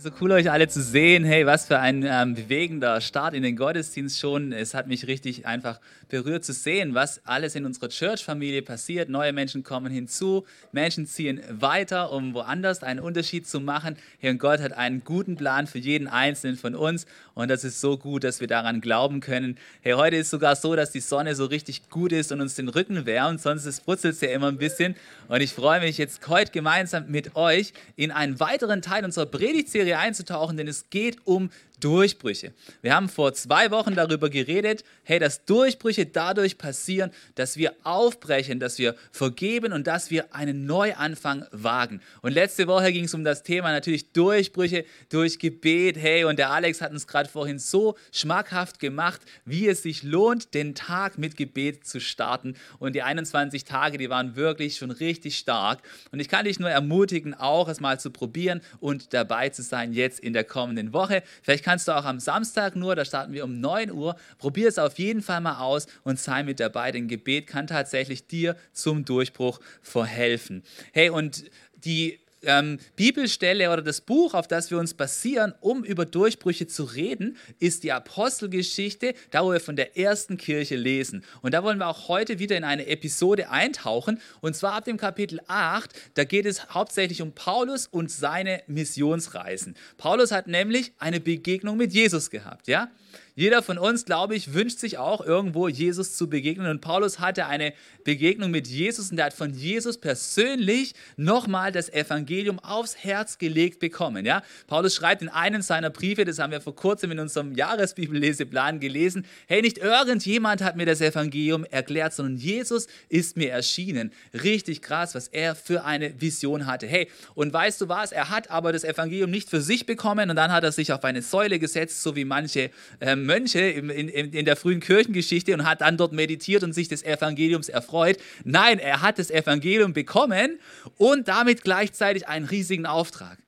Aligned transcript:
So 0.00 0.10
cool 0.20 0.30
euch 0.30 0.48
alle 0.48 0.68
zu 0.68 0.80
sehen. 0.80 1.24
Hey, 1.24 1.44
was 1.44 1.66
für 1.66 1.80
ein 1.80 2.04
ähm, 2.06 2.36
bewegender 2.36 3.00
Start 3.00 3.34
in 3.34 3.42
den 3.42 3.56
Gottesdienst 3.56 4.20
schon. 4.20 4.52
Es 4.52 4.72
hat 4.72 4.86
mich 4.86 5.08
richtig 5.08 5.44
einfach 5.44 5.80
berührt 6.08 6.44
zu 6.44 6.52
sehen, 6.52 6.94
was 6.94 7.20
alles 7.26 7.56
in 7.56 7.64
unserer 7.64 7.88
Church-Familie 7.88 8.62
passiert. 8.62 9.08
Neue 9.08 9.32
Menschen 9.32 9.64
kommen 9.64 9.90
hinzu, 9.90 10.46
Menschen 10.70 11.06
ziehen 11.06 11.40
weiter, 11.50 12.12
um 12.12 12.32
woanders 12.32 12.84
einen 12.84 13.00
Unterschied 13.00 13.48
zu 13.48 13.58
machen. 13.58 13.96
Hey, 14.20 14.30
und 14.30 14.38
Gott 14.38 14.60
hat 14.60 14.72
einen 14.72 15.02
guten 15.02 15.34
Plan 15.34 15.66
für 15.66 15.78
jeden 15.78 16.06
Einzelnen 16.06 16.56
von 16.56 16.76
uns. 16.76 17.04
Und 17.34 17.50
das 17.50 17.64
ist 17.64 17.80
so 17.80 17.98
gut, 17.98 18.22
dass 18.22 18.40
wir 18.40 18.46
daran 18.46 18.80
glauben 18.80 19.18
können. 19.18 19.58
Hey, 19.80 19.94
heute 19.94 20.16
ist 20.16 20.30
sogar 20.30 20.54
so, 20.54 20.76
dass 20.76 20.92
die 20.92 21.00
Sonne 21.00 21.34
so 21.34 21.46
richtig 21.46 21.90
gut 21.90 22.12
ist 22.12 22.30
und 22.30 22.40
uns 22.40 22.54
den 22.54 22.68
Rücken 22.68 23.04
wärmt. 23.04 23.40
Sonst 23.40 23.84
brutzelt 23.84 24.14
es 24.14 24.20
ja 24.20 24.30
immer 24.30 24.48
ein 24.48 24.58
bisschen. 24.58 24.94
Und 25.26 25.40
ich 25.40 25.52
freue 25.52 25.80
mich 25.80 25.98
jetzt 25.98 26.26
heute 26.28 26.52
gemeinsam 26.52 27.06
mit 27.08 27.34
euch 27.34 27.72
in 27.96 28.12
einen 28.12 28.38
weiteren 28.38 28.80
Teil 28.80 29.04
unserer 29.04 29.26
Predigtserie 29.26 29.97
einzutauchen, 29.98 30.56
denn 30.56 30.68
es 30.68 30.90
geht 30.90 31.26
um 31.26 31.50
Durchbrüche. 31.80 32.52
Wir 32.82 32.94
haben 32.94 33.08
vor 33.08 33.34
zwei 33.34 33.70
Wochen 33.70 33.94
darüber 33.94 34.30
geredet, 34.30 34.84
hey, 35.04 35.18
dass 35.18 35.44
Durchbrüche 35.44 36.06
dadurch 36.06 36.58
passieren, 36.58 37.10
dass 37.34 37.56
wir 37.56 37.74
aufbrechen, 37.84 38.60
dass 38.60 38.78
wir 38.78 38.94
vergeben 39.12 39.72
und 39.72 39.86
dass 39.86 40.10
wir 40.10 40.34
einen 40.34 40.66
Neuanfang 40.66 41.46
wagen. 41.52 42.00
Und 42.22 42.32
letzte 42.32 42.66
Woche 42.66 42.92
ging 42.92 43.04
es 43.04 43.14
um 43.14 43.24
das 43.24 43.42
Thema 43.42 43.72
natürlich 43.72 44.12
Durchbrüche 44.12 44.84
durch 45.08 45.38
Gebet. 45.38 45.96
Hey, 45.96 46.24
und 46.24 46.38
der 46.38 46.50
Alex 46.50 46.80
hat 46.80 46.92
uns 46.92 47.06
gerade 47.06 47.28
vorhin 47.28 47.58
so 47.58 47.96
schmackhaft 48.12 48.80
gemacht, 48.80 49.20
wie 49.44 49.68
es 49.68 49.82
sich 49.82 50.02
lohnt, 50.02 50.54
den 50.54 50.74
Tag 50.74 51.18
mit 51.18 51.36
Gebet 51.36 51.86
zu 51.86 52.00
starten. 52.00 52.54
Und 52.78 52.94
die 52.94 53.02
21 53.02 53.64
Tage, 53.64 53.98
die 53.98 54.10
waren 54.10 54.36
wirklich 54.36 54.76
schon 54.76 54.90
richtig 54.90 55.38
stark. 55.38 55.82
Und 56.10 56.20
ich 56.20 56.28
kann 56.28 56.44
dich 56.44 56.58
nur 56.58 56.70
ermutigen, 56.70 57.34
auch 57.34 57.68
es 57.68 57.80
mal 57.80 58.00
zu 58.00 58.10
probieren 58.10 58.60
und 58.80 59.14
dabei 59.14 59.48
zu 59.48 59.62
sein 59.62 59.92
jetzt 59.92 60.20
in 60.20 60.32
der 60.32 60.44
kommenden 60.44 60.92
Woche. 60.92 61.22
Vielleicht 61.42 61.64
kannst 61.68 61.86
du 61.86 61.92
auch 61.92 62.06
am 62.06 62.18
Samstag 62.18 62.76
nur, 62.76 62.96
da 62.96 63.04
starten 63.04 63.34
wir 63.34 63.44
um 63.44 63.60
9 63.60 63.92
Uhr. 63.92 64.16
Probier 64.38 64.68
es 64.68 64.78
auf 64.78 64.98
jeden 64.98 65.20
Fall 65.20 65.42
mal 65.42 65.58
aus 65.58 65.86
und 66.02 66.18
sei 66.18 66.42
mit 66.42 66.60
dabei, 66.60 66.92
denn 66.92 67.08
Gebet 67.08 67.46
kann 67.46 67.66
tatsächlich 67.66 68.26
dir 68.26 68.56
zum 68.72 69.04
Durchbruch 69.04 69.60
verhelfen. 69.82 70.62
Hey, 70.94 71.10
und 71.10 71.44
die 71.74 72.20
ähm, 72.42 72.78
Bibelstelle 72.96 73.70
oder 73.72 73.82
das 73.82 74.00
Buch, 74.00 74.34
auf 74.34 74.46
das 74.46 74.70
wir 74.70 74.78
uns 74.78 74.94
basieren, 74.94 75.54
um 75.60 75.84
über 75.84 76.04
Durchbrüche 76.04 76.66
zu 76.66 76.84
reden, 76.84 77.36
ist 77.58 77.84
die 77.84 77.92
Apostelgeschichte, 77.92 79.14
da 79.30 79.44
wo 79.44 79.52
wir 79.52 79.60
von 79.60 79.76
der 79.76 79.96
ersten 79.96 80.36
Kirche 80.36 80.76
lesen. 80.76 81.24
Und 81.42 81.54
da 81.54 81.62
wollen 81.62 81.78
wir 81.78 81.88
auch 81.88 82.08
heute 82.08 82.38
wieder 82.38 82.56
in 82.56 82.64
eine 82.64 82.86
Episode 82.86 83.50
eintauchen. 83.50 84.20
Und 84.40 84.56
zwar 84.56 84.74
ab 84.74 84.84
dem 84.84 84.96
Kapitel 84.96 85.40
8, 85.48 85.92
da 86.14 86.24
geht 86.24 86.46
es 86.46 86.70
hauptsächlich 86.70 87.22
um 87.22 87.32
Paulus 87.32 87.86
und 87.86 88.10
seine 88.10 88.62
Missionsreisen. 88.66 89.76
Paulus 89.96 90.32
hat 90.32 90.46
nämlich 90.46 90.92
eine 90.98 91.20
Begegnung 91.20 91.76
mit 91.76 91.92
Jesus 91.92 92.30
gehabt, 92.30 92.68
ja? 92.68 92.90
Jeder 93.34 93.62
von 93.62 93.78
uns, 93.78 94.04
glaube 94.04 94.34
ich, 94.34 94.52
wünscht 94.52 94.80
sich 94.80 94.98
auch 94.98 95.24
irgendwo 95.24 95.68
Jesus 95.68 96.16
zu 96.16 96.28
begegnen. 96.28 96.68
Und 96.68 96.80
Paulus 96.80 97.20
hatte 97.20 97.46
eine 97.46 97.72
Begegnung 98.02 98.50
mit 98.50 98.66
Jesus 98.66 99.12
und 99.12 99.18
er 99.18 99.26
hat 99.26 99.32
von 99.32 99.54
Jesus 99.54 99.98
persönlich 99.98 100.94
nochmal 101.16 101.70
das 101.70 101.88
Evangelium 101.88 102.58
aufs 102.58 102.96
Herz 102.96 103.38
gelegt 103.38 103.78
bekommen. 103.78 104.26
Ja? 104.26 104.42
Paulus 104.66 104.94
schreibt 104.96 105.22
in 105.22 105.28
einem 105.28 105.62
seiner 105.62 105.90
Briefe, 105.90 106.24
das 106.24 106.40
haben 106.40 106.50
wir 106.50 106.60
vor 106.60 106.74
kurzem 106.74 107.12
in 107.12 107.20
unserem 107.20 107.54
Jahresbibelleseplan 107.54 108.80
gelesen, 108.80 109.24
hey, 109.46 109.62
nicht 109.62 109.78
irgendjemand 109.78 110.62
hat 110.62 110.76
mir 110.76 110.86
das 110.86 111.00
Evangelium 111.00 111.64
erklärt, 111.64 112.14
sondern 112.14 112.38
Jesus 112.38 112.88
ist 113.08 113.36
mir 113.36 113.52
erschienen. 113.52 114.12
Richtig 114.34 114.82
krass, 114.82 115.14
was 115.14 115.28
er 115.28 115.54
für 115.54 115.84
eine 115.84 116.20
Vision 116.20 116.66
hatte. 116.66 116.86
Hey, 116.86 117.08
und 117.34 117.52
weißt 117.52 117.80
du 117.80 117.88
was? 117.88 118.10
Er 118.10 118.30
hat 118.30 118.50
aber 118.50 118.72
das 118.72 118.84
Evangelium 118.84 119.30
nicht 119.30 119.48
für 119.48 119.60
sich 119.60 119.86
bekommen 119.86 120.30
und 120.30 120.36
dann 120.36 120.50
hat 120.50 120.64
er 120.64 120.72
sich 120.72 120.92
auf 120.92 121.04
eine 121.04 121.22
Säule 121.22 121.58
gesetzt, 121.58 122.02
so 122.02 122.16
wie 122.16 122.24
manche 122.24 122.70
ähm, 123.00 123.26
Mönche 123.26 123.60
in, 123.60 123.90
in, 123.90 124.44
der 124.44 124.56
frühen 124.56 124.80
Kirchengeschichte 124.80 125.54
und 125.54 125.64
hat 125.64 125.80
dann 125.80 125.96
dort 125.96 126.12
meditiert 126.12 126.62
und 126.62 126.72
sich 126.72 126.88
des 126.88 127.02
Evangeliums 127.02 127.68
erfreut. 127.68 128.18
Nein, 128.44 128.78
er 128.78 129.02
hat 129.02 129.18
das 129.18 129.30
Evangelium 129.30 129.92
bekommen 129.92 130.58
und 130.96 131.28
damit 131.28 131.62
gleichzeitig 131.62 132.28
einen 132.28 132.46
riesigen 132.46 132.86
Auftrag. 132.86 133.38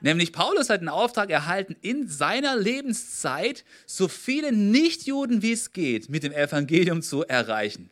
Nämlich 0.00 0.32
Paulus 0.32 0.68
hat 0.68 0.80
einen 0.80 0.88
Auftrag 0.88 1.30
erhalten, 1.30 1.76
in 1.80 2.08
seiner 2.08 2.56
Lebenszeit 2.56 3.64
so 3.86 4.08
viele 4.08 4.52
Nichtjuden 4.52 5.42
wie 5.42 5.52
es 5.52 5.72
geht 5.72 6.08
mit 6.08 6.24
dem 6.24 6.32
Evangelium 6.32 7.02
zu 7.02 7.22
erreichen. 7.22 7.88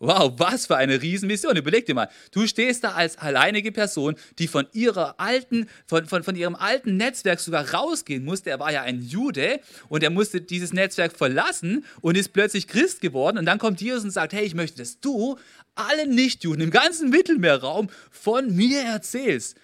Wow, 0.00 0.32
was 0.36 0.66
für 0.66 0.76
eine 0.76 1.02
Riesenmission. 1.02 1.56
Überleg 1.56 1.86
dir 1.86 1.94
mal, 1.94 2.08
du 2.30 2.46
stehst 2.46 2.84
da 2.84 2.92
als 2.92 3.18
alleinige 3.18 3.72
Person, 3.72 4.14
die 4.38 4.46
von, 4.46 4.66
ihrer 4.72 5.18
alten, 5.18 5.68
von, 5.86 6.06
von, 6.06 6.22
von 6.22 6.36
ihrem 6.36 6.54
alten 6.54 6.96
Netzwerk 6.96 7.40
sogar 7.40 7.74
rausgehen 7.74 8.24
musste. 8.24 8.50
Er 8.50 8.60
war 8.60 8.70
ja 8.70 8.82
ein 8.82 9.02
Jude 9.02 9.58
und 9.88 10.04
er 10.04 10.10
musste 10.10 10.40
dieses 10.40 10.72
Netzwerk 10.72 11.16
verlassen 11.16 11.84
und 12.00 12.16
ist 12.16 12.32
plötzlich 12.32 12.68
Christ 12.68 13.00
geworden. 13.00 13.38
Und 13.38 13.46
dann 13.46 13.58
kommt 13.58 13.80
Jesus 13.80 14.04
und 14.04 14.10
sagt, 14.12 14.32
hey, 14.32 14.44
ich 14.44 14.54
möchte, 14.54 14.78
dass 14.78 15.00
du 15.00 15.36
allen 15.74 16.14
Nichtjuden 16.14 16.62
im 16.62 16.70
ganzen 16.70 17.10
Mittelmeerraum 17.10 17.88
von 18.12 18.54
mir 18.54 18.82
erzählst. 18.82 19.56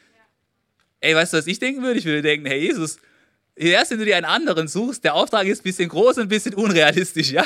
Ey, 1.00 1.14
weißt 1.14 1.32
du, 1.32 1.36
was 1.36 1.46
ich 1.46 1.60
denken 1.60 1.82
würde? 1.82 2.00
Ich 2.00 2.06
würde 2.06 2.22
denken, 2.22 2.46
hey 2.46 2.60
Jesus, 2.60 2.96
erst 3.54 3.92
wenn 3.92 3.98
du 3.98 4.04
dir 4.04 4.16
einen 4.16 4.26
anderen 4.26 4.66
suchst, 4.66 5.04
der 5.04 5.14
Auftrag 5.14 5.46
ist 5.46 5.60
ein 5.60 5.64
bisschen 5.64 5.88
groß 5.88 6.16
und 6.16 6.24
ein 6.24 6.28
bisschen 6.28 6.54
unrealistisch, 6.54 7.30
ja? 7.30 7.44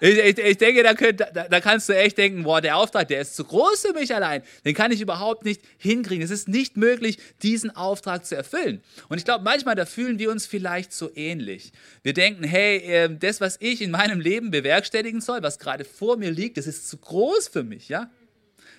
Ich, 0.00 0.18
ich, 0.18 0.38
ich 0.38 0.58
denke, 0.58 0.82
da, 0.82 0.94
könnt, 0.94 1.20
da, 1.20 1.26
da, 1.48 1.60
kannst 1.60 1.88
du 1.88 1.96
echt 1.96 2.18
denken, 2.18 2.44
boah, 2.44 2.60
der 2.60 2.76
Auftrag, 2.76 3.08
der 3.08 3.20
ist 3.20 3.36
zu 3.36 3.44
groß 3.44 3.82
für 3.82 3.92
mich 3.92 4.14
allein. 4.14 4.42
Den 4.64 4.74
kann 4.74 4.92
ich 4.92 5.00
überhaupt 5.00 5.44
nicht 5.44 5.62
hinkriegen. 5.78 6.24
Es 6.24 6.30
ist 6.30 6.48
nicht 6.48 6.76
möglich, 6.76 7.18
diesen 7.42 7.74
Auftrag 7.74 8.24
zu 8.24 8.36
erfüllen. 8.36 8.82
Und 9.08 9.18
ich 9.18 9.24
glaube, 9.24 9.44
manchmal, 9.44 9.74
da 9.74 9.86
fühlen 9.86 10.18
wir 10.18 10.30
uns 10.30 10.46
vielleicht 10.46 10.92
so 10.92 11.10
ähnlich. 11.14 11.72
Wir 12.02 12.12
denken, 12.12 12.44
hey, 12.44 12.78
ähm, 12.84 13.18
das, 13.18 13.40
was 13.40 13.56
ich 13.60 13.82
in 13.82 13.90
meinem 13.90 14.20
Leben 14.20 14.50
bewerkstelligen 14.50 15.20
soll, 15.20 15.42
was 15.42 15.58
gerade 15.58 15.84
vor 15.84 16.16
mir 16.16 16.30
liegt, 16.30 16.56
das 16.56 16.66
ist 16.66 16.88
zu 16.88 16.98
groß 16.98 17.48
für 17.48 17.62
mich, 17.62 17.88
ja? 17.88 18.10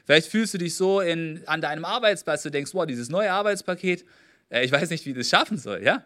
Vielleicht 0.06 0.30
fühlst 0.30 0.54
du 0.54 0.60
dich 0.60 0.76
so 0.76 1.02
in, 1.02 1.42
an 1.48 1.62
deinem 1.62 1.84
Arbeitsplatz, 1.84 2.44
du 2.44 2.52
denkst, 2.52 2.74
boah, 2.74 2.86
dieses 2.86 3.10
neue 3.10 3.32
Arbeitspaket, 3.32 4.06
äh, 4.50 4.64
ich 4.64 4.72
weiß 4.72 4.90
nicht, 4.92 5.06
wie 5.06 5.14
das 5.14 5.30
schaffen 5.30 5.58
soll, 5.58 5.84
ja? 5.84 6.04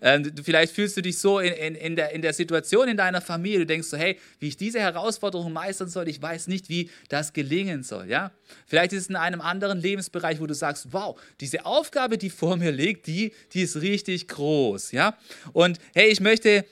Ähm, 0.00 0.30
vielleicht 0.42 0.74
fühlst 0.74 0.96
du 0.96 1.02
dich 1.02 1.18
so 1.18 1.38
in, 1.38 1.52
in, 1.52 1.74
in, 1.74 1.96
der, 1.96 2.12
in 2.12 2.22
der 2.22 2.32
Situation 2.32 2.88
in 2.88 2.96
deiner 2.96 3.20
Familie, 3.20 3.60
du 3.60 3.66
denkst 3.66 3.88
so, 3.88 3.96
hey, 3.96 4.18
wie 4.38 4.48
ich 4.48 4.56
diese 4.56 4.80
Herausforderung 4.80 5.52
meistern 5.52 5.88
soll, 5.88 6.08
ich 6.08 6.20
weiß 6.20 6.48
nicht, 6.48 6.68
wie 6.68 6.90
das 7.08 7.32
gelingen 7.32 7.82
soll. 7.82 8.08
Ja? 8.08 8.32
Vielleicht 8.66 8.92
ist 8.92 9.02
es 9.02 9.08
in 9.08 9.16
einem 9.16 9.40
anderen 9.40 9.80
Lebensbereich, 9.80 10.40
wo 10.40 10.46
du 10.46 10.54
sagst, 10.54 10.92
wow, 10.92 11.18
diese 11.40 11.64
Aufgabe, 11.66 12.18
die 12.18 12.30
vor 12.30 12.56
mir 12.56 12.72
liegt, 12.72 13.06
die, 13.06 13.32
die 13.52 13.62
ist 13.62 13.80
richtig 13.80 14.28
groß. 14.28 14.92
Ja? 14.92 15.16
Und 15.52 15.78
hey, 15.94 16.08
ich 16.08 16.20
möchte 16.20 16.64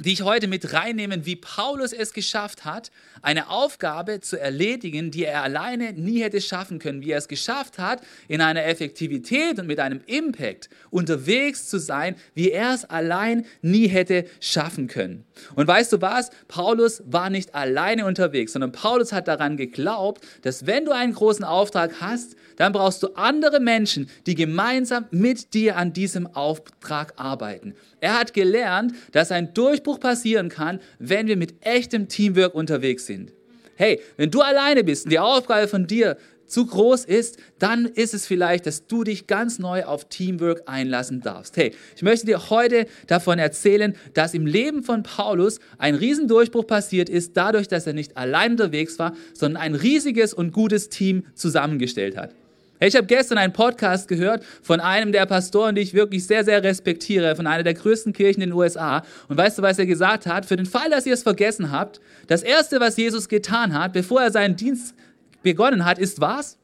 dich 0.00 0.22
heute 0.22 0.48
mit 0.48 0.72
reinnehmen, 0.72 1.26
wie 1.26 1.36
Paulus 1.36 1.92
es 1.92 2.12
geschafft 2.12 2.64
hat, 2.64 2.90
eine 3.22 3.50
Aufgabe 3.50 4.20
zu 4.20 4.40
erledigen, 4.40 5.10
die 5.10 5.24
er 5.24 5.42
alleine 5.42 5.92
nie 5.92 6.22
hätte 6.22 6.40
schaffen 6.40 6.78
können, 6.78 7.02
wie 7.02 7.10
er 7.10 7.18
es 7.18 7.28
geschafft 7.28 7.78
hat, 7.78 8.02
in 8.28 8.40
einer 8.40 8.64
Effektivität 8.64 9.58
und 9.58 9.66
mit 9.66 9.78
einem 9.78 10.00
Impact 10.06 10.70
unterwegs 10.90 11.68
zu 11.68 11.78
sein, 11.78 12.16
wie 12.34 12.50
er 12.50 12.74
es 12.74 12.84
allein 12.84 13.46
nie 13.62 13.88
hätte 13.88 14.24
schaffen 14.40 14.86
können. 14.86 15.24
Und 15.54 15.66
weißt 15.66 15.92
du 15.92 16.00
was? 16.00 16.30
Paulus 16.48 17.02
war 17.06 17.30
nicht 17.30 17.54
alleine 17.54 18.06
unterwegs, 18.06 18.52
sondern 18.52 18.72
Paulus 18.72 19.12
hat 19.12 19.28
daran 19.28 19.56
geglaubt, 19.56 20.24
dass 20.42 20.66
wenn 20.66 20.84
du 20.84 20.92
einen 20.92 21.12
großen 21.12 21.44
Auftrag 21.44 22.00
hast, 22.00 22.36
dann 22.60 22.74
brauchst 22.74 23.02
du 23.02 23.14
andere 23.14 23.58
Menschen, 23.58 24.10
die 24.26 24.34
gemeinsam 24.34 25.06
mit 25.10 25.54
dir 25.54 25.78
an 25.78 25.94
diesem 25.94 26.26
Auftrag 26.26 27.14
arbeiten. 27.16 27.72
Er 28.00 28.20
hat 28.20 28.34
gelernt, 28.34 28.92
dass 29.12 29.32
ein 29.32 29.54
Durchbruch 29.54 29.98
passieren 29.98 30.50
kann, 30.50 30.78
wenn 30.98 31.26
wir 31.26 31.38
mit 31.38 31.54
echtem 31.64 32.08
Teamwork 32.08 32.54
unterwegs 32.54 33.06
sind. 33.06 33.32
Hey, 33.76 33.98
wenn 34.18 34.30
du 34.30 34.42
alleine 34.42 34.84
bist 34.84 35.06
und 35.06 35.10
die 35.10 35.18
Aufgabe 35.18 35.68
von 35.68 35.86
dir 35.86 36.18
zu 36.44 36.66
groß 36.66 37.06
ist, 37.06 37.38
dann 37.58 37.86
ist 37.86 38.12
es 38.12 38.26
vielleicht, 38.26 38.66
dass 38.66 38.86
du 38.86 39.04
dich 39.04 39.26
ganz 39.26 39.58
neu 39.58 39.84
auf 39.84 40.10
Teamwork 40.10 40.64
einlassen 40.66 41.22
darfst. 41.22 41.56
Hey, 41.56 41.72
ich 41.96 42.02
möchte 42.02 42.26
dir 42.26 42.50
heute 42.50 42.86
davon 43.06 43.38
erzählen, 43.38 43.96
dass 44.12 44.34
im 44.34 44.44
Leben 44.44 44.82
von 44.82 45.02
Paulus 45.02 45.60
ein 45.78 45.94
Riesendurchbruch 45.94 46.66
passiert 46.66 47.08
ist, 47.08 47.38
dadurch, 47.38 47.68
dass 47.68 47.86
er 47.86 47.94
nicht 47.94 48.18
allein 48.18 48.50
unterwegs 48.50 48.98
war, 48.98 49.14
sondern 49.32 49.62
ein 49.62 49.74
riesiges 49.74 50.34
und 50.34 50.52
gutes 50.52 50.90
Team 50.90 51.24
zusammengestellt 51.34 52.18
hat. 52.18 52.34
Ich 52.82 52.96
habe 52.96 53.06
gestern 53.06 53.36
einen 53.36 53.52
Podcast 53.52 54.08
gehört 54.08 54.42
von 54.62 54.80
einem 54.80 55.12
der 55.12 55.26
Pastoren, 55.26 55.74
die 55.74 55.82
ich 55.82 55.92
wirklich 55.92 56.26
sehr, 56.26 56.44
sehr 56.44 56.62
respektiere, 56.62 57.36
von 57.36 57.46
einer 57.46 57.62
der 57.62 57.74
größten 57.74 58.14
Kirchen 58.14 58.40
in 58.40 58.50
den 58.50 58.56
USA. 58.56 59.04
Und 59.28 59.36
weißt 59.36 59.58
du, 59.58 59.62
was 59.62 59.78
er 59.78 59.84
gesagt 59.84 60.26
hat? 60.26 60.46
Für 60.46 60.56
den 60.56 60.64
Fall, 60.64 60.88
dass 60.88 61.04
ihr 61.04 61.12
es 61.12 61.22
vergessen 61.22 61.70
habt, 61.70 62.00
das 62.26 62.42
Erste, 62.42 62.80
was 62.80 62.96
Jesus 62.96 63.28
getan 63.28 63.78
hat, 63.78 63.92
bevor 63.92 64.22
er 64.22 64.30
seinen 64.30 64.56
Dienst 64.56 64.94
begonnen 65.42 65.84
hat, 65.84 65.98
ist 65.98 66.22
was? 66.22 66.56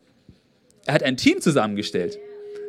Er 0.86 0.94
hat 0.94 1.02
ein 1.02 1.18
Team 1.18 1.42
zusammengestellt. 1.42 2.18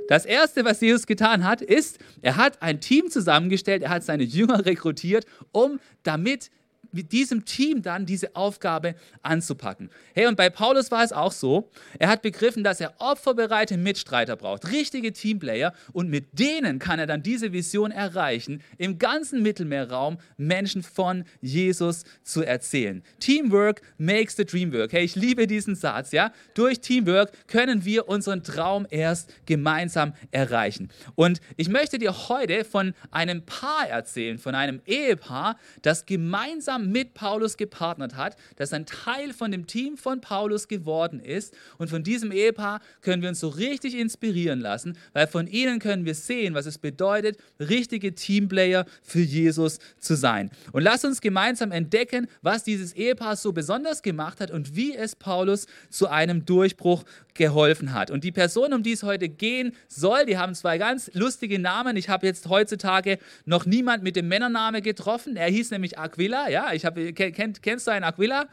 Das 0.09 0.25
Erste, 0.25 0.65
was 0.65 0.81
Jesus 0.81 1.07
getan 1.07 1.45
hat, 1.45 1.61
ist, 1.61 1.99
er 2.21 2.35
hat 2.35 2.61
ein 2.61 2.81
Team 2.81 3.09
zusammengestellt, 3.09 3.81
er 3.81 3.89
hat 3.89 4.03
seine 4.03 4.23
Jünger 4.23 4.65
rekrutiert, 4.65 5.25
um 5.53 5.79
damit 6.03 6.49
mit 6.91 7.11
diesem 7.11 7.45
Team 7.45 7.81
dann 7.81 8.05
diese 8.05 8.35
Aufgabe 8.35 8.95
anzupacken. 9.21 9.89
Hey, 10.13 10.27
und 10.27 10.35
bei 10.35 10.49
Paulus 10.49 10.91
war 10.91 11.03
es 11.03 11.11
auch 11.11 11.31
so. 11.31 11.69
Er 11.99 12.09
hat 12.09 12.21
begriffen, 12.21 12.63
dass 12.63 12.81
er 12.81 12.93
opferbereite 12.99 13.77
Mitstreiter 13.77 14.35
braucht, 14.35 14.71
richtige 14.71 15.13
Teamplayer, 15.13 15.73
und 15.93 16.09
mit 16.09 16.39
denen 16.39 16.79
kann 16.79 16.99
er 16.99 17.07
dann 17.07 17.23
diese 17.23 17.53
Vision 17.53 17.91
erreichen, 17.91 18.61
im 18.77 18.99
ganzen 18.99 19.41
Mittelmeerraum 19.41 20.17
Menschen 20.37 20.83
von 20.83 21.25
Jesus 21.41 22.03
zu 22.23 22.43
erzählen. 22.43 23.03
Teamwork 23.19 23.81
makes 23.97 24.35
the 24.35 24.45
dream 24.45 24.73
work. 24.73 24.93
Hey, 24.93 25.03
ich 25.03 25.15
liebe 25.15 25.47
diesen 25.47 25.75
Satz, 25.75 26.11
ja? 26.11 26.31
Durch 26.53 26.79
Teamwork 26.79 27.31
können 27.47 27.85
wir 27.85 28.07
unseren 28.07 28.43
Traum 28.43 28.85
erst 28.89 29.33
gemeinsam 29.45 30.13
erreichen. 30.31 30.89
Und 31.15 31.41
ich 31.55 31.69
möchte 31.69 31.97
dir 31.97 32.29
heute 32.29 32.63
von 32.63 32.93
einem 33.11 33.45
Paar 33.45 33.87
erzählen, 33.87 34.37
von 34.37 34.55
einem 34.55 34.81
Ehepaar, 34.85 35.57
das 35.81 36.05
gemeinsam 36.05 36.76
mit 36.77 37.13
Paulus 37.13 37.57
gepartnert 37.57 38.15
hat, 38.15 38.35
das 38.55 38.73
ein 38.73 38.85
Teil 38.85 39.33
von 39.33 39.51
dem 39.51 39.67
Team 39.67 39.97
von 39.97 40.21
Paulus 40.21 40.67
geworden 40.67 41.19
ist. 41.19 41.53
Und 41.77 41.89
von 41.89 42.03
diesem 42.03 42.31
Ehepaar 42.31 42.81
können 43.01 43.21
wir 43.21 43.29
uns 43.29 43.39
so 43.39 43.49
richtig 43.49 43.95
inspirieren 43.95 44.59
lassen, 44.59 44.97
weil 45.13 45.27
von 45.27 45.47
ihnen 45.47 45.79
können 45.79 46.05
wir 46.05 46.15
sehen, 46.15 46.53
was 46.53 46.65
es 46.65 46.77
bedeutet, 46.77 47.37
richtige 47.59 48.13
Teamplayer 48.15 48.85
für 49.01 49.21
Jesus 49.21 49.79
zu 49.99 50.15
sein. 50.15 50.51
Und 50.71 50.83
lass 50.83 51.05
uns 51.05 51.21
gemeinsam 51.21 51.71
entdecken, 51.71 52.27
was 52.41 52.63
dieses 52.63 52.93
Ehepaar 52.93 53.35
so 53.35 53.53
besonders 53.53 54.01
gemacht 54.01 54.39
hat 54.39 54.51
und 54.51 54.75
wie 54.75 54.95
es 54.95 55.15
Paulus 55.15 55.67
zu 55.89 56.07
einem 56.07 56.45
Durchbruch 56.45 57.03
geholfen 57.33 57.93
hat. 57.93 58.11
Und 58.11 58.23
die 58.23 58.31
Person, 58.31 58.73
um 58.73 58.83
die 58.83 58.91
es 58.93 59.03
heute 59.03 59.29
gehen 59.29 59.73
soll, 59.87 60.25
die 60.25 60.37
haben 60.37 60.55
zwei 60.55 60.77
ganz 60.77 61.09
lustige 61.13 61.59
Namen. 61.59 61.95
Ich 61.95 62.09
habe 62.09 62.25
jetzt 62.25 62.49
heutzutage 62.49 63.19
noch 63.45 63.65
niemand 63.65 64.03
mit 64.03 64.15
dem 64.15 64.27
Männername 64.27 64.81
getroffen. 64.81 65.35
Er 65.35 65.49
hieß 65.49 65.71
nämlich 65.71 65.97
Aquila. 65.97 66.49
Ja, 66.49 66.66
ich 66.73 66.85
habe, 66.85 67.13
kenn, 67.13 67.53
kennst 67.61 67.87
du 67.87 67.91
einen 67.91 68.03
Aquila? 68.03 68.47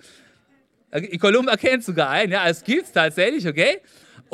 Äh, 0.91 1.19
Columba 1.19 1.57
kennt 1.57 1.85
sogar 1.85 2.11
einen. 2.11 2.33
Ja, 2.33 2.49
es 2.49 2.63
gibt 2.65 2.85
es 2.85 2.93
tatsächlich, 2.93 3.47
okay? 3.47 3.81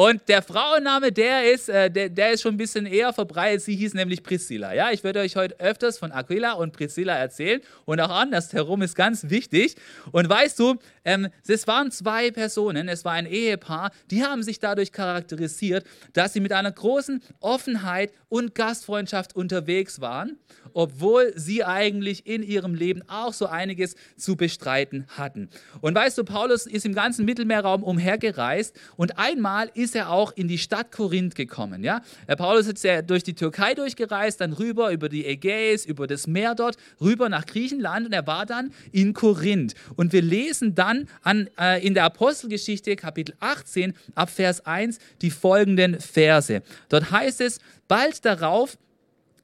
Und 0.00 0.30
der 0.30 0.40
Frauenname, 0.40 1.12
der 1.12 1.52
ist, 1.52 1.68
äh, 1.68 1.90
der, 1.90 2.08
der 2.08 2.32
ist 2.32 2.40
schon 2.40 2.54
ein 2.54 2.56
bisschen 2.56 2.86
eher 2.86 3.12
verbreitet. 3.12 3.60
Sie 3.60 3.76
hieß 3.76 3.92
nämlich 3.92 4.22
Priscilla. 4.22 4.72
Ja, 4.72 4.90
ich 4.92 5.04
werde 5.04 5.20
euch 5.20 5.36
heute 5.36 5.60
öfters 5.60 5.98
von 5.98 6.10
Aquila 6.10 6.52
und 6.52 6.72
Priscilla 6.72 7.14
erzählen 7.14 7.60
und 7.84 8.00
auch 8.00 8.08
andersherum 8.08 8.80
ist 8.80 8.94
ganz 8.94 9.28
wichtig. 9.28 9.76
Und 10.10 10.26
weißt 10.26 10.58
du, 10.58 10.76
ähm, 11.04 11.28
es 11.46 11.66
waren 11.66 11.90
zwei 11.90 12.30
Personen, 12.30 12.88
es 12.88 13.04
war 13.04 13.12
ein 13.12 13.26
Ehepaar, 13.26 13.90
die 14.10 14.24
haben 14.24 14.42
sich 14.42 14.58
dadurch 14.58 14.90
charakterisiert, 14.90 15.84
dass 16.14 16.32
sie 16.32 16.40
mit 16.40 16.52
einer 16.52 16.72
großen 16.72 17.22
Offenheit 17.40 18.10
und 18.30 18.54
Gastfreundschaft 18.54 19.36
unterwegs 19.36 20.00
waren, 20.00 20.38
obwohl 20.72 21.32
sie 21.36 21.64
eigentlich 21.64 22.26
in 22.26 22.42
ihrem 22.42 22.74
Leben 22.74 23.02
auch 23.08 23.34
so 23.34 23.46
einiges 23.46 23.96
zu 24.16 24.36
bestreiten 24.36 25.06
hatten. 25.08 25.50
Und 25.82 25.94
weißt 25.94 26.16
du, 26.16 26.24
Paulus 26.24 26.64
ist 26.64 26.86
im 26.86 26.94
ganzen 26.94 27.26
Mittelmeerraum 27.26 27.82
umhergereist 27.82 28.78
und 28.96 29.18
einmal 29.18 29.70
ist 29.74 29.89
er 29.94 30.10
auch 30.10 30.32
in 30.32 30.48
die 30.48 30.58
Stadt 30.58 30.92
Korinth 30.92 31.34
gekommen. 31.34 31.84
Ja? 31.84 32.02
Der 32.28 32.36
Paulus 32.36 32.66
ist 32.66 32.84
ja 32.84 33.02
durch 33.02 33.22
die 33.22 33.34
Türkei 33.34 33.74
durchgereist, 33.74 34.40
dann 34.40 34.52
rüber 34.52 34.90
über 34.90 35.08
die 35.08 35.26
Ägäis, 35.26 35.84
über 35.84 36.06
das 36.06 36.26
Meer 36.26 36.54
dort, 36.54 36.76
rüber 37.00 37.28
nach 37.28 37.46
Griechenland 37.46 38.06
und 38.06 38.12
er 38.12 38.26
war 38.26 38.46
dann 38.46 38.72
in 38.92 39.12
Korinth. 39.14 39.74
Und 39.96 40.12
wir 40.12 40.22
lesen 40.22 40.74
dann 40.74 41.08
an, 41.22 41.48
äh, 41.58 41.84
in 41.86 41.94
der 41.94 42.04
Apostelgeschichte 42.04 42.96
Kapitel 42.96 43.34
18 43.40 43.94
ab 44.14 44.30
Vers 44.30 44.66
1 44.66 44.98
die 45.22 45.30
folgenden 45.30 46.00
Verse. 46.00 46.62
Dort 46.88 47.10
heißt 47.10 47.40
es, 47.40 47.60
bald 47.88 48.24
darauf 48.24 48.78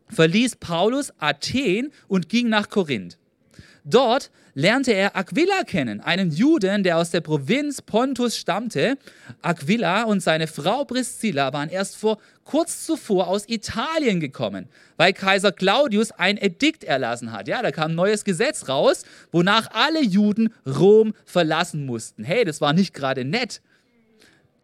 verließ 0.08 0.56
Paulus 0.56 1.12
Athen 1.18 1.92
und 2.08 2.28
ging 2.28 2.48
nach 2.48 2.68
Korinth. 2.68 3.18
Dort 3.84 4.30
lernte 4.56 4.92
er 4.92 5.14
Aquila 5.14 5.64
kennen, 5.64 6.00
einen 6.00 6.30
Juden, 6.30 6.82
der 6.82 6.96
aus 6.96 7.10
der 7.10 7.20
Provinz 7.20 7.82
Pontus 7.82 8.38
stammte. 8.38 8.96
Aquila 9.42 10.04
und 10.04 10.20
seine 10.20 10.46
Frau 10.46 10.84
Priscilla 10.86 11.52
waren 11.52 11.68
erst 11.68 11.96
vor 11.96 12.18
kurz 12.42 12.86
zuvor 12.86 13.28
aus 13.28 13.46
Italien 13.48 14.18
gekommen, 14.18 14.68
weil 14.96 15.12
Kaiser 15.12 15.52
Claudius 15.52 16.10
ein 16.10 16.38
Edikt 16.38 16.84
erlassen 16.84 17.32
hat. 17.32 17.48
Ja, 17.48 17.60
da 17.60 17.70
kam 17.70 17.92
ein 17.92 17.96
neues 17.96 18.24
Gesetz 18.24 18.66
raus, 18.66 19.04
wonach 19.30 19.68
alle 19.72 20.02
Juden 20.02 20.54
Rom 20.66 21.12
verlassen 21.26 21.84
mussten. 21.84 22.24
Hey, 22.24 22.46
das 22.46 22.62
war 22.62 22.72
nicht 22.72 22.94
gerade 22.94 23.26
nett. 23.26 23.60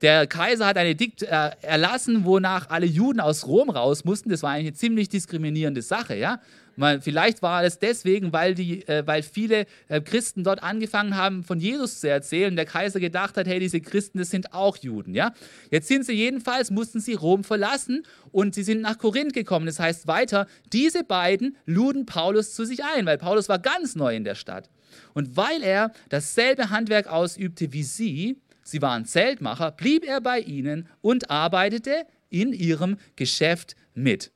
Der 0.00 0.26
Kaiser 0.26 0.66
hat 0.66 0.78
ein 0.78 0.86
Edikt 0.86 1.22
äh, 1.22 1.50
erlassen, 1.60 2.24
wonach 2.24 2.70
alle 2.70 2.86
Juden 2.86 3.20
aus 3.20 3.46
Rom 3.46 3.68
raus 3.68 4.04
mussten. 4.04 4.30
Das 4.30 4.42
war 4.42 4.52
eigentlich 4.52 4.68
eine 4.68 4.76
ziemlich 4.76 5.08
diskriminierende 5.10 5.82
Sache, 5.82 6.16
ja. 6.16 6.40
Man, 6.76 7.02
vielleicht 7.02 7.42
war 7.42 7.64
es 7.64 7.78
deswegen, 7.78 8.32
weil, 8.32 8.54
die, 8.54 8.86
äh, 8.88 9.06
weil 9.06 9.22
viele 9.22 9.66
äh, 9.88 10.00
Christen 10.00 10.44
dort 10.44 10.62
angefangen 10.62 11.16
haben, 11.16 11.44
von 11.44 11.60
Jesus 11.60 12.00
zu 12.00 12.08
erzählen. 12.08 12.56
Der 12.56 12.64
Kaiser 12.64 13.00
gedacht 13.00 13.36
hat, 13.36 13.46
hey, 13.46 13.60
diese 13.60 13.80
Christen, 13.80 14.18
das 14.18 14.30
sind 14.30 14.52
auch 14.52 14.76
Juden. 14.78 15.14
Ja? 15.14 15.34
Jetzt 15.70 15.88
sind 15.88 16.04
sie 16.06 16.12
jedenfalls, 16.12 16.70
mussten 16.70 17.00
sie 17.00 17.14
Rom 17.14 17.44
verlassen 17.44 18.04
und 18.30 18.54
sie 18.54 18.62
sind 18.62 18.80
nach 18.80 18.98
Korinth 18.98 19.34
gekommen. 19.34 19.66
Das 19.66 19.78
heißt 19.78 20.06
weiter, 20.06 20.46
diese 20.72 21.04
beiden 21.04 21.56
luden 21.66 22.06
Paulus 22.06 22.54
zu 22.54 22.64
sich 22.64 22.84
ein, 22.84 23.06
weil 23.06 23.18
Paulus 23.18 23.48
war 23.48 23.58
ganz 23.58 23.94
neu 23.94 24.14
in 24.14 24.24
der 24.24 24.34
Stadt. 24.34 24.70
Und 25.14 25.36
weil 25.36 25.62
er 25.62 25.92
dasselbe 26.08 26.70
Handwerk 26.70 27.06
ausübte 27.06 27.72
wie 27.72 27.82
sie, 27.82 28.38
sie 28.62 28.82
waren 28.82 29.04
Zeltmacher, 29.04 29.72
blieb 29.72 30.04
er 30.04 30.20
bei 30.20 30.40
ihnen 30.40 30.88
und 31.00 31.30
arbeitete 31.30 32.06
in 32.30 32.52
ihrem 32.52 32.96
Geschäft 33.16 33.76
mit. 33.94 34.32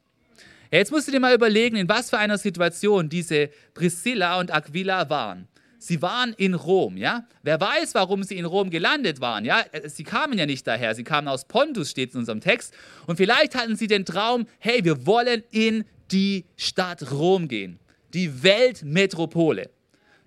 Jetzt 0.70 0.90
musst 0.90 1.08
du 1.08 1.12
dir 1.12 1.20
mal 1.20 1.34
überlegen, 1.34 1.76
in 1.76 1.88
was 1.88 2.10
für 2.10 2.18
einer 2.18 2.38
Situation 2.38 3.08
diese 3.08 3.50
Priscilla 3.74 4.38
und 4.40 4.52
Aquila 4.52 5.08
waren. 5.08 5.48
Sie 5.78 6.02
waren 6.02 6.32
in 6.32 6.54
Rom, 6.54 6.96
ja? 6.96 7.26
Wer 7.42 7.60
weiß, 7.60 7.94
warum 7.94 8.22
sie 8.22 8.38
in 8.38 8.44
Rom 8.44 8.70
gelandet 8.70 9.20
waren, 9.20 9.44
ja? 9.44 9.64
Sie 9.84 10.04
kamen 10.04 10.38
ja 10.38 10.46
nicht 10.46 10.66
daher, 10.66 10.94
sie 10.94 11.04
kamen 11.04 11.28
aus 11.28 11.44
Pontus, 11.44 11.90
steht 11.90 12.12
in 12.14 12.20
unserem 12.20 12.40
Text. 12.40 12.74
Und 13.06 13.16
vielleicht 13.16 13.54
hatten 13.54 13.76
sie 13.76 13.86
den 13.86 14.04
Traum, 14.04 14.46
hey, 14.58 14.84
wir 14.84 15.06
wollen 15.06 15.42
in 15.50 15.84
die 16.10 16.44
Stadt 16.56 17.12
Rom 17.12 17.46
gehen, 17.46 17.78
die 18.14 18.42
Weltmetropole. 18.42 19.70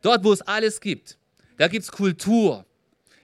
Dort, 0.01 0.23
wo 0.23 0.31
es 0.31 0.41
alles 0.41 0.79
gibt. 0.79 1.17
Da 1.57 1.67
gibt 1.67 1.83
es 1.83 1.91
Kultur. 1.91 2.65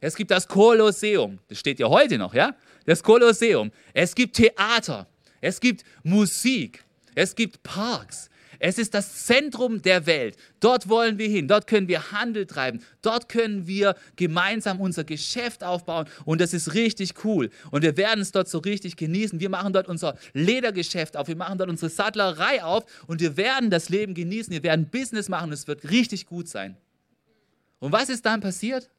Es 0.01 0.16
gibt 0.16 0.32
das 0.32 0.48
Kolosseum, 0.48 1.39
das 1.48 1.60
steht 1.60 1.80
ja 1.80 1.88
heute 1.88 2.18
noch, 2.18 2.34
ja? 2.34 2.56
Das 2.86 3.01
Kolosseum. 3.01 3.72
Es 3.94 4.13
gibt 4.13 4.36
Theater. 4.36 5.08
Es 5.42 5.60
gibt 5.60 5.84
Musik. 6.04 6.85
Es 7.15 7.36
gibt 7.36 7.63
Parks. 7.63 8.29
Es 8.60 8.77
ist 8.77 8.93
das 8.93 9.25
Zentrum 9.25 9.81
der 9.81 10.05
Welt. 10.05 10.38
Dort 10.60 10.88
wollen 10.88 11.17
wir 11.17 11.27
hin. 11.27 11.48
Dort 11.48 11.67
können 11.67 11.88
wir 11.88 12.12
Handel 12.12 12.45
treiben. 12.45 12.81
Dort 13.01 13.29
können 13.29 13.67
wir 13.67 13.95
gemeinsam 14.15 14.79
unser 14.79 15.03
Geschäft 15.03 15.63
aufbauen. 15.63 16.07
Und 16.25 16.41
das 16.41 16.53
ist 16.53 16.74
richtig 16.74 17.25
cool. 17.25 17.50
Und 17.72 17.81
wir 17.81 17.98
werden 17.98 18.22
es 18.22 18.31
dort 18.31 18.48
so 18.48 18.60
richtig 18.60 18.95
genießen. 18.95 19.39
Wir 19.39 19.50
machen 19.50 19.74
dort 19.74 19.88
unser 19.88 20.17
Ledergeschäft 20.34 21.17
auf. 21.17 21.27
Wir 21.27 21.36
machen 21.36 21.57
dort 21.57 21.69
unsere 21.69 21.89
Sattlerei 21.89 22.63
auf. 22.63 22.86
Und 23.07 23.22
wir 23.22 23.38
werden 23.38 23.69
das 23.69 23.89
Leben 23.89 24.13
genießen. 24.13 24.51
Wir 24.53 24.63
werden 24.63 24.89
Business 24.89 25.29
machen. 25.29 25.51
Es 25.51 25.67
wird 25.67 25.89
richtig 25.89 26.25
gut 26.25 26.48
sein. 26.48 26.77
Und 27.79 27.91
was 27.91 28.10
ist 28.10 28.25
dann 28.25 28.41
passiert? 28.41 28.89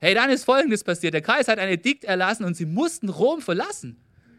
Hey, 0.00 0.14
dann 0.14 0.30
ist 0.30 0.44
Folgendes 0.44 0.84
passiert. 0.84 1.14
Der 1.14 1.22
Kreis 1.22 1.48
hat 1.48 1.58
ein 1.58 1.68
Edikt 1.68 2.04
erlassen 2.04 2.44
und 2.44 2.56
sie 2.56 2.66
mussten 2.66 3.08
Rom 3.08 3.40
verlassen. 3.40 3.96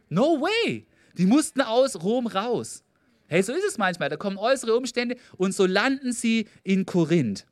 No 0.09 0.41
way. 0.41 0.85
Die 1.17 1.25
mussten 1.25 1.61
aus 1.61 2.01
Rom 2.01 2.27
raus. 2.27 2.84
Hey, 3.27 3.41
so 3.41 3.53
ist 3.53 3.65
es 3.65 3.77
manchmal. 3.77 4.09
Da 4.09 4.17
kommen 4.17 4.37
äußere 4.37 4.75
Umstände 4.75 5.17
und 5.37 5.53
so 5.53 5.65
landen 5.65 6.13
sie 6.13 6.47
in 6.63 6.85
Korinth. 6.85 7.45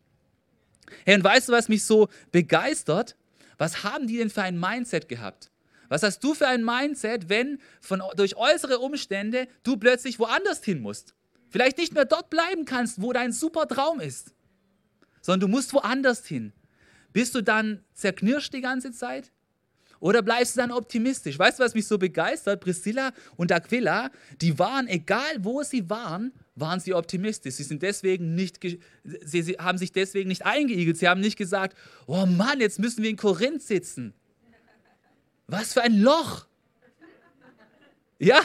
Hey, 1.05 1.15
und 1.15 1.23
weißt 1.23 1.49
du, 1.49 1.53
was 1.53 1.69
mich 1.69 1.83
so 1.83 2.09
begeistert? 2.31 3.15
Was 3.57 3.83
haben 3.83 4.07
die 4.07 4.17
denn 4.17 4.29
für 4.29 4.43
ein 4.43 4.59
Mindset 4.59 5.07
gehabt? 5.07 5.51
Was 5.89 6.03
hast 6.03 6.23
du 6.23 6.33
für 6.33 6.47
ein 6.47 6.63
Mindset, 6.63 7.29
wenn 7.29 7.59
von, 7.81 8.01
durch 8.15 8.35
äußere 8.35 8.79
Umstände 8.79 9.47
du 9.63 9.77
plötzlich 9.77 10.19
woanders 10.19 10.63
hin 10.63 10.81
musst? 10.81 11.13
Vielleicht 11.49 11.77
nicht 11.77 11.93
mehr 11.93 12.05
dort 12.05 12.29
bleiben 12.29 12.65
kannst, 12.65 13.01
wo 13.01 13.13
dein 13.13 13.31
super 13.31 13.67
Traum 13.67 13.99
ist, 13.99 14.33
sondern 15.21 15.51
du 15.51 15.55
musst 15.55 15.73
woanders 15.73 16.25
hin. 16.25 16.51
Bist 17.11 17.35
du 17.35 17.41
dann 17.41 17.83
zerknirscht 17.93 18.53
die 18.53 18.61
ganze 18.61 18.91
Zeit? 18.91 19.31
Oder 20.03 20.21
bleibst 20.21 20.57
du 20.57 20.59
dann 20.59 20.71
optimistisch? 20.73 21.39
Weißt 21.39 21.59
du, 21.59 21.63
was 21.63 21.73
mich 21.73 21.87
so 21.87 21.97
begeistert? 21.97 22.59
Priscilla 22.59 23.13
und 23.37 23.53
Aquila, 23.53 24.11
die 24.41 24.59
waren, 24.59 24.89
egal 24.89 25.37
wo 25.39 25.63
sie 25.63 25.89
waren, 25.89 26.33
waren 26.55 26.81
sie 26.81 26.93
optimistisch. 26.93 27.53
Sie, 27.53 27.63
sind 27.63 27.81
deswegen 27.81 28.35
nicht, 28.35 28.59
sie, 29.23 29.41
sie 29.41 29.53
haben 29.53 29.77
sich 29.77 29.93
deswegen 29.93 30.27
nicht 30.27 30.45
eingeigelt. 30.45 30.97
Sie 30.97 31.07
haben 31.07 31.21
nicht 31.21 31.37
gesagt, 31.37 31.77
oh 32.05 32.25
Mann, 32.25 32.59
jetzt 32.59 32.79
müssen 32.79 33.01
wir 33.01 33.09
in 33.09 33.15
Korinth 33.15 33.61
sitzen. 33.63 34.13
Was 35.47 35.71
für 35.71 35.83
ein 35.83 35.97
Loch. 35.97 36.47
Ja, 38.19 38.41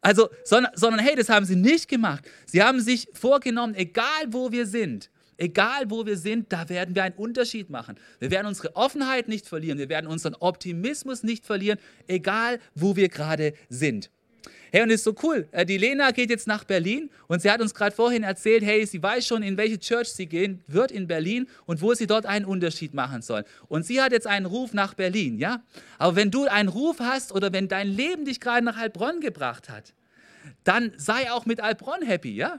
also, 0.00 0.30
sondern, 0.44 0.72
sondern 0.76 1.04
hey, 1.04 1.14
das 1.14 1.28
haben 1.28 1.44
sie 1.44 1.56
nicht 1.56 1.88
gemacht. 1.88 2.24
Sie 2.46 2.62
haben 2.62 2.80
sich 2.80 3.06
vorgenommen, 3.12 3.74
egal 3.74 4.28
wo 4.28 4.50
wir 4.50 4.64
sind, 4.64 5.10
Egal 5.36 5.90
wo 5.90 6.06
wir 6.06 6.16
sind, 6.16 6.52
da 6.52 6.68
werden 6.68 6.94
wir 6.94 7.04
einen 7.04 7.16
Unterschied 7.16 7.70
machen. 7.70 7.96
Wir 8.18 8.30
werden 8.30 8.46
unsere 8.46 8.76
Offenheit 8.76 9.28
nicht 9.28 9.46
verlieren, 9.46 9.78
wir 9.78 9.88
werden 9.88 10.06
unseren 10.06 10.34
Optimismus 10.34 11.22
nicht 11.22 11.44
verlieren, 11.44 11.78
egal 12.06 12.60
wo 12.74 12.96
wir 12.96 13.08
gerade 13.08 13.54
sind. 13.68 14.10
Hey, 14.74 14.82
und 14.82 14.90
ist 14.90 15.04
so 15.04 15.14
cool. 15.22 15.46
Äh, 15.52 15.64
die 15.64 15.78
Lena 15.78 16.10
geht 16.10 16.30
jetzt 16.30 16.48
nach 16.48 16.64
Berlin 16.64 17.08
und 17.28 17.40
sie 17.40 17.48
hat 17.48 17.60
uns 17.60 17.74
gerade 17.74 17.94
vorhin 17.94 18.24
erzählt, 18.24 18.64
hey, 18.64 18.84
sie 18.84 19.00
weiß 19.00 19.24
schon, 19.24 19.44
in 19.44 19.56
welche 19.56 19.78
Church 19.78 20.08
sie 20.08 20.26
gehen 20.26 20.64
wird 20.66 20.90
in 20.90 21.06
Berlin 21.06 21.46
und 21.64 21.80
wo 21.80 21.94
sie 21.94 22.08
dort 22.08 22.26
einen 22.26 22.44
Unterschied 22.44 22.92
machen 22.92 23.22
soll. 23.22 23.44
Und 23.68 23.86
sie 23.86 24.02
hat 24.02 24.10
jetzt 24.10 24.26
einen 24.26 24.46
Ruf 24.46 24.72
nach 24.72 24.94
Berlin, 24.94 25.38
ja? 25.38 25.62
Aber 25.96 26.16
wenn 26.16 26.32
du 26.32 26.46
einen 26.46 26.68
Ruf 26.68 26.98
hast 26.98 27.30
oder 27.30 27.52
wenn 27.52 27.68
dein 27.68 27.86
Leben 27.86 28.24
dich 28.24 28.40
gerade 28.40 28.64
nach 28.64 28.76
Heilbronn 28.76 29.20
gebracht 29.20 29.68
hat, 29.68 29.94
dann 30.64 30.92
sei 30.96 31.30
auch 31.30 31.46
mit 31.46 31.62
Heilbronn 31.62 32.02
happy, 32.02 32.34
ja? 32.34 32.58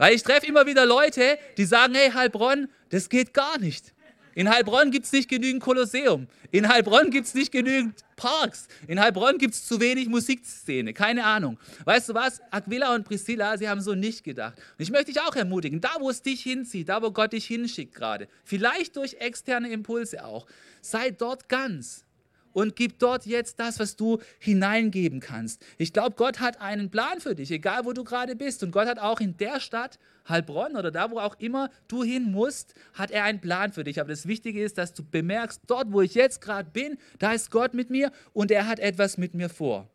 Weil 0.00 0.14
ich 0.14 0.22
treffe 0.22 0.46
immer 0.46 0.64
wieder 0.64 0.86
Leute, 0.86 1.38
die 1.58 1.66
sagen, 1.66 1.94
hey, 1.94 2.10
Heilbronn, 2.10 2.70
das 2.88 3.10
geht 3.10 3.34
gar 3.34 3.58
nicht. 3.58 3.92
In 4.34 4.48
Heilbronn 4.48 4.90
gibt 4.90 5.04
es 5.04 5.12
nicht 5.12 5.28
genügend 5.28 5.62
Kolosseum. 5.62 6.26
In 6.50 6.68
Heilbronn 6.68 7.10
gibt 7.10 7.26
es 7.26 7.34
nicht 7.34 7.52
genügend 7.52 8.02
Parks. 8.16 8.66
In 8.86 8.98
Heilbronn 8.98 9.36
gibt 9.36 9.52
es 9.52 9.66
zu 9.66 9.78
wenig 9.78 10.08
Musikszene. 10.08 10.94
Keine 10.94 11.26
Ahnung. 11.26 11.58
Weißt 11.84 12.08
du 12.08 12.14
was? 12.14 12.40
Aquila 12.50 12.94
und 12.94 13.04
Priscilla, 13.04 13.58
sie 13.58 13.68
haben 13.68 13.82
so 13.82 13.94
nicht 13.94 14.24
gedacht. 14.24 14.56
Und 14.56 14.82
ich 14.82 14.90
möchte 14.90 15.12
dich 15.12 15.20
auch 15.20 15.36
ermutigen, 15.36 15.82
da 15.82 15.90
wo 15.98 16.08
es 16.08 16.22
dich 16.22 16.42
hinzieht, 16.44 16.88
da 16.88 17.02
wo 17.02 17.10
Gott 17.10 17.34
dich 17.34 17.44
hinschickt 17.44 17.94
gerade, 17.94 18.26
vielleicht 18.42 18.96
durch 18.96 19.16
externe 19.20 19.70
Impulse 19.70 20.24
auch, 20.24 20.46
sei 20.80 21.10
dort 21.10 21.50
ganz 21.50 22.06
und 22.52 22.76
gib 22.76 22.98
dort 22.98 23.26
jetzt 23.26 23.60
das, 23.60 23.78
was 23.78 23.96
du 23.96 24.18
hineingeben 24.38 25.20
kannst. 25.20 25.64
Ich 25.78 25.92
glaube, 25.92 26.16
Gott 26.16 26.40
hat 26.40 26.60
einen 26.60 26.90
Plan 26.90 27.20
für 27.20 27.34
dich, 27.34 27.50
egal 27.50 27.84
wo 27.84 27.92
du 27.92 28.04
gerade 28.04 28.36
bist. 28.36 28.62
Und 28.62 28.70
Gott 28.70 28.86
hat 28.86 28.98
auch 28.98 29.20
in 29.20 29.36
der 29.36 29.60
Stadt, 29.60 29.98
Heilbronn 30.28 30.76
oder 30.76 30.90
da, 30.90 31.10
wo 31.10 31.18
auch 31.18 31.36
immer 31.38 31.70
du 31.88 32.02
hin 32.02 32.30
musst, 32.30 32.74
hat 32.94 33.10
er 33.10 33.24
einen 33.24 33.40
Plan 33.40 33.72
für 33.72 33.84
dich. 33.84 34.00
Aber 34.00 34.10
das 34.10 34.26
Wichtige 34.26 34.62
ist, 34.62 34.78
dass 34.78 34.94
du 34.94 35.04
bemerkst, 35.04 35.62
dort, 35.66 35.92
wo 35.92 36.00
ich 36.00 36.14
jetzt 36.14 36.40
gerade 36.40 36.70
bin, 36.70 36.98
da 37.18 37.32
ist 37.32 37.50
Gott 37.50 37.74
mit 37.74 37.90
mir 37.90 38.12
und 38.32 38.50
er 38.50 38.66
hat 38.66 38.78
etwas 38.78 39.18
mit 39.18 39.34
mir 39.34 39.48
vor. 39.48 39.88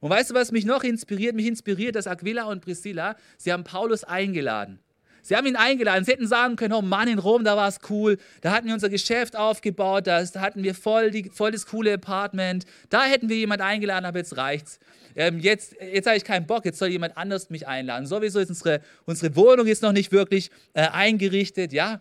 Und 0.00 0.10
weißt 0.10 0.30
du, 0.30 0.34
was 0.34 0.52
mich 0.52 0.64
noch 0.64 0.84
inspiriert? 0.84 1.34
Mich 1.34 1.46
inspiriert, 1.46 1.96
dass 1.96 2.06
Aquila 2.06 2.44
und 2.44 2.60
Priscilla, 2.60 3.16
sie 3.38 3.52
haben 3.52 3.64
Paulus 3.64 4.04
eingeladen. 4.04 4.78
Sie 5.26 5.34
haben 5.34 5.46
ihn 5.46 5.56
eingeladen. 5.56 6.04
Sie 6.04 6.12
hätten 6.12 6.28
sagen 6.28 6.54
können, 6.54 6.72
oh 6.72 6.82
Mann, 6.82 7.08
in 7.08 7.18
Rom, 7.18 7.42
da 7.42 7.56
war 7.56 7.66
es 7.66 7.80
cool. 7.90 8.16
Da 8.42 8.52
hatten 8.52 8.68
wir 8.68 8.74
unser 8.74 8.88
Geschäft 8.88 9.34
aufgebaut. 9.34 10.06
Da 10.06 10.24
hatten 10.36 10.62
wir 10.62 10.72
voll, 10.72 11.10
die, 11.10 11.30
voll 11.30 11.50
das 11.50 11.66
coole 11.66 11.94
Apartment. 11.94 12.64
Da 12.90 13.02
hätten 13.02 13.28
wir 13.28 13.36
jemand 13.36 13.60
eingeladen, 13.60 14.04
aber 14.04 14.18
jetzt 14.18 14.36
reicht's. 14.36 14.78
Ähm, 15.16 15.40
jetzt 15.40 15.74
jetzt 15.80 16.06
habe 16.06 16.16
ich 16.16 16.22
keinen 16.22 16.46
Bock, 16.46 16.64
jetzt 16.64 16.78
soll 16.78 16.90
jemand 16.90 17.16
anders 17.16 17.50
mich 17.50 17.66
einladen. 17.66 18.06
Sowieso 18.06 18.38
ist 18.38 18.50
unsere, 18.50 18.82
unsere 19.04 19.34
Wohnung 19.34 19.66
ist 19.66 19.82
noch 19.82 19.90
nicht 19.90 20.12
wirklich 20.12 20.50
äh, 20.74 20.86
eingerichtet. 20.86 21.72
Ja, 21.72 22.00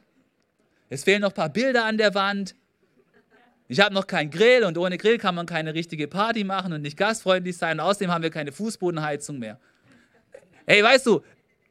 es 0.90 1.04
fehlen 1.04 1.22
noch 1.22 1.32
ein 1.32 1.36
paar 1.36 1.50
Bilder 1.50 1.86
an 1.86 1.98
der 1.98 2.14
Wand. 2.14 2.54
Ich 3.68 3.80
habe 3.80 3.96
noch 3.96 4.06
keinen 4.06 4.30
Grill 4.30 4.66
und 4.66 4.78
ohne 4.78 5.00
Grill 5.00 5.18
kann 5.18 5.34
man 5.34 5.48
keine 5.48 5.74
richtige 5.74 6.08
Party 6.08 6.44
machen 6.44 6.74
und 6.74 6.84
nicht 6.84 6.96
gastfreundlich 6.96 7.58
sein. 7.58 7.80
Und 7.80 7.88
außerdem 7.88 8.12
haben 8.12 8.22
wir 8.22 8.30
keine 8.30 8.52
Fußbodenheizung 8.52 9.40
mehr. 9.40 9.60
Ey, 10.68 10.84
weißt 10.84 11.08
du, 11.08 11.24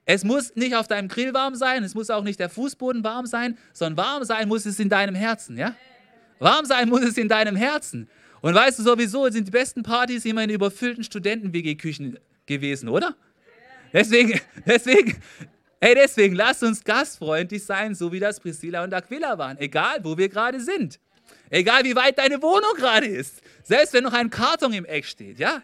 es 0.06 0.24
muss 0.24 0.54
nicht 0.54 0.74
auf 0.76 0.86
deinem 0.86 1.08
Grill 1.08 1.32
warm 1.32 1.54
sein, 1.54 1.82
es 1.82 1.94
muss 1.94 2.10
auch 2.10 2.22
nicht 2.22 2.38
der 2.38 2.50
Fußboden 2.50 3.02
warm 3.04 3.26
sein, 3.26 3.56
sondern 3.72 4.04
warm 4.04 4.24
sein 4.24 4.48
muss 4.48 4.66
es 4.66 4.78
in 4.78 4.88
deinem 4.88 5.14
Herzen, 5.14 5.56
ja? 5.56 5.74
Warm 6.38 6.66
sein 6.66 6.88
muss 6.88 7.02
es 7.02 7.16
in 7.16 7.28
deinem 7.28 7.56
Herzen. 7.56 8.08
Und 8.42 8.54
weißt 8.54 8.78
du, 8.78 8.82
sowieso 8.82 9.28
sind 9.30 9.46
die 9.46 9.50
besten 9.50 9.82
Partys 9.82 10.26
immer 10.26 10.42
in 10.44 10.50
überfüllten 10.50 11.02
Studenten-WG-Küchen 11.04 12.18
gewesen, 12.44 12.90
oder? 12.90 13.16
Deswegen, 13.92 14.38
deswegen, 14.66 15.16
hey, 15.80 15.94
deswegen, 15.94 16.34
lass 16.34 16.62
uns 16.62 16.84
gastfreundlich 16.84 17.64
sein, 17.64 17.94
so 17.94 18.12
wie 18.12 18.20
das 18.20 18.40
Priscilla 18.40 18.84
und 18.84 18.92
Aquila 18.92 19.38
waren, 19.38 19.56
egal 19.58 20.00
wo 20.02 20.18
wir 20.18 20.28
gerade 20.28 20.60
sind. 20.60 21.00
Egal 21.48 21.84
wie 21.84 21.96
weit 21.96 22.18
deine 22.18 22.42
Wohnung 22.42 22.74
gerade 22.76 23.06
ist. 23.06 23.40
Selbst 23.62 23.94
wenn 23.94 24.04
noch 24.04 24.12
ein 24.12 24.28
Karton 24.28 24.72
im 24.74 24.84
Eck 24.84 25.06
steht, 25.06 25.38
ja? 25.38 25.62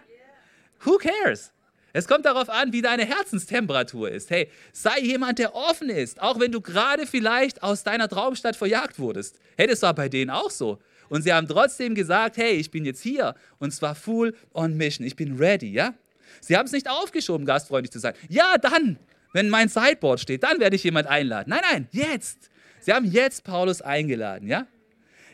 Who 0.82 0.96
cares? 0.96 1.52
Es 1.92 2.06
kommt 2.06 2.24
darauf 2.24 2.48
an, 2.48 2.72
wie 2.72 2.82
deine 2.82 3.04
Herzenstemperatur 3.04 4.10
ist. 4.10 4.30
Hey, 4.30 4.50
sei 4.72 5.00
jemand, 5.00 5.38
der 5.38 5.54
offen 5.54 5.90
ist, 5.90 6.20
auch 6.20 6.38
wenn 6.38 6.52
du 6.52 6.60
gerade 6.60 7.06
vielleicht 7.06 7.62
aus 7.62 7.82
deiner 7.82 8.08
Traumstadt 8.08 8.56
verjagt 8.56 8.98
wurdest. 8.98 9.38
Hey, 9.56 9.66
das 9.66 9.82
war 9.82 9.94
bei 9.94 10.08
denen 10.08 10.30
auch 10.30 10.50
so. 10.50 10.78
Und 11.08 11.22
sie 11.22 11.32
haben 11.32 11.48
trotzdem 11.48 11.94
gesagt, 11.94 12.36
hey, 12.36 12.52
ich 12.52 12.70
bin 12.70 12.84
jetzt 12.84 13.02
hier 13.02 13.34
und 13.58 13.72
zwar 13.72 13.94
full 13.94 14.34
on 14.54 14.76
mission, 14.76 15.06
ich 15.06 15.16
bin 15.16 15.36
ready, 15.36 15.72
ja? 15.72 15.94
Sie 16.40 16.56
haben 16.56 16.66
es 16.66 16.72
nicht 16.72 16.88
aufgeschoben, 16.88 17.44
gastfreundlich 17.44 17.90
zu 17.90 17.98
sein. 17.98 18.14
Ja, 18.28 18.56
dann, 18.56 18.98
wenn 19.32 19.48
mein 19.48 19.68
Sideboard 19.68 20.20
steht, 20.20 20.44
dann 20.44 20.60
werde 20.60 20.76
ich 20.76 20.84
jemand 20.84 21.08
einladen. 21.08 21.50
Nein, 21.50 21.62
nein, 21.70 21.88
jetzt. 21.90 22.50
Sie 22.78 22.92
haben 22.92 23.04
jetzt 23.04 23.44
Paulus 23.44 23.82
eingeladen, 23.82 24.46
ja? 24.46 24.66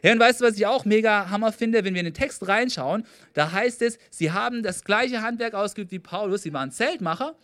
Ja, 0.03 0.13
und 0.13 0.21
weißt 0.21 0.41
du, 0.41 0.45
was 0.45 0.57
ich 0.57 0.67
auch 0.67 0.85
mega 0.85 1.31
Hammer 1.31 1.53
finde, 1.53 1.85
wenn 1.85 1.95
wir 1.95 2.01
in 2.01 2.07
den 2.07 2.15
Text 2.15 2.47
reinschauen, 2.47 3.05
da 3.35 3.53
heißt 3.53 3.83
es, 3.83 3.99
sie 4.11 4.33
haben 4.33 4.63
das 4.63 4.85
gleiche 4.85 5.23
Handwerk 5.23 5.55
ausgeübt 5.55 5.91
wie 5.91 5.99
Paulus, 5.99 6.43
sie 6.43 6.53
waren 6.53 6.71
Zeltmacher. 6.71 7.35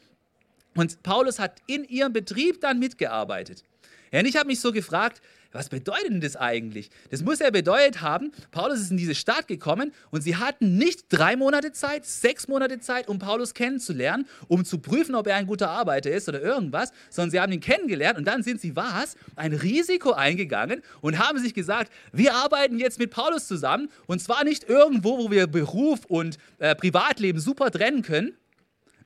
Und 0.75 1.03
Paulus 1.03 1.39
hat 1.39 1.61
in 1.67 1.85
ihrem 1.85 2.13
Betrieb 2.13 2.61
dann 2.61 2.79
mitgearbeitet. 2.79 3.65
Ja, 4.11 4.21
und 4.21 4.27
ich 4.27 4.37
habe 4.37 4.47
mich 4.47 4.61
so 4.61 4.73
gefragt, 4.73 5.21
was 5.53 5.69
bedeutet 5.69 6.11
denn 6.11 6.21
das 6.21 6.37
eigentlich? 6.37 6.91
Das 7.11 7.23
muss 7.23 7.39
ja 7.39 7.51
bedeutet 7.51 8.01
haben, 8.01 8.33
Paulus 8.51 8.81
ist 8.81 8.91
in 8.91 8.97
diese 8.97 9.15
Stadt 9.15 9.49
gekommen 9.49 9.93
und 10.11 10.23
sie 10.23 10.37
hatten 10.37 10.77
nicht 10.77 11.05
drei 11.11 11.37
Monate 11.37 11.73
Zeit, 11.73 12.05
sechs 12.07 12.49
Monate 12.49 12.81
Zeit, 12.81 13.09
um 13.09 13.19
Paulus 13.19 13.55
kennenzulernen, 13.55 14.27
um 14.49 14.65
zu 14.65 14.79
prüfen, 14.79 15.15
ob 15.15 15.27
er 15.27 15.37
ein 15.37 15.47
guter 15.47 15.71
Arbeiter 15.71 16.11
ist 16.11 16.29
oder 16.29 16.41
irgendwas, 16.41 16.93
sondern 17.11 17.31
sie 17.31 17.41
haben 17.41 17.53
ihn 17.53 17.61
kennengelernt 17.61 18.19
und 18.19 18.27
dann 18.27 18.43
sind 18.43 18.61
sie 18.61 18.75
was? 18.75 19.17
Ein 19.37 19.53
Risiko 19.53 20.13
eingegangen 20.13 20.83
und 21.01 21.19
haben 21.19 21.39
sich 21.39 21.55
gesagt, 21.55 21.93
wir 22.13 22.35
arbeiten 22.35 22.79
jetzt 22.79 22.99
mit 22.99 23.11
Paulus 23.11 23.47
zusammen 23.47 23.89
und 24.07 24.21
zwar 24.21 24.45
nicht 24.45 24.69
irgendwo, 24.69 25.19
wo 25.19 25.31
wir 25.31 25.47
Beruf 25.47 26.05
und 26.07 26.39
äh, 26.59 26.75
Privatleben 26.75 27.41
super 27.41 27.71
trennen 27.71 28.03
können, 28.03 28.35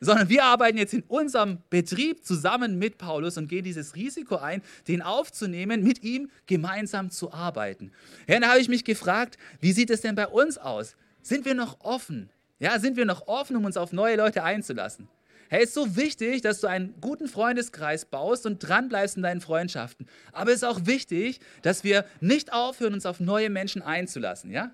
sondern 0.01 0.29
wir 0.29 0.45
arbeiten 0.45 0.79
jetzt 0.79 0.95
in 0.95 1.03
unserem 1.03 1.59
Betrieb 1.71 2.25
zusammen 2.25 2.79
mit 2.79 2.99
Paulus 2.99 3.37
und 3.37 3.49
gehen 3.49 3.65
dieses 3.65 3.95
Risiko 3.95 4.37
ein, 4.37 4.63
den 4.89 5.03
aufzunehmen, 5.03 5.83
mit 5.83 6.03
ihm 6.03 6.31
gemeinsam 6.47 7.11
zu 7.11 7.33
arbeiten. 7.33 7.93
Ja, 8.27 8.39
dann 8.39 8.49
habe 8.49 8.61
ich 8.61 8.69
mich 8.69 8.85
gefragt, 8.85 9.37
wie 9.61 9.73
sieht 9.73 9.91
es 9.91 10.01
denn 10.01 10.15
bei 10.15 10.27
uns 10.27 10.59
aus? 10.59 10.97
Sind 11.23 11.45
wir 11.45 11.55
noch 11.55 11.81
offen? 11.81 12.31
Ja, 12.59 12.79
sind 12.79 12.97
wir 12.97 13.05
noch 13.05 13.27
offen, 13.27 13.57
um 13.57 13.65
uns 13.65 13.77
auf 13.77 13.93
neue 13.93 14.17
Leute 14.17 14.43
einzulassen? 14.43 15.09
Hey, 15.49 15.63
ist 15.63 15.75
so 15.75 15.95
wichtig, 15.97 16.43
dass 16.43 16.61
du 16.61 16.67
einen 16.67 16.95
guten 17.01 17.29
Freundeskreis 17.29 18.05
baust 18.05 18.47
und 18.47 18.59
dranbleibst 18.59 19.17
in 19.17 19.23
deinen 19.23 19.41
Freundschaften. 19.41 20.07
Aber 20.33 20.51
es 20.51 20.57
ist 20.57 20.65
auch 20.65 20.87
wichtig, 20.87 21.39
dass 21.63 21.85
wir 21.85 22.05
nicht 22.21 22.53
aufhören, 22.53 22.95
uns 22.95 23.07
auf 23.07 23.21
neue 23.21 23.49
Menschen 23.49 23.83
einzulassen, 23.83 24.51
ja? 24.51 24.73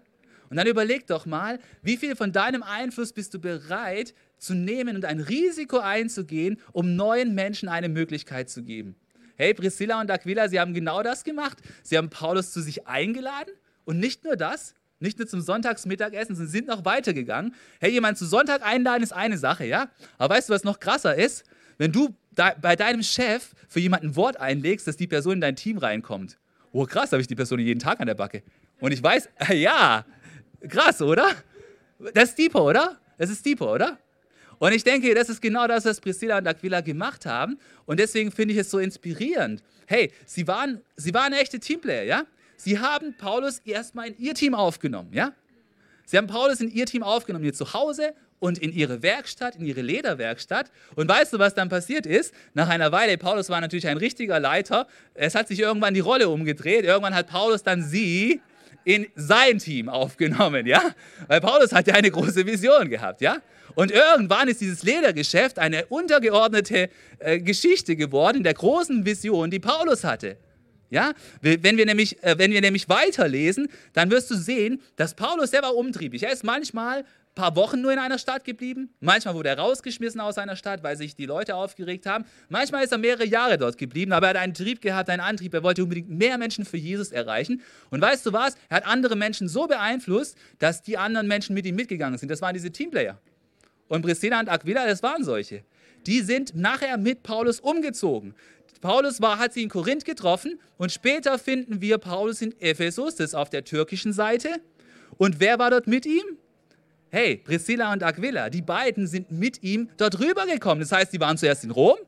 Und 0.52 0.58
dann 0.58 0.66
überleg 0.66 1.06
doch 1.06 1.24
mal, 1.24 1.58
wie 1.80 1.96
viel 1.96 2.14
von 2.14 2.30
deinem 2.30 2.62
Einfluss 2.62 3.14
bist 3.14 3.32
du 3.32 3.38
bereit 3.38 4.12
zu 4.36 4.52
nehmen 4.52 4.96
und 4.96 5.06
ein 5.06 5.18
Risiko 5.18 5.78
einzugehen, 5.78 6.58
um 6.72 6.94
neuen 6.94 7.34
Menschen 7.34 7.70
eine 7.70 7.88
Möglichkeit 7.88 8.50
zu 8.50 8.62
geben. 8.62 8.94
Hey, 9.36 9.54
Priscilla 9.54 9.98
und 9.98 10.10
Aquila, 10.10 10.50
sie 10.50 10.60
haben 10.60 10.74
genau 10.74 11.02
das 11.02 11.24
gemacht. 11.24 11.56
Sie 11.82 11.96
haben 11.96 12.10
Paulus 12.10 12.52
zu 12.52 12.60
sich 12.60 12.86
eingeladen 12.86 13.54
und 13.86 13.98
nicht 13.98 14.24
nur 14.24 14.36
das, 14.36 14.74
nicht 15.00 15.18
nur 15.18 15.26
zum 15.26 15.40
Sonntagsmittagessen, 15.40 16.36
sie 16.36 16.46
sind 16.46 16.66
noch 16.66 16.84
weitergegangen. 16.84 17.54
Hey, 17.80 17.90
jemanden 17.90 18.18
zu 18.18 18.26
Sonntag 18.26 18.62
einladen 18.62 19.02
ist 19.02 19.14
eine 19.14 19.38
Sache, 19.38 19.64
ja? 19.64 19.88
Aber 20.18 20.34
weißt 20.34 20.50
du, 20.50 20.52
was 20.52 20.64
noch 20.64 20.80
krasser 20.80 21.14
ist? 21.14 21.44
Wenn 21.78 21.92
du 21.92 22.14
bei 22.34 22.76
deinem 22.76 23.02
Chef 23.02 23.54
für 23.68 23.80
jemanden 23.80 24.08
ein 24.08 24.16
Wort 24.16 24.36
einlegst, 24.36 24.86
dass 24.86 24.98
die 24.98 25.06
Person 25.06 25.32
in 25.32 25.40
dein 25.40 25.56
Team 25.56 25.78
reinkommt. 25.78 26.36
Oh, 26.72 26.84
krass, 26.84 27.10
habe 27.12 27.22
ich 27.22 27.26
die 27.26 27.36
Person 27.36 27.58
jeden 27.58 27.80
Tag 27.80 28.00
an 28.00 28.06
der 28.06 28.16
Backe. 28.16 28.42
Und 28.80 28.92
ich 28.92 29.02
weiß, 29.02 29.30
ja, 29.54 30.04
krass, 30.68 31.02
oder? 31.02 31.28
Das 32.14 32.30
ist 32.30 32.38
deeper, 32.38 32.64
oder? 32.64 32.98
Das 33.18 33.30
ist 33.30 33.44
deeper, 33.44 33.72
oder? 33.72 33.98
Und 34.58 34.72
ich 34.72 34.84
denke, 34.84 35.12
das 35.14 35.28
ist 35.28 35.42
genau 35.42 35.66
das, 35.66 35.84
was 35.84 36.00
Priscilla 36.00 36.38
und 36.38 36.46
Aquila 36.46 36.80
gemacht 36.82 37.26
haben. 37.26 37.58
Und 37.84 37.98
deswegen 37.98 38.30
finde 38.30 38.54
ich 38.54 38.60
es 38.60 38.70
so 38.70 38.78
inspirierend. 38.78 39.62
Hey, 39.86 40.12
sie 40.24 40.46
waren, 40.46 40.80
sie 40.96 41.12
waren 41.14 41.32
echte 41.32 41.58
Teamplayer, 41.58 42.04
ja? 42.04 42.24
Sie 42.56 42.78
haben 42.78 43.16
Paulus 43.16 43.58
erstmal 43.64 44.08
in 44.08 44.18
ihr 44.18 44.34
Team 44.34 44.54
aufgenommen, 44.54 45.12
ja? 45.12 45.32
Sie 46.06 46.16
haben 46.16 46.28
Paulus 46.28 46.60
in 46.60 46.70
ihr 46.70 46.86
Team 46.86 47.02
aufgenommen, 47.02 47.44
ihr 47.44 47.54
Zuhause 47.54 48.14
und 48.38 48.58
in 48.58 48.72
ihre 48.72 49.02
Werkstatt, 49.02 49.56
in 49.56 49.64
ihre 49.64 49.82
Lederwerkstatt. 49.82 50.70
Und 50.94 51.08
weißt 51.08 51.32
du, 51.32 51.38
was 51.38 51.54
dann 51.54 51.68
passiert 51.68 52.06
ist? 52.06 52.34
Nach 52.54 52.68
einer 52.68 52.92
Weile, 52.92 53.18
Paulus 53.18 53.48
war 53.48 53.60
natürlich 53.60 53.88
ein 53.88 53.96
richtiger 53.96 54.38
Leiter, 54.38 54.86
es 55.14 55.34
hat 55.34 55.48
sich 55.48 55.58
irgendwann 55.58 55.94
die 55.94 56.00
Rolle 56.00 56.28
umgedreht. 56.28 56.84
Irgendwann 56.84 57.14
hat 57.14 57.28
Paulus 57.28 57.62
dann 57.62 57.82
sie 57.82 58.40
in 58.84 59.06
sein 59.14 59.58
Team 59.58 59.88
aufgenommen, 59.88 60.66
ja? 60.66 60.82
Weil 61.28 61.40
Paulus 61.40 61.72
hat 61.72 61.86
ja 61.86 61.94
eine 61.94 62.10
große 62.10 62.46
Vision 62.46 62.88
gehabt, 62.88 63.20
ja? 63.20 63.38
Und 63.74 63.90
irgendwann 63.90 64.48
ist 64.48 64.60
dieses 64.60 64.82
Ledergeschäft 64.82 65.58
eine 65.58 65.86
untergeordnete 65.86 66.90
äh, 67.18 67.38
Geschichte 67.38 67.96
geworden 67.96 68.42
der 68.42 68.54
großen 68.54 69.04
Vision, 69.06 69.50
die 69.50 69.60
Paulus 69.60 70.04
hatte. 70.04 70.36
Ja, 70.90 71.14
wenn 71.40 71.78
wir 71.78 71.86
nämlich, 71.86 72.22
äh, 72.22 72.36
wenn 72.36 72.52
wir 72.52 72.60
nämlich 72.60 72.86
weiterlesen, 72.90 73.68
dann 73.94 74.10
wirst 74.10 74.30
du 74.30 74.34
sehen, 74.34 74.82
dass 74.96 75.14
Paulus, 75.14 75.50
war 75.54 75.74
umtriebig. 75.74 76.22
Er 76.22 76.32
ist 76.32 76.44
manchmal 76.44 77.06
paar 77.34 77.56
Wochen 77.56 77.80
nur 77.80 77.92
in 77.92 77.98
einer 77.98 78.18
Stadt 78.18 78.44
geblieben. 78.44 78.90
Manchmal 79.00 79.34
wurde 79.34 79.48
er 79.48 79.58
rausgeschmissen 79.58 80.20
aus 80.20 80.38
einer 80.38 80.56
Stadt, 80.56 80.82
weil 80.82 80.96
sich 80.96 81.16
die 81.16 81.26
Leute 81.26 81.54
aufgeregt 81.54 82.06
haben. 82.06 82.24
Manchmal 82.48 82.84
ist 82.84 82.92
er 82.92 82.98
mehrere 82.98 83.24
Jahre 83.24 83.58
dort 83.58 83.78
geblieben, 83.78 84.12
aber 84.12 84.26
er 84.26 84.30
hat 84.30 84.36
einen 84.36 84.54
Trieb 84.54 84.80
gehabt, 84.80 85.08
einen 85.08 85.20
Antrieb. 85.20 85.54
Er 85.54 85.62
wollte 85.62 85.82
unbedingt 85.82 86.10
mehr 86.10 86.36
Menschen 86.38 86.64
für 86.64 86.76
Jesus 86.76 87.10
erreichen. 87.10 87.62
Und 87.90 88.00
weißt 88.00 88.26
du 88.26 88.32
was? 88.32 88.56
Er 88.68 88.78
hat 88.78 88.86
andere 88.86 89.16
Menschen 89.16 89.48
so 89.48 89.66
beeinflusst, 89.66 90.36
dass 90.58 90.82
die 90.82 90.98
anderen 90.98 91.26
Menschen 91.26 91.54
mit 91.54 91.64
ihm 91.66 91.76
mitgegangen 91.76 92.18
sind. 92.18 92.30
Das 92.30 92.42
waren 92.42 92.54
diese 92.54 92.70
Teamplayer. 92.70 93.18
Und 93.88 94.02
Priscilla 94.02 94.40
und 94.40 94.48
Aquila, 94.48 94.86
das 94.86 95.02
waren 95.02 95.24
solche. 95.24 95.64
Die 96.06 96.20
sind 96.20 96.54
nachher 96.54 96.98
mit 96.98 97.22
Paulus 97.22 97.60
umgezogen. 97.60 98.34
Paulus 98.80 99.20
war, 99.20 99.38
hat 99.38 99.52
sie 99.52 99.62
in 99.62 99.68
Korinth 99.68 100.04
getroffen 100.04 100.58
und 100.76 100.90
später 100.90 101.38
finden 101.38 101.80
wir 101.80 101.98
Paulus 101.98 102.42
in 102.42 102.52
Ephesus, 102.60 103.14
das 103.14 103.28
ist 103.28 103.34
auf 103.34 103.48
der 103.48 103.64
türkischen 103.64 104.12
Seite. 104.12 104.48
Und 105.18 105.38
wer 105.38 105.58
war 105.60 105.70
dort 105.70 105.86
mit 105.86 106.04
ihm? 106.04 106.24
Hey, 107.14 107.36
Priscilla 107.36 107.92
und 107.92 108.02
Aquila, 108.02 108.48
die 108.48 108.62
beiden 108.62 109.06
sind 109.06 109.30
mit 109.30 109.62
ihm 109.62 109.90
dort 109.98 110.18
rübergekommen. 110.18 110.80
Das 110.80 110.92
heißt, 110.92 111.12
die 111.12 111.20
waren 111.20 111.36
zuerst 111.36 111.62
in 111.62 111.70
Rom, 111.70 111.98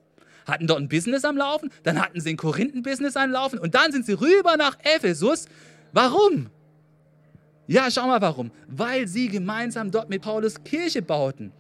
hatten 0.47 0.67
dort 0.67 0.81
ein 0.81 0.89
Business 0.89 1.27
am 1.27 1.37
Laufen, 1.37 1.71
dann 1.83 2.01
hatten 2.01 2.21
sie 2.21 2.31
ein 2.31 2.83
Business 2.83 3.15
am 3.15 3.31
Laufen 3.31 3.59
und 3.59 3.75
dann 3.75 3.93
sind 3.93 4.07
sie 4.07 4.15
rüber 4.15 4.57
nach 4.57 4.79
Ephesus. 4.83 5.45
Warum? 5.93 6.49
Ja, 7.67 7.91
schau 7.91 8.07
mal 8.07 8.23
warum. 8.23 8.51
Weil 8.67 9.07
sie 9.07 9.29
gemeinsam 9.29 9.91
dort 9.91 10.09
mit 10.09 10.23
Paulus 10.23 10.65
Kirche 10.65 11.03
bauten. 11.03 11.53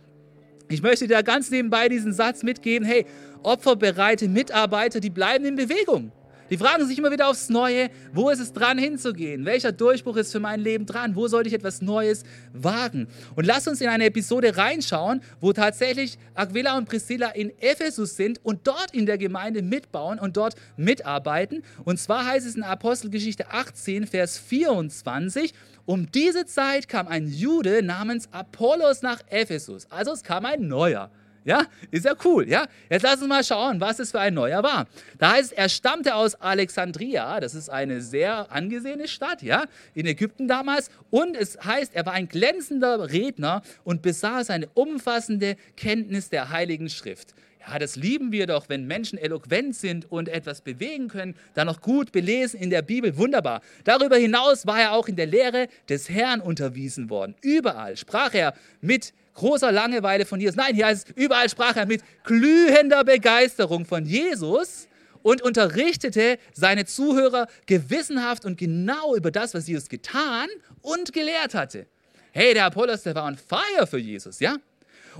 Ich 0.71 0.81
möchte 0.81 1.07
dir 1.07 1.23
ganz 1.23 1.51
nebenbei 1.51 1.91
diesen 1.91 2.15
Satz 2.15 2.43
mitgeben, 2.43 2.89
hey, 2.89 3.05
opferbereite 3.43 4.27
Mitarbeiter, 4.27 5.01
die 5.01 5.11
bleiben 5.11 5.45
in 5.45 5.57
Bewegung. 5.57 6.13
Die 6.51 6.59
fragen 6.59 6.87
sich 6.87 6.99
immer 6.99 7.11
wieder 7.11 7.29
aufs 7.29 7.49
Neue, 7.49 7.89
wo 8.13 8.29
ist 8.29 8.39
es 8.39 8.53
dran 8.53 8.77
hinzugehen? 8.77 9.47
Welcher 9.47 9.73
Durchbruch 9.73 10.17
ist 10.17 10.31
für 10.33 10.41
mein 10.41 10.61
Leben 10.61 10.85
dran? 10.85 11.17
Wo 11.17 11.27
sollte 11.27 11.49
ich 11.49 11.55
etwas 11.55 11.81
Neues 11.81 12.23
wagen? 12.53 13.09
Und 13.35 13.47
lass 13.47 13.67
uns 13.67 13.81
in 13.81 13.89
eine 13.89 14.05
Episode 14.05 14.57
reinschauen, 14.57 15.23
wo 15.41 15.53
tatsächlich 15.53 16.19
Aquila 16.35 16.77
und 16.77 16.87
Priscilla 16.87 17.31
in 17.31 17.51
Ephesus 17.61 18.17
sind 18.17 18.45
und 18.45 18.67
dort 18.67 18.93
in 18.93 19.07
der 19.07 19.17
Gemeinde 19.17 19.63
mitbauen 19.63 20.19
und 20.19 20.37
dort 20.37 20.55
mitarbeiten. 20.77 21.63
Und 21.85 21.99
zwar 21.99 22.27
heißt 22.27 22.47
es 22.47 22.57
in 22.57 22.63
Apostelgeschichte 22.63 23.51
18, 23.51 24.07
Vers 24.07 24.39
24, 24.39 25.55
um 25.87 26.11
diese 26.11 26.45
Zeit 26.45 26.89
kam 26.89 27.09
ein 27.09 27.27
Jude 27.27 27.83
namens 27.83 28.29
Apollos 28.33 29.03
nach 29.03 29.21
Ephesus. 29.31 29.87
Also 29.91 30.13
es 30.13 30.23
kam 30.23 30.45
ein 30.45 30.69
neuer. 30.69 31.11
Ja, 31.45 31.67
ist 31.91 32.07
ja 32.07 32.15
cool. 32.25 32.49
Ja, 32.49 32.67
jetzt 32.89 33.03
lass 33.03 33.21
uns 33.21 33.29
mal 33.29 33.45
schauen, 33.45 33.79
was 33.79 33.99
es 33.99 34.11
für 34.11 34.21
ein 34.21 34.33
neuer 34.33 34.63
war. 34.63 34.87
Da 35.19 35.33
heißt 35.33 35.53
es, 35.53 35.53
er 35.53 35.69
stammte 35.69 36.15
aus 36.15 36.35
Alexandria. 36.37 37.39
Das 37.39 37.55
ist 37.55 37.69
eine 37.69 38.01
sehr 38.01 38.51
angesehene 38.51 39.09
Stadt, 39.09 39.43
ja, 39.43 39.65
in 39.93 40.07
Ägypten 40.07 40.49
damals. 40.49 40.91
Und 41.11 41.37
es 41.37 41.59
heißt, 41.63 41.95
er 41.95 42.07
war 42.07 42.15
ein 42.15 42.29
glänzender 42.29 43.11
Redner 43.11 43.63
und 43.85 44.01
besaß 44.01 44.49
eine 44.49 44.69
umfassende 44.73 45.57
Kenntnis 45.77 46.31
der 46.31 46.49
Heiligen 46.49 46.89
Schrift. 46.89 47.35
Ja, 47.67 47.79
das 47.79 47.97
lieben 47.97 48.33
wir 48.33 48.47
doch, 48.47 48.69
wenn 48.69 48.87
Menschen 48.87 49.19
eloquent 49.19 49.75
sind 49.75 50.11
und 50.11 50.29
etwas 50.29 50.61
bewegen 50.61 51.09
können, 51.09 51.35
dann 51.55 51.67
noch 51.67 51.81
gut 51.81 52.13
belesen 52.13 52.61
in 52.61 52.69
der 52.69 52.83
Bibel, 52.83 53.17
wunderbar. 53.17 53.63
Darüber 53.85 54.17
hinaus 54.17 54.67
war 54.67 54.81
er 54.81 54.93
auch 54.93 55.09
in 55.09 55.17
der 55.17 55.27
Lehre 55.27 55.69
des 55.89 56.11
Herrn 56.11 56.41
unterwiesen 56.41 57.09
worden. 57.09 57.35
Überall 57.41 57.97
sprach 57.97 58.35
er 58.35 58.55
mit 58.83 59.15
großer 59.35 59.73
Langeweile 59.73 60.25
von 60.25 60.41
Jesus. 60.41 60.57
Nein, 60.57 60.75
hier 60.75 60.87
heißt 60.87 61.09
es, 61.11 61.17
überall 61.17 61.49
sprach 61.49 61.76
er 61.76 61.87
mit 61.87 62.03
glühender 62.25 63.05
Begeisterung 63.05 63.85
von 63.85 64.07
Jesus 64.07 64.88
und 65.23 65.43
unterrichtete 65.43 66.38
seine 66.53 66.85
Zuhörer 66.85 67.49
gewissenhaft 67.67 68.45
und 68.45 68.59
genau 68.59 69.14
über 69.17 69.31
das, 69.31 69.55
was 69.55 69.67
Jesus 69.67 69.88
getan 69.88 70.49
und 70.83 71.12
gelehrt 71.12 71.55
hatte. 71.55 71.87
Hey, 72.33 72.55
der 72.55 72.67
Apollos, 72.67 73.03
der 73.03 73.14
war 73.14 73.26
on 73.26 73.37
fire 73.37 73.87
für 73.87 73.99
Jesus, 73.99 74.41
ja? 74.41 74.57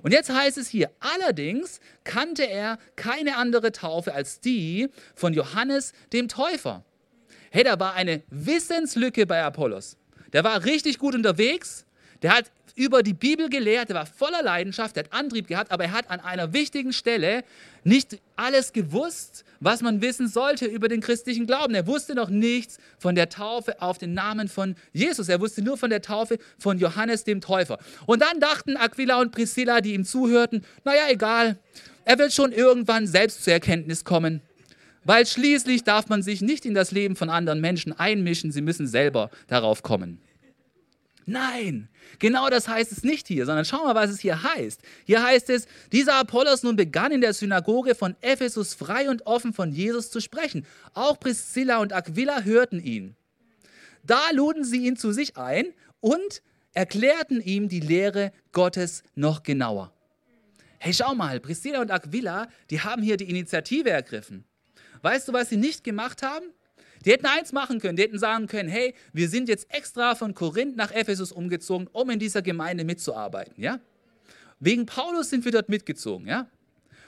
Und 0.02 0.12
jetzt 0.12 0.30
heißt 0.30 0.59
es 0.59 0.68
hier, 0.68 0.90
allerdings 0.99 1.80
kannte 2.02 2.42
er 2.49 2.78
keine 2.97 3.37
andere 3.37 3.71
Taufe 3.73 4.12
als 4.12 4.40
die 4.40 4.88
von 5.14 5.33
Johannes 5.33 5.92
dem 6.12 6.28
Täufer. 6.28 6.85
Hey, 7.50 7.62
da 7.62 7.78
war 7.78 7.94
eine 7.94 8.23
Wissenslücke 8.30 9.26
bei 9.26 9.42
Apollos. 9.42 9.97
Der 10.33 10.42
war 10.42 10.64
richtig 10.64 10.99
gut 10.99 11.14
unterwegs. 11.14 11.87
Der 12.22 12.37
hat 12.37 12.50
über 12.76 13.02
die 13.02 13.14
Bibel 13.14 13.48
gelehrt, 13.48 13.90
er 13.90 13.96
war 13.96 14.06
voller 14.06 14.42
Leidenschaft, 14.42 14.96
er 14.96 15.04
hat 15.04 15.12
Antrieb 15.12 15.46
gehabt, 15.46 15.70
aber 15.70 15.84
er 15.84 15.92
hat 15.92 16.10
an 16.10 16.20
einer 16.20 16.52
wichtigen 16.52 16.92
Stelle 16.92 17.44
nicht 17.84 18.18
alles 18.37 18.72
gewusst, 18.72 19.44
was 19.60 19.80
man 19.80 20.02
wissen 20.02 20.28
sollte 20.28 20.66
über 20.66 20.88
den 20.88 21.00
christlichen 21.00 21.46
Glauben. 21.46 21.74
Er 21.74 21.87
wusste 21.87 22.14
noch 22.14 22.28
nichts 22.28 22.78
von 22.98 23.14
der 23.14 23.28
Taufe 23.28 23.80
auf 23.80 23.98
den 23.98 24.14
Namen 24.14 24.48
von 24.48 24.74
Jesus. 24.92 25.28
Er 25.28 25.40
wusste 25.40 25.62
nur 25.62 25.76
von 25.76 25.90
der 25.90 26.02
Taufe 26.02 26.38
von 26.58 26.78
Johannes 26.78 27.24
dem 27.24 27.40
Täufer. 27.40 27.78
Und 28.06 28.22
dann 28.22 28.40
dachten 28.40 28.76
Aquila 28.76 29.20
und 29.20 29.32
Priscilla, 29.32 29.80
die 29.80 29.94
ihm 29.94 30.04
zuhörten, 30.04 30.64
naja, 30.84 31.02
egal, 31.08 31.58
er 32.04 32.18
wird 32.18 32.32
schon 32.32 32.52
irgendwann 32.52 33.06
selbst 33.06 33.44
zur 33.44 33.52
Erkenntnis 33.52 34.04
kommen. 34.04 34.42
Weil 35.04 35.26
schließlich 35.26 35.84
darf 35.84 36.08
man 36.08 36.22
sich 36.22 36.40
nicht 36.40 36.64
in 36.64 36.74
das 36.74 36.90
Leben 36.90 37.14
von 37.14 37.28
anderen 37.30 37.60
Menschen 37.60 37.92
einmischen, 37.92 38.52
sie 38.52 38.62
müssen 38.62 38.87
selber 38.87 39.30
darauf 39.48 39.82
kommen. 39.82 40.20
Nein, 41.26 41.88
genau 42.18 42.50
das 42.50 42.68
heißt 42.68 42.92
es 42.92 43.02
nicht 43.02 43.28
hier, 43.28 43.46
sondern 43.46 43.64
schau 43.64 43.84
mal, 43.84 43.94
was 43.94 44.10
es 44.10 44.20
hier 44.20 44.42
heißt. 44.42 44.82
Hier 45.04 45.22
heißt 45.22 45.48
es, 45.50 45.66
dieser 45.90 46.16
Apollos 46.16 46.62
nun 46.62 46.76
begann 46.76 47.12
in 47.12 47.22
der 47.22 47.32
Synagoge 47.32 47.94
von 47.94 48.14
Ephesus 48.20 48.74
frei 48.74 49.08
und 49.08 49.26
offen 49.26 49.54
von 49.54 49.72
Jesus 49.72 50.10
zu 50.10 50.20
sprechen. 50.20 50.66
Auch 50.92 51.18
Priscilla 51.18 51.78
und 51.78 51.92
Aquila 51.92 52.42
hörten 52.42 52.78
ihn. 52.78 53.16
Da 54.02 54.30
luden 54.32 54.64
sie 54.64 54.87
ihn 54.87 54.96
zu 54.96 55.12
sich 55.12 55.38
ein 55.38 55.72
und 56.00 56.42
erklärten 56.74 57.40
ihm 57.40 57.68
die 57.68 57.80
Lehre 57.80 58.32
Gottes 58.52 59.02
noch 59.14 59.42
genauer. 59.42 59.92
Hey, 60.78 60.92
schau 60.92 61.14
mal, 61.14 61.40
Priscilla 61.40 61.80
und 61.80 61.90
Aquila, 61.90 62.48
die 62.68 62.80
haben 62.80 63.02
hier 63.02 63.16
die 63.16 63.30
Initiative 63.30 63.88
ergriffen. 63.88 64.44
Weißt 65.00 65.28
du, 65.28 65.32
was 65.32 65.48
sie 65.48 65.56
nicht 65.56 65.84
gemacht 65.84 66.22
haben? 66.22 66.44
Die 67.05 67.12
hätten 67.12 67.27
eins 67.27 67.53
machen 67.53 67.81
können, 67.81 67.97
die 67.97 68.03
hätten 68.03 68.19
sagen 68.19 68.47
können, 68.47 68.69
hey, 68.69 68.95
wir 69.12 69.29
sind 69.29 69.49
jetzt 69.49 69.73
extra 69.73 70.14
von 70.14 70.35
Korinth 70.35 70.77
nach 70.77 70.90
Ephesus 70.93 71.33
umgezogen, 71.33 71.88
um 71.93 72.11
in 72.11 72.19
dieser 72.19 72.43
Gemeinde 72.43 72.85
mitzuarbeiten, 72.85 73.62
ja? 73.62 73.81
Wegen 74.61 74.87
Paulus 74.87 75.31
sind 75.31 75.45
wir 75.45 75.53
dort 75.53 75.69
mitgezogen, 75.69 76.27
ja? 76.27 76.49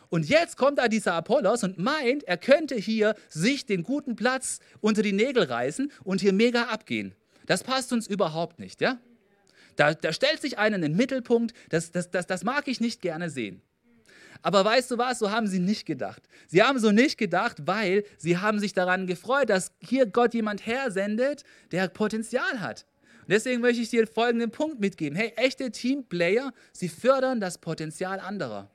Und 0.09 0.29
jetzt 0.29 0.57
kommt 0.57 0.79
da 0.79 0.89
dieser 0.89 1.15
Apollos 1.15 1.65
und 1.65 1.79
meint, 1.79 2.25
er 2.25 2.37
könnte 2.37 2.77
hier 2.77 3.15
sich 3.29 3.67
den 3.67 3.83
guten 3.83 4.15
Platz 4.15 4.61
unter 4.81 5.03
die 5.03 5.13
Nägel 5.13 5.45
reißen 5.45 5.91
und 6.05 6.21
hier 6.21 6.33
mega 6.33 6.65
abgehen. 6.65 7.15
Das 7.47 7.65
passt 7.65 7.93
uns 7.93 8.07
überhaupt 8.07 8.59
nicht, 8.59 8.81
ja? 8.81 8.99
Da, 9.77 9.95
da 9.95 10.13
stellt 10.13 10.41
sich 10.41 10.59
einer 10.59 10.77
in 10.77 10.83
den 10.83 10.97
Mittelpunkt, 10.97 11.55
das, 11.71 11.91
das, 11.91 12.11
das, 12.11 12.27
das 12.27 12.45
mag 12.45 12.67
ich 12.69 12.81
nicht 12.81 13.03
gerne 13.03 13.31
sehen. 13.31 13.63
Aber 14.47 14.65
weißt 14.65 14.93
du 14.93 14.99
was, 14.99 15.19
so 15.19 15.33
haben 15.33 15.49
sie 15.49 15.59
nicht 15.59 15.87
gedacht. 15.87 16.23
Sie 16.47 16.63
haben 16.63 16.79
so 16.79 16.93
nicht 16.93 17.19
gedacht, 17.19 17.67
weil 17.67 18.05
sie 18.17 18.39
haben 18.39 18.61
sich 18.61 18.73
daran 18.73 19.09
gefreut, 19.09 19.51
dass 19.51 19.73
hier 19.81 20.07
Gott 20.07 20.35
jemand 20.35 20.65
hersendet, 20.65 21.43
der 21.73 21.89
Potenzial 21.89 22.61
hat. 22.61 22.87
Und 23.23 23.33
deswegen 23.33 23.61
möchte 23.61 23.83
ich 23.83 23.91
dir 23.91 24.07
folgenden 24.07 24.53
Punkt 24.53 24.79
mitgeben. 24.79 25.19
Hey, 25.19 25.33
echte 25.35 25.73
Teamplayer, 25.73 26.53
sie 26.73 26.89
fördern 26.89 27.41
das 27.41 27.59
Potenzial 27.59 28.21
anderer. 28.21 28.71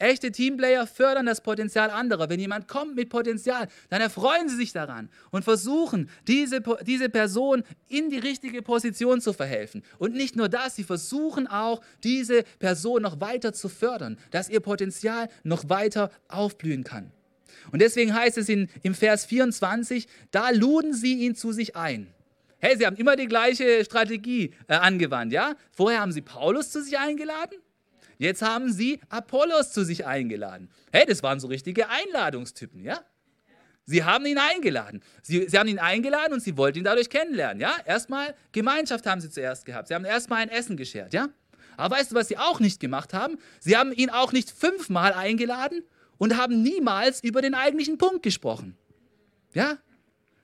Echte 0.00 0.32
Teamplayer 0.32 0.86
fördern 0.86 1.26
das 1.26 1.42
Potenzial 1.42 1.90
anderer. 1.90 2.30
Wenn 2.30 2.40
jemand 2.40 2.68
kommt 2.68 2.96
mit 2.96 3.10
Potenzial, 3.10 3.68
dann 3.90 4.00
erfreuen 4.00 4.48
sie 4.48 4.56
sich 4.56 4.72
daran 4.72 5.10
und 5.30 5.44
versuchen, 5.44 6.08
diese, 6.26 6.62
diese 6.86 7.10
Person 7.10 7.64
in 7.86 8.08
die 8.08 8.18
richtige 8.18 8.62
Position 8.62 9.20
zu 9.20 9.34
verhelfen. 9.34 9.82
Und 9.98 10.14
nicht 10.14 10.36
nur 10.36 10.48
das, 10.48 10.74
sie 10.74 10.84
versuchen 10.84 11.46
auch, 11.46 11.82
diese 12.02 12.44
Person 12.58 13.02
noch 13.02 13.20
weiter 13.20 13.52
zu 13.52 13.68
fördern, 13.68 14.16
dass 14.30 14.48
ihr 14.48 14.60
Potenzial 14.60 15.28
noch 15.44 15.68
weiter 15.68 16.10
aufblühen 16.28 16.82
kann. 16.82 17.12
Und 17.70 17.82
deswegen 17.82 18.14
heißt 18.14 18.38
es 18.38 18.48
in, 18.48 18.70
im 18.82 18.94
Vers 18.94 19.26
24, 19.26 20.08
da 20.30 20.48
luden 20.48 20.94
sie 20.94 21.26
ihn 21.26 21.34
zu 21.34 21.52
sich 21.52 21.76
ein. 21.76 22.06
Hey, 22.58 22.78
sie 22.78 22.86
haben 22.86 22.96
immer 22.96 23.16
die 23.16 23.26
gleiche 23.26 23.84
Strategie 23.84 24.54
äh, 24.66 24.76
angewandt, 24.76 25.34
ja? 25.34 25.56
Vorher 25.72 26.00
haben 26.00 26.12
sie 26.12 26.22
Paulus 26.22 26.70
zu 26.70 26.82
sich 26.82 26.98
eingeladen 26.98 27.58
Jetzt 28.20 28.42
haben 28.42 28.70
sie 28.70 29.00
Apollos 29.08 29.72
zu 29.72 29.82
sich 29.82 30.04
eingeladen. 30.04 30.68
Hey, 30.92 31.06
das 31.06 31.22
waren 31.22 31.40
so 31.40 31.48
richtige 31.48 31.88
Einladungstypen, 31.88 32.84
ja? 32.84 33.00
Sie 33.86 34.04
haben 34.04 34.26
ihn 34.26 34.36
eingeladen. 34.36 35.00
Sie, 35.22 35.48
sie 35.48 35.58
haben 35.58 35.70
ihn 35.70 35.78
eingeladen 35.78 36.34
und 36.34 36.40
sie 36.40 36.58
wollten 36.58 36.80
ihn 36.80 36.84
dadurch 36.84 37.08
kennenlernen, 37.08 37.62
ja? 37.62 37.74
Erstmal 37.86 38.34
Gemeinschaft 38.52 39.06
haben 39.06 39.22
sie 39.22 39.30
zuerst 39.30 39.64
gehabt. 39.64 39.88
Sie 39.88 39.94
haben 39.94 40.04
erstmal 40.04 40.42
ein 40.42 40.50
Essen 40.50 40.76
geschert, 40.76 41.14
ja? 41.14 41.30
Aber 41.78 41.96
weißt 41.96 42.10
du, 42.10 42.14
was 42.14 42.28
sie 42.28 42.36
auch 42.36 42.60
nicht 42.60 42.78
gemacht 42.78 43.14
haben? 43.14 43.38
Sie 43.58 43.74
haben 43.74 43.90
ihn 43.90 44.10
auch 44.10 44.32
nicht 44.32 44.50
fünfmal 44.50 45.14
eingeladen 45.14 45.82
und 46.18 46.36
haben 46.36 46.62
niemals 46.62 47.24
über 47.24 47.40
den 47.40 47.54
eigentlichen 47.54 47.96
Punkt 47.96 48.22
gesprochen. 48.22 48.76
Ja? 49.54 49.78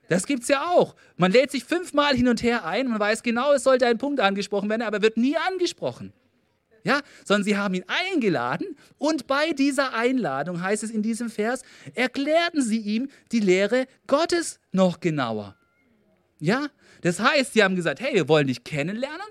Das 0.09 0.25
gibt 0.25 0.41
es 0.41 0.49
ja 0.49 0.65
auch. 0.65 0.95
Man 1.15 1.31
lädt 1.31 1.51
sich 1.51 1.63
fünfmal 1.63 2.15
hin 2.15 2.27
und 2.27 2.41
her 2.41 2.65
ein, 2.65 2.87
man 2.87 2.99
weiß 2.99 3.21
genau, 3.21 3.53
es 3.53 3.63
sollte 3.63 3.85
ein 3.85 3.99
Punkt 3.99 4.19
angesprochen 4.19 4.67
werden, 4.67 4.81
aber 4.81 5.03
wird 5.03 5.17
nie 5.17 5.37
angesprochen. 5.37 6.11
Ja, 6.83 7.01
sondern 7.25 7.43
sie 7.43 7.57
haben 7.57 7.73
ihn 7.73 7.85
eingeladen 7.87 8.75
und 8.97 9.27
bei 9.27 9.51
dieser 9.51 9.93
Einladung 9.93 10.61
heißt 10.61 10.83
es 10.83 10.91
in 10.91 11.01
diesem 11.01 11.29
Vers, 11.29 11.63
erklärten 11.93 12.61
sie 12.61 12.79
ihm 12.79 13.09
die 13.31 13.39
Lehre 13.39 13.87
Gottes 14.07 14.59
noch 14.71 14.99
genauer. 14.99 15.55
Ja, 16.39 16.67
das 17.01 17.19
heißt, 17.19 17.53
sie 17.53 17.63
haben 17.63 17.75
gesagt, 17.75 17.99
hey, 17.99 18.13
wir 18.13 18.27
wollen 18.27 18.47
dich 18.47 18.63
kennenlernen, 18.63 19.27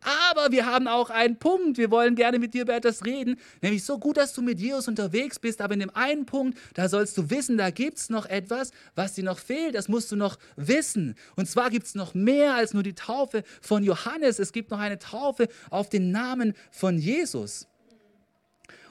aber 0.00 0.50
wir 0.50 0.66
haben 0.66 0.88
auch 0.88 1.10
einen 1.10 1.38
Punkt, 1.38 1.76
wir 1.76 1.90
wollen 1.90 2.14
gerne 2.14 2.38
mit 2.38 2.54
dir 2.54 2.62
über 2.62 2.74
etwas 2.74 3.04
reden, 3.04 3.38
nämlich 3.60 3.84
so 3.84 3.98
gut, 3.98 4.16
dass 4.16 4.32
du 4.32 4.42
mit 4.42 4.58
Jesus 4.58 4.88
unterwegs 4.88 5.38
bist, 5.38 5.60
aber 5.60 5.74
in 5.74 5.80
dem 5.80 5.94
einen 5.94 6.26
Punkt, 6.26 6.58
da 6.74 6.88
sollst 6.88 7.18
du 7.18 7.28
wissen, 7.30 7.58
da 7.58 7.70
gibt 7.70 7.98
es 7.98 8.10
noch 8.10 8.26
etwas, 8.26 8.70
was 8.94 9.14
dir 9.14 9.24
noch 9.24 9.38
fehlt, 9.38 9.74
das 9.74 9.88
musst 9.88 10.10
du 10.10 10.16
noch 10.16 10.38
wissen. 10.56 11.16
Und 11.36 11.46
zwar 11.46 11.70
gibt 11.70 11.86
es 11.86 11.94
noch 11.94 12.14
mehr 12.14 12.54
als 12.54 12.72
nur 12.72 12.82
die 12.82 12.94
Taufe 12.94 13.42
von 13.60 13.84
Johannes, 13.84 14.38
es 14.38 14.52
gibt 14.52 14.70
noch 14.70 14.78
eine 14.78 14.98
Taufe 14.98 15.48
auf 15.68 15.88
den 15.88 16.10
Namen 16.10 16.54
von 16.70 16.98
Jesus. 16.98 17.66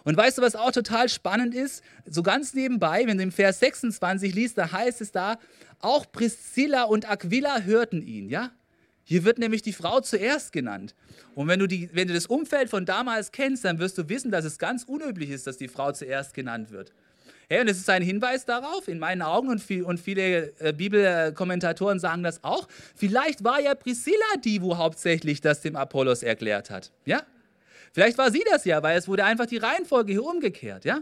Und 0.03 0.15
weißt 0.15 0.37
du, 0.37 0.41
was 0.41 0.55
auch 0.55 0.71
total 0.71 1.09
spannend 1.09 1.53
ist? 1.53 1.83
So 2.05 2.23
ganz 2.23 2.53
nebenbei, 2.53 3.03
wenn 3.05 3.17
du 3.17 3.23
im 3.23 3.31
Vers 3.31 3.59
26 3.59 4.33
liest, 4.33 4.57
da 4.57 4.71
heißt 4.71 5.01
es 5.01 5.11
da, 5.11 5.37
auch 5.79 6.11
Priscilla 6.11 6.83
und 6.83 7.09
Aquila 7.09 7.61
hörten 7.61 8.01
ihn, 8.01 8.29
ja? 8.29 8.51
Hier 9.09 9.23
wird 9.23 9.39
nämlich 9.39 9.63
die 9.63 9.73
Frau 9.73 10.01
zuerst 10.01 10.51
genannt. 10.51 10.93
Und 11.33 11.47
wenn 11.47 11.59
du, 11.59 11.65
die, 11.65 11.89
wenn 11.93 12.07
du 12.07 12.13
das 12.13 12.27
Umfeld 12.27 12.69
von 12.69 12.85
damals 12.85 13.31
kennst, 13.31 13.65
dann 13.65 13.79
wirst 13.79 13.97
du 13.97 14.07
wissen, 14.07 14.29
dass 14.29 14.45
es 14.45 14.59
ganz 14.59 14.83
unüblich 14.83 15.31
ist, 15.31 15.47
dass 15.47 15.57
die 15.57 15.67
Frau 15.67 15.91
zuerst 15.91 16.35
genannt 16.35 16.69
wird. 16.69 16.93
Hey, 17.49 17.59
und 17.59 17.67
es 17.69 17.79
ist 17.79 17.89
ein 17.89 18.03
Hinweis 18.03 18.45
darauf, 18.45 18.87
in 18.87 18.99
meinen 18.99 19.23
Augen, 19.23 19.49
und, 19.49 19.63
viel, 19.63 19.81
und 19.81 19.99
viele 19.99 20.53
äh, 20.59 20.73
Bibelkommentatoren 20.73 21.99
sagen 21.99 22.21
das 22.21 22.43
auch, 22.43 22.67
vielleicht 22.95 23.43
war 23.43 23.59
ja 23.59 23.73
Priscilla 23.73 24.37
die, 24.45 24.61
wo 24.61 24.77
hauptsächlich 24.77 25.41
das 25.41 25.61
dem 25.61 25.75
Apollos 25.75 26.21
erklärt 26.21 26.69
hat. 26.69 26.91
Ja? 27.05 27.23
Vielleicht 27.93 28.19
war 28.19 28.29
sie 28.29 28.43
das 28.51 28.63
ja, 28.65 28.83
weil 28.83 28.95
es 28.95 29.07
wurde 29.07 29.25
einfach 29.25 29.47
die 29.47 29.57
Reihenfolge 29.57 30.11
hier 30.11 30.23
umgekehrt. 30.23 30.85
Ja? 30.85 31.01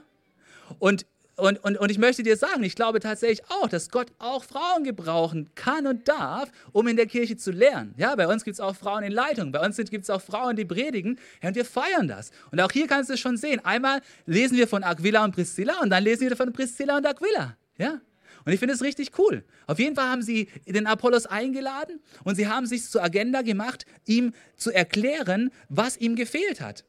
Und 0.79 1.05
und, 1.37 1.63
und, 1.63 1.77
und 1.77 1.91
ich 1.91 1.99
möchte 1.99 2.23
dir 2.23 2.35
sagen, 2.35 2.63
ich 2.63 2.75
glaube 2.75 2.99
tatsächlich 2.99 3.47
auch, 3.49 3.69
dass 3.69 3.89
Gott 3.89 4.11
auch 4.17 4.43
Frauen 4.43 4.83
gebrauchen 4.83 5.51
kann 5.53 5.85
und 5.85 6.07
darf, 6.07 6.51
um 6.71 6.87
in 6.87 6.95
der 6.95 7.05
Kirche 7.05 7.37
zu 7.37 7.51
lernen. 7.51 7.93
Ja, 7.95 8.15
bei 8.15 8.27
uns 8.27 8.43
gibt 8.43 8.55
es 8.55 8.59
auch 8.59 8.75
Frauen 8.75 9.03
in 9.03 9.11
Leitung, 9.11 9.51
bei 9.51 9.63
uns 9.63 9.77
gibt 9.77 10.03
es 10.03 10.09
auch 10.09 10.21
Frauen, 10.21 10.55
die 10.55 10.65
predigen 10.65 11.19
ja, 11.43 11.49
und 11.49 11.55
wir 11.55 11.65
feiern 11.65 12.07
das. 12.07 12.31
Und 12.51 12.59
auch 12.59 12.71
hier 12.71 12.87
kannst 12.87 13.09
du 13.09 13.13
es 13.13 13.19
schon 13.19 13.37
sehen. 13.37 13.63
Einmal 13.63 14.01
lesen 14.25 14.57
wir 14.57 14.67
von 14.67 14.83
Aquila 14.83 15.23
und 15.23 15.35
Priscilla 15.35 15.79
und 15.81 15.91
dann 15.91 16.03
lesen 16.03 16.27
wir 16.27 16.35
von 16.35 16.51
Priscilla 16.51 16.97
und 16.97 17.05
Aquila. 17.05 17.55
Ja, 17.77 18.01
und 18.47 18.53
ich 18.53 18.59
finde 18.59 18.73
es 18.73 18.81
richtig 18.81 19.11
cool. 19.19 19.43
Auf 19.67 19.77
jeden 19.77 19.95
Fall 19.95 20.09
haben 20.09 20.21
sie 20.21 20.49
den 20.65 20.87
Apollos 20.87 21.25
eingeladen 21.25 21.99
und 22.23 22.35
sie 22.35 22.47
haben 22.47 22.65
sich 22.65 22.89
zur 22.89 23.03
Agenda 23.03 23.41
gemacht, 23.41 23.85
ihm 24.05 24.33
zu 24.55 24.71
erklären, 24.71 25.51
was 25.69 25.97
ihm 25.97 26.15
gefehlt 26.15 26.61
hat. 26.61 26.85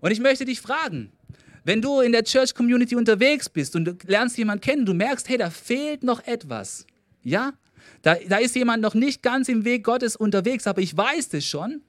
Und 0.00 0.10
ich 0.10 0.20
möchte 0.20 0.44
dich 0.44 0.60
fragen, 0.60 1.12
wenn 1.64 1.80
du 1.80 2.00
in 2.00 2.12
der 2.12 2.24
Church 2.24 2.54
Community 2.54 2.94
unterwegs 2.94 3.48
bist 3.48 3.74
und 3.74 3.84
du 3.86 3.96
lernst 4.06 4.36
jemanden 4.36 4.60
kennen, 4.60 4.86
du 4.86 4.94
merkst, 4.94 5.28
hey, 5.28 5.38
da 5.38 5.50
fehlt 5.50 6.02
noch 6.02 6.24
etwas. 6.26 6.86
Ja? 7.22 7.54
Da, 8.02 8.16
da 8.28 8.36
ist 8.36 8.54
jemand 8.54 8.82
noch 8.82 8.94
nicht 8.94 9.22
ganz 9.22 9.48
im 9.48 9.64
Weg 9.64 9.82
Gottes 9.82 10.14
unterwegs, 10.14 10.66
aber 10.66 10.82
ich 10.82 10.96
weiß 10.96 11.30
das 11.30 11.44
schon. 11.44 11.80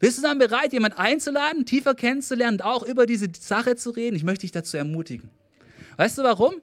Bist 0.00 0.18
du 0.18 0.22
dann 0.22 0.38
bereit, 0.38 0.72
jemanden 0.72 0.98
einzuladen, 0.98 1.64
tiefer 1.64 1.94
kennenzulernen 1.94 2.56
und 2.56 2.64
auch 2.64 2.82
über 2.82 3.06
diese 3.06 3.28
Sache 3.38 3.76
zu 3.76 3.90
reden? 3.90 4.16
Ich 4.16 4.24
möchte 4.24 4.40
dich 4.40 4.50
dazu 4.50 4.76
ermutigen. 4.76 5.30
Weißt 5.96 6.18
du 6.18 6.24
warum? 6.24 6.54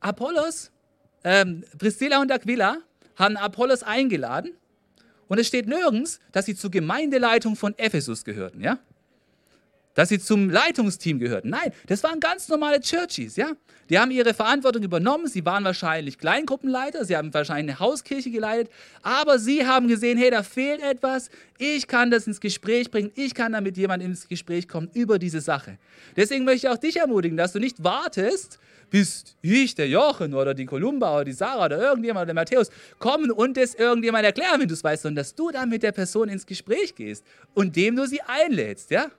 Apollos, 0.00 0.70
ähm, 1.24 1.64
Priscilla 1.78 2.20
und 2.20 2.30
Aquila 2.30 2.76
haben 3.16 3.38
Apollos 3.38 3.82
eingeladen 3.82 4.52
und 5.28 5.38
es 5.38 5.46
steht 5.46 5.66
nirgends, 5.66 6.20
dass 6.32 6.44
sie 6.44 6.54
zur 6.54 6.70
Gemeindeleitung 6.70 7.56
von 7.56 7.76
Ephesus 7.78 8.24
gehörten. 8.24 8.60
Ja? 8.60 8.78
Dass 9.96 10.10
sie 10.10 10.20
zum 10.20 10.50
Leitungsteam 10.50 11.18
gehörten. 11.18 11.48
Nein, 11.48 11.72
das 11.86 12.04
waren 12.04 12.20
ganz 12.20 12.48
normale 12.48 12.80
Churchies, 12.80 13.34
ja. 13.34 13.52
Die 13.88 13.98
haben 13.98 14.10
ihre 14.10 14.34
Verantwortung 14.34 14.82
übernommen. 14.82 15.26
Sie 15.26 15.44
waren 15.44 15.64
wahrscheinlich 15.64 16.18
Kleingruppenleiter, 16.18 17.04
sie 17.04 17.16
haben 17.16 17.32
wahrscheinlich 17.32 17.76
eine 17.76 17.80
Hauskirche 17.80 18.30
geleitet, 18.30 18.70
aber 19.02 19.38
sie 19.38 19.66
haben 19.66 19.88
gesehen, 19.88 20.18
hey, 20.18 20.30
da 20.30 20.42
fehlt 20.42 20.82
etwas. 20.82 21.30
Ich 21.58 21.86
kann 21.86 22.10
das 22.10 22.26
ins 22.26 22.40
Gespräch 22.40 22.90
bringen. 22.90 23.10
Ich 23.14 23.34
kann 23.34 23.52
da 23.52 23.60
mit 23.60 23.76
jemandem 23.76 24.10
ins 24.10 24.28
Gespräch 24.28 24.68
kommen 24.68 24.90
über 24.92 25.18
diese 25.18 25.40
Sache. 25.40 25.78
Deswegen 26.14 26.44
möchte 26.44 26.66
ich 26.66 26.72
auch 26.72 26.78
dich 26.78 26.96
ermutigen, 26.96 27.36
dass 27.36 27.52
du 27.52 27.58
nicht 27.58 27.82
wartest, 27.82 28.58
bis 28.90 29.36
ich, 29.40 29.74
der 29.74 29.88
Jochen 29.88 30.34
oder 30.34 30.52
die 30.52 30.66
Kolumba 30.66 31.14
oder 31.14 31.24
die 31.24 31.32
Sarah 31.32 31.66
oder 31.66 31.78
irgendjemand 31.78 32.24
oder 32.24 32.26
der 32.26 32.34
Matthäus 32.34 32.70
kommen 32.98 33.30
und 33.30 33.56
das 33.56 33.74
irgendjemand 33.74 34.24
erklären, 34.24 34.60
wenn 34.60 34.68
du 34.68 34.74
es 34.74 34.84
weißt, 34.84 35.04
sondern 35.04 35.22
dass 35.22 35.34
du 35.34 35.50
dann 35.50 35.70
mit 35.70 35.82
der 35.82 35.92
Person 35.92 36.28
ins 36.28 36.44
Gespräch 36.44 36.94
gehst 36.94 37.24
und 37.54 37.74
dem 37.76 37.96
du 37.96 38.06
sie 38.06 38.20
einlädst, 38.20 38.90
ja 38.90 39.10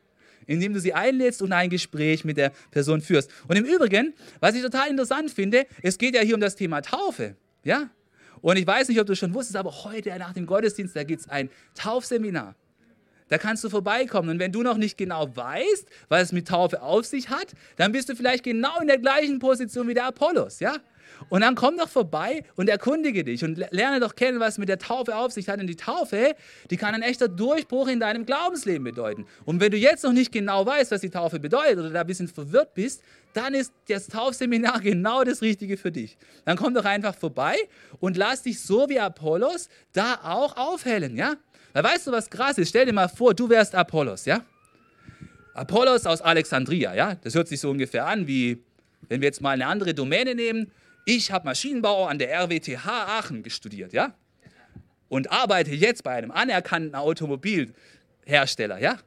indem 0.47 0.73
du 0.73 0.79
sie 0.79 0.93
einlädst 0.93 1.41
und 1.41 1.51
ein 1.51 1.69
Gespräch 1.69 2.25
mit 2.25 2.37
der 2.37 2.51
Person 2.71 3.01
führst. 3.01 3.29
Und 3.47 3.55
im 3.55 3.65
Übrigen, 3.65 4.13
was 4.39 4.55
ich 4.55 4.63
total 4.63 4.89
interessant 4.89 5.29
finde, 5.29 5.67
es 5.83 5.97
geht 5.97 6.15
ja 6.15 6.21
hier 6.21 6.35
um 6.35 6.41
das 6.41 6.55
Thema 6.55 6.81
Taufe. 6.81 7.35
Ja? 7.63 7.89
Und 8.41 8.57
ich 8.57 8.65
weiß 8.65 8.87
nicht, 8.89 8.99
ob 8.99 9.07
du 9.07 9.15
schon 9.15 9.33
wusstest, 9.33 9.57
aber 9.57 9.83
heute 9.83 10.09
nach 10.17 10.33
dem 10.33 10.45
Gottesdienst, 10.45 10.95
da 10.95 11.03
gibt 11.03 11.21
es 11.21 11.29
ein 11.29 11.49
Taufseminar. 11.75 12.55
Da 13.29 13.37
kannst 13.37 13.63
du 13.63 13.69
vorbeikommen. 13.69 14.29
Und 14.29 14.39
wenn 14.39 14.51
du 14.51 14.63
noch 14.63 14.77
nicht 14.77 14.97
genau 14.97 15.35
weißt, 15.35 15.87
was 16.07 16.23
es 16.23 16.31
mit 16.31 16.47
Taufe 16.47 16.81
auf 16.81 17.05
sich 17.05 17.29
hat, 17.29 17.53
dann 17.75 17.91
bist 17.91 18.09
du 18.09 18.15
vielleicht 18.15 18.43
genau 18.43 18.79
in 18.79 18.87
der 18.87 18.99
gleichen 18.99 19.39
Position 19.39 19.87
wie 19.87 19.93
der 19.93 20.05
Apollos. 20.05 20.59
Ja? 20.59 20.77
Und 21.29 21.41
dann 21.41 21.55
komm 21.55 21.77
doch 21.77 21.89
vorbei 21.89 22.43
und 22.55 22.69
erkundige 22.69 23.23
dich 23.23 23.43
und 23.43 23.57
lerne 23.71 23.99
doch 23.99 24.15
kennen, 24.15 24.39
was 24.39 24.57
mit 24.57 24.69
der 24.69 24.79
Taufe 24.79 25.15
auf 25.15 25.31
sich 25.31 25.49
hat. 25.49 25.59
Und 25.59 25.67
die 25.67 25.75
Taufe, 25.75 26.35
die 26.69 26.77
kann 26.77 26.95
ein 26.95 27.01
echter 27.01 27.27
Durchbruch 27.27 27.87
in 27.87 27.99
deinem 27.99 28.25
Glaubensleben 28.25 28.83
bedeuten. 28.83 29.25
Und 29.45 29.59
wenn 29.59 29.71
du 29.71 29.77
jetzt 29.77 30.03
noch 30.03 30.13
nicht 30.13 30.31
genau 30.31 30.65
weißt, 30.65 30.91
was 30.91 31.01
die 31.01 31.09
Taufe 31.09 31.39
bedeutet 31.39 31.79
oder 31.79 31.89
da 31.89 32.01
ein 32.01 32.07
bisschen 32.07 32.27
verwirrt 32.27 32.73
bist, 32.73 33.01
dann 33.33 33.53
ist 33.53 33.71
das 33.87 34.07
Taufseminar 34.07 34.79
genau 34.81 35.23
das 35.23 35.41
Richtige 35.41 35.77
für 35.77 35.91
dich. 35.91 36.17
Dann 36.45 36.57
komm 36.57 36.73
doch 36.73 36.85
einfach 36.85 37.15
vorbei 37.15 37.55
und 37.99 38.17
lass 38.17 38.43
dich 38.43 38.59
so 38.61 38.89
wie 38.89 38.99
Apollos 38.99 39.69
da 39.93 40.19
auch 40.23 40.57
aufhellen, 40.57 41.15
ja? 41.15 41.35
Da 41.73 41.83
weißt 41.83 42.07
du, 42.07 42.11
was 42.11 42.29
krass 42.29 42.57
ist? 42.57 42.69
Stell 42.69 42.87
dir 42.87 42.93
mal 42.93 43.07
vor, 43.07 43.33
du 43.35 43.49
wärst 43.49 43.75
Apollos, 43.75 44.25
ja? 44.25 44.41
Apollos 45.53 46.05
aus 46.05 46.21
Alexandria, 46.21 46.95
ja? 46.95 47.15
Das 47.15 47.35
hört 47.35 47.47
sich 47.47 47.59
so 47.59 47.69
ungefähr 47.69 48.07
an 48.07 48.27
wie, 48.27 48.63
wenn 49.09 49.21
wir 49.21 49.27
jetzt 49.27 49.41
mal 49.41 49.51
eine 49.51 49.67
andere 49.67 49.93
Domäne 49.93 50.33
nehmen, 50.33 50.71
ich 51.07 51.31
habe 51.31 51.45
Maschinenbau 51.45 52.05
an 52.05 52.19
der 52.19 52.37
RWTH 52.37 52.85
Aachen 52.85 53.49
studiert, 53.49 53.93
ja? 53.93 54.13
Und 55.07 55.31
arbeite 55.31 55.71
jetzt 55.71 56.03
bei 56.03 56.11
einem 56.11 56.31
anerkannten 56.31 56.95
Automobilhersteller, 56.95 58.77
ja? 58.79 58.97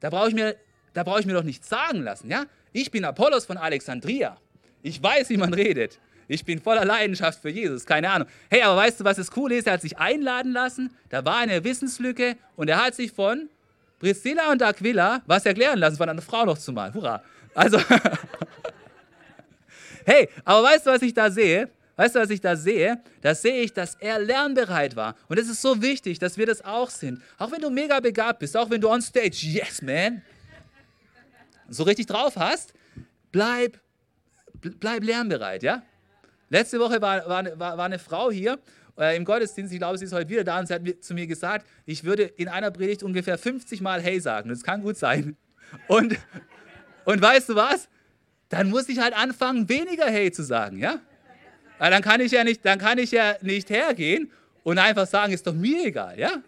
Da 0.00 0.08
brauche 0.08 0.28
ich, 0.28 0.34
mir, 0.34 0.56
brauch 0.94 1.18
ich 1.18 1.26
mir 1.26 1.34
doch 1.34 1.42
nichts 1.42 1.68
sagen 1.68 2.00
lassen, 2.00 2.30
ja? 2.30 2.46
Ich 2.72 2.90
bin 2.90 3.04
Apollos 3.04 3.44
von 3.44 3.58
Alexandria. 3.58 4.38
Ich 4.82 5.02
weiß, 5.02 5.28
wie 5.28 5.36
man 5.36 5.52
redet. 5.52 6.00
Ich 6.28 6.46
bin 6.46 6.58
voller 6.62 6.86
Leidenschaft 6.86 7.42
für 7.42 7.50
Jesus, 7.50 7.84
keine 7.84 8.08
Ahnung. 8.08 8.28
Hey, 8.48 8.62
aber 8.62 8.76
weißt 8.76 9.00
du, 9.00 9.04
was 9.04 9.18
das 9.18 9.30
Coole 9.30 9.56
ist? 9.56 9.66
Er 9.66 9.74
hat 9.74 9.82
sich 9.82 9.98
einladen 9.98 10.52
lassen, 10.52 10.96
da 11.10 11.26
war 11.26 11.36
eine 11.36 11.62
Wissenslücke 11.62 12.38
und 12.56 12.70
er 12.70 12.82
hat 12.82 12.94
sich 12.94 13.12
von 13.12 13.50
Priscilla 14.00 14.50
und 14.50 14.62
Aquila 14.62 15.20
was 15.26 15.44
erklären 15.44 15.78
lassen, 15.78 15.98
von 15.98 16.08
einer 16.08 16.22
Frau 16.22 16.46
noch 16.46 16.56
zumal. 16.56 16.94
Hurra! 16.94 17.22
Also, 17.54 17.78
Hey, 20.04 20.28
aber 20.44 20.62
weißt 20.64 20.86
du, 20.86 20.90
was 20.90 21.02
ich 21.02 21.14
da 21.14 21.30
sehe? 21.30 21.68
Weißt 21.96 22.14
du, 22.14 22.20
was 22.20 22.30
ich 22.30 22.40
da 22.40 22.56
sehe? 22.56 23.00
Da 23.20 23.34
sehe 23.34 23.62
ich, 23.62 23.72
dass 23.72 23.94
er 23.94 24.18
lernbereit 24.18 24.96
war. 24.96 25.14
Und 25.28 25.38
es 25.38 25.48
ist 25.48 25.62
so 25.62 25.80
wichtig, 25.80 26.18
dass 26.18 26.36
wir 26.36 26.46
das 26.46 26.64
auch 26.64 26.90
sind. 26.90 27.22
Auch 27.38 27.52
wenn 27.52 27.60
du 27.60 27.70
mega 27.70 28.00
begabt 28.00 28.40
bist, 28.40 28.56
auch 28.56 28.68
wenn 28.68 28.80
du 28.80 28.88
on 28.88 29.00
stage, 29.00 29.46
yes, 29.46 29.80
man, 29.80 30.22
so 31.68 31.84
richtig 31.84 32.06
drauf 32.06 32.34
hast, 32.36 32.74
bleib, 33.30 33.78
bleib 34.60 35.04
lernbereit, 35.04 35.62
ja? 35.62 35.82
Letzte 36.50 36.78
Woche 36.78 37.00
war, 37.00 37.28
war, 37.28 37.58
war, 37.58 37.84
eine 37.84 37.98
Frau 37.98 38.30
hier 38.30 38.58
äh, 38.98 39.16
im 39.16 39.24
Gottesdienst, 39.24 39.72
ich 39.72 39.78
glaube, 39.78 39.98
sie 39.98 40.04
ist 40.04 40.12
heute 40.12 40.28
wieder 40.28 40.44
da 40.44 40.58
und 40.58 40.66
sie 40.66 40.74
hat 40.74 40.82
zu 41.00 41.14
mir 41.14 41.26
gesagt, 41.26 41.66
ich 41.86 42.04
würde 42.04 42.24
in 42.24 42.48
einer 42.48 42.70
Predigt 42.70 43.02
ungefähr 43.02 43.38
50 43.38 43.80
Mal 43.80 44.00
Hey 44.00 44.20
sagen. 44.20 44.50
Das 44.50 44.62
kann 44.62 44.82
gut 44.82 44.96
sein. 44.96 45.36
Und, 45.88 46.16
und 47.04 47.20
weißt 47.20 47.48
du 47.48 47.56
was? 47.56 47.88
Dann 48.48 48.70
muss 48.70 48.88
ich 48.88 48.98
halt 48.98 49.14
anfangen, 49.16 49.68
weniger 49.68 50.06
Hey 50.06 50.30
zu 50.32 50.42
sagen, 50.42 50.78
ja? 50.78 51.00
Weil 51.78 51.90
dann 51.90 52.02
kann 52.02 52.20
ich 52.20 52.32
ja 52.32 52.44
nicht, 52.44 52.64
dann 52.64 52.78
kann 52.78 52.98
ich 52.98 53.10
ja 53.10 53.34
nicht 53.40 53.70
hergehen 53.70 54.30
und 54.62 54.78
einfach 54.78 55.06
sagen, 55.06 55.32
ist 55.32 55.46
doch 55.46 55.54
mir 55.54 55.86
egal, 55.86 56.18
ja? 56.18 56.42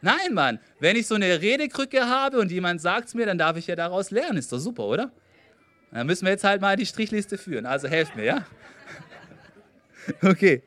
Nein, 0.00 0.34
Mann, 0.34 0.58
wenn 0.80 0.96
ich 0.96 1.06
so 1.06 1.14
eine 1.14 1.40
Redekrücke 1.40 2.06
habe 2.06 2.38
und 2.38 2.50
jemand 2.50 2.80
sagt 2.80 3.08
es 3.08 3.14
mir, 3.14 3.26
dann 3.26 3.38
darf 3.38 3.56
ich 3.56 3.66
ja 3.66 3.74
daraus 3.74 4.10
lernen, 4.10 4.38
ist 4.38 4.52
doch 4.52 4.58
super, 4.58 4.84
oder? 4.84 5.10
Dann 5.90 6.06
müssen 6.06 6.26
wir 6.26 6.32
jetzt 6.32 6.44
halt 6.44 6.60
mal 6.60 6.76
die 6.76 6.86
Strichliste 6.86 7.38
führen, 7.38 7.66
also 7.66 7.88
helft 7.88 8.16
mir, 8.16 8.24
ja? 8.24 8.46
Okay. 10.22 10.62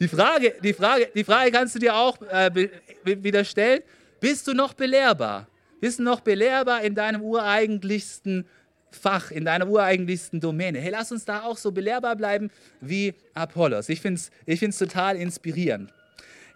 Die 0.00 0.08
Frage, 0.08 0.54
die 0.62 0.72
Frage, 0.72 1.10
die 1.14 1.24
Frage 1.24 1.50
kannst 1.50 1.74
du 1.74 1.78
dir 1.78 1.94
auch 1.94 2.20
äh, 2.22 2.70
wieder 3.04 3.44
stellen. 3.44 3.82
Bist 4.18 4.48
du 4.48 4.54
noch 4.54 4.72
belehrbar? 4.72 5.46
Bist 5.78 5.98
du 5.98 6.02
noch 6.02 6.20
belehrbar 6.20 6.82
in 6.82 6.94
deinem 6.94 7.20
ureigentlichsten 7.20 8.46
Fach, 8.90 9.30
in 9.30 9.44
deiner 9.44 9.68
ureigentlichsten 9.68 10.40
Domäne. 10.40 10.80
Hey, 10.80 10.90
lass 10.90 11.12
uns 11.12 11.24
da 11.24 11.42
auch 11.42 11.56
so 11.56 11.72
belehrbar 11.72 12.16
bleiben 12.16 12.50
wie 12.80 13.14
Apollos. 13.34 13.88
Ich 13.88 14.00
finde 14.00 14.20
es 14.20 14.30
ich 14.46 14.78
total 14.78 15.16
inspirierend. 15.16 15.92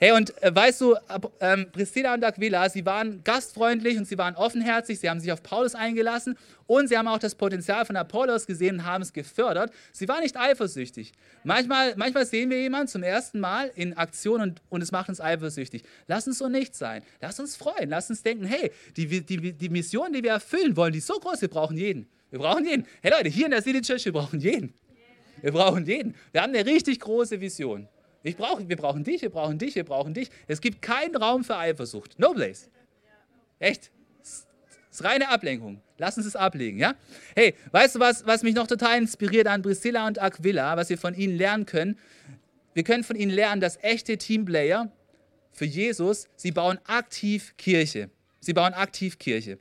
Hey, 0.01 0.13
und 0.13 0.43
äh, 0.43 0.55
weißt 0.55 0.81
du, 0.81 0.97
ähm, 1.41 1.67
Priscilla 1.73 2.15
und 2.15 2.25
Aquila, 2.25 2.69
sie 2.69 2.85
waren 2.85 3.23
gastfreundlich 3.23 3.97
und 3.97 4.07
sie 4.07 4.19
waren 4.19 4.35
offenherzig, 4.35 4.99
sie 4.99 5.09
haben 5.09 5.21
sich 5.21 5.31
auf 5.31 5.43
Paulus 5.43 5.75
eingelassen 5.75 6.37
und 6.67 6.89
sie 6.89 6.99
haben 6.99 7.09
auch 7.09 7.19
das 7.19 7.35
Potenzial 7.35 7.85
von 7.85 7.97
Apollos 7.97 8.47
gesehen 8.47 8.77
und 8.77 8.85
haben 8.85 9.03
es 9.03 9.13
gefördert. 9.13 9.73
Sie 9.93 10.09
waren 10.09 10.23
nicht 10.23 10.37
eifersüchtig. 10.37 11.13
Manchmal, 11.45 11.95
manchmal 11.97 12.27
sehen 12.27 12.51
wir 12.51 12.61
jemanden 12.61 12.89
zum 12.89 13.03
ersten 13.03 13.39
Mal 13.39 13.71
in 13.75 13.97
Aktion 13.97 14.41
und, 14.41 14.63
und 14.69 14.83
es 14.83 14.91
macht 14.91 15.09
uns 15.09 15.21
eifersüchtig. 15.21 15.85
Lass 16.09 16.27
uns 16.27 16.39
so 16.39 16.49
nicht 16.49 16.75
sein. 16.75 17.03
Lass 17.21 17.39
uns 17.39 17.57
freuen. 17.57 17.91
Lass 17.91 18.11
uns 18.11 18.23
denken, 18.23 18.45
hey, 18.45 18.73
die, 18.97 19.25
die, 19.25 19.53
die 19.53 19.69
Mission, 19.69 20.13
die 20.13 20.23
wir 20.23 20.33
erfüllen 20.33 20.77
wollen, 20.77 20.93
die 20.93 20.99
ist 20.99 21.07
so 21.07 21.19
groß, 21.19 21.41
wir 21.41 21.49
brauchen 21.49 21.77
jeden. 21.77 22.09
Wir 22.31 22.41
brauchen 22.41 22.65
jeden. 22.65 22.87
Hey 23.01 23.13
Leute, 23.13 23.29
hier 23.29 23.45
in 23.45 23.53
der 23.53 23.63
City 23.63 23.81
Church, 23.81 24.05
wir 24.07 24.13
brauchen 24.13 24.41
jeden. 24.41 24.75
Wir 25.41 25.53
brauchen 25.53 25.85
jeden. 25.87 26.15
Wir 26.33 26.43
haben 26.43 26.55
eine 26.55 26.67
richtig 26.67 26.99
große 27.01 27.41
Vision. 27.41 27.87
Ich 28.25 28.37
brauch, 28.37 28.59
wir 28.67 28.77
brauchen 28.77 29.05
dich, 29.05 29.21
wir 29.21 29.29
brauchen 29.29 29.59
dich, 29.59 29.75
wir 29.75 29.85
brauchen 29.85 30.15
dich. 30.15 30.31
Es 30.49 30.63
gibt 30.63 30.81
keinen 30.81 31.15
Raum 31.15 31.45
für 31.45 31.59
Eifersucht. 31.59 32.19
No 32.19 32.33
place. 32.33 32.71
Echt. 33.59 33.91
Das 34.19 34.47
ist 34.91 35.05
reine 35.05 35.29
Ablenkung. 35.29 35.83
Lass 35.99 36.17
uns 36.17 36.27
es 36.27 36.35
ablegen, 36.35 36.79
ja? 36.79 36.95
Hey, 37.37 37.55
weißt 37.71 37.97
du 37.97 38.01
was, 38.01 38.27
was 38.27 38.43
mich 38.43 38.55
noch 38.55 38.67
total 38.67 38.97
inspiriert 38.99 39.47
an 39.47 39.61
Priscilla 39.61 40.07
und 40.07 40.21
Aquila, 40.21 40.77
was 40.77 40.89
wir 40.89 40.97
von 40.97 41.15
ihnen 41.15 41.37
lernen 41.37 41.67
können? 41.67 41.99
Wir 42.73 42.83
können 42.83 43.05
von 43.05 43.15
ihnen 43.15 43.31
lernen, 43.31 43.61
dass 43.61 43.79
echte 43.83 44.17
Teamplayer 44.17 44.91
für 45.53 45.67
Jesus, 45.67 46.29
sie 46.35 46.51
bauen 46.51 46.79
aktiv 46.87 47.55
Kirche. 47.59 48.11
Sie 48.41 48.55
bauen 48.55 48.73
aktiv 48.73 49.19
Kirche. 49.19 49.59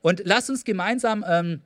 Und 0.00 0.22
lass 0.24 0.48
uns 0.48 0.64
gemeinsam 0.64 1.24
ähm, 1.28 1.62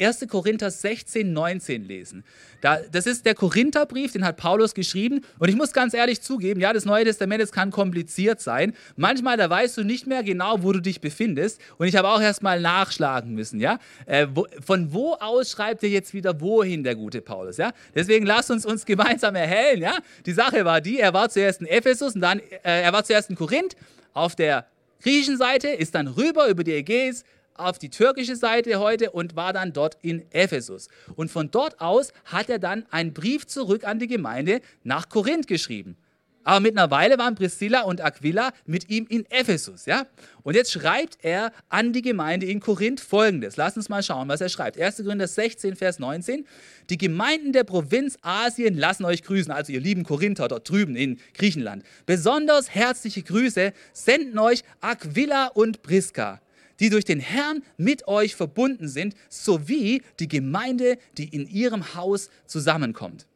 1. 0.00 0.26
Korinther 0.28 0.70
16, 0.70 1.32
19 1.32 1.84
lesen. 1.84 2.24
Da, 2.60 2.78
das 2.90 3.06
ist 3.06 3.26
der 3.26 3.34
Korintherbrief, 3.34 4.12
den 4.12 4.24
hat 4.24 4.36
Paulus 4.36 4.74
geschrieben. 4.74 5.20
Und 5.38 5.48
ich 5.48 5.54
muss 5.54 5.72
ganz 5.72 5.94
ehrlich 5.94 6.20
zugeben, 6.20 6.60
ja, 6.60 6.72
das 6.72 6.84
Neue 6.84 7.04
Testament 7.04 7.40
das 7.40 7.52
kann 7.52 7.70
kompliziert 7.70 8.40
sein. 8.40 8.74
Manchmal, 8.96 9.36
da 9.36 9.48
weißt 9.48 9.76
du 9.76 9.84
nicht 9.84 10.06
mehr 10.06 10.24
genau, 10.24 10.62
wo 10.62 10.72
du 10.72 10.80
dich 10.80 11.00
befindest. 11.00 11.60
Und 11.78 11.86
ich 11.86 11.94
habe 11.94 12.08
auch 12.08 12.20
erst 12.20 12.42
mal 12.42 12.60
nachschlagen 12.60 13.34
müssen, 13.34 13.60
ja. 13.60 13.78
Äh, 14.06 14.26
wo, 14.34 14.46
von 14.64 14.92
wo 14.92 15.14
aus 15.14 15.52
schreibt 15.52 15.82
er 15.84 15.90
jetzt 15.90 16.12
wieder 16.12 16.40
wohin, 16.40 16.82
der 16.82 16.96
gute 16.96 17.20
Paulus, 17.20 17.56
ja. 17.56 17.72
Deswegen 17.94 18.26
lasst 18.26 18.50
uns 18.50 18.66
uns 18.66 18.84
gemeinsam 18.86 19.36
erhellen, 19.36 19.82
ja. 19.82 19.98
Die 20.26 20.32
Sache 20.32 20.64
war 20.64 20.80
die, 20.80 20.98
er 20.98 21.14
war 21.14 21.28
zuerst 21.28 21.60
in 21.60 21.68
Ephesus 21.68 22.16
und 22.16 22.20
dann, 22.20 22.40
äh, 22.40 22.82
er 22.82 22.92
war 22.92 23.04
zuerst 23.04 23.30
in 23.30 23.36
Korinth 23.36 23.76
auf 24.12 24.34
der 24.34 24.66
griechischen 25.02 25.36
Seite, 25.36 25.68
ist 25.68 25.94
dann 25.94 26.08
rüber 26.08 26.48
über 26.48 26.64
die 26.64 26.72
Ägäis 26.72 27.24
auf 27.54 27.78
die 27.78 27.90
türkische 27.90 28.36
Seite 28.36 28.78
heute 28.78 29.10
und 29.10 29.36
war 29.36 29.52
dann 29.52 29.72
dort 29.72 29.96
in 30.02 30.24
Ephesus. 30.32 30.88
Und 31.16 31.30
von 31.30 31.50
dort 31.50 31.80
aus 31.80 32.12
hat 32.24 32.48
er 32.48 32.58
dann 32.58 32.86
einen 32.90 33.12
Brief 33.12 33.46
zurück 33.46 33.84
an 33.84 33.98
die 33.98 34.08
Gemeinde 34.08 34.60
nach 34.82 35.08
Korinth 35.08 35.46
geschrieben. 35.46 35.96
Aber 36.44 36.60
mittlerweile 36.60 37.16
waren 37.16 37.34
Priscilla 37.34 37.82
und 37.82 38.02
Aquila 38.02 38.52
mit 38.66 38.90
ihm 38.90 39.06
in 39.08 39.24
Ephesus, 39.30 39.86
ja? 39.86 40.06
Und 40.42 40.54
jetzt 40.54 40.72
schreibt 40.72 41.16
er 41.22 41.52
an 41.70 41.94
die 41.94 42.02
Gemeinde 42.02 42.44
in 42.44 42.60
Korinth 42.60 43.00
folgendes. 43.00 43.56
Lass 43.56 43.78
uns 43.78 43.88
mal 43.88 44.02
schauen, 44.02 44.28
was 44.28 44.42
er 44.42 44.50
schreibt. 44.50 44.78
1. 44.78 44.98
Korinther 44.98 45.26
16, 45.26 45.74
Vers 45.74 45.98
19. 45.98 46.46
Die 46.90 46.98
Gemeinden 46.98 47.54
der 47.54 47.64
Provinz 47.64 48.18
Asien 48.20 48.76
lassen 48.76 49.06
euch 49.06 49.22
grüßen, 49.22 49.50
also 49.50 49.72
ihr 49.72 49.80
lieben 49.80 50.04
Korinther 50.04 50.48
dort 50.48 50.68
drüben 50.68 50.96
in 50.96 51.18
Griechenland. 51.32 51.82
Besonders 52.04 52.68
herzliche 52.68 53.22
Grüße 53.22 53.72
senden 53.94 54.38
euch 54.38 54.64
Aquila 54.82 55.46
und 55.46 55.82
Priska 55.82 56.42
die 56.80 56.90
durch 56.90 57.04
den 57.04 57.20
Herrn 57.20 57.62
mit 57.76 58.08
euch 58.08 58.34
verbunden 58.34 58.88
sind, 58.88 59.14
sowie 59.28 60.02
die 60.18 60.28
Gemeinde, 60.28 60.98
die 61.18 61.28
in 61.28 61.48
ihrem 61.48 61.94
Haus 61.94 62.30
zusammenkommt. 62.46 63.26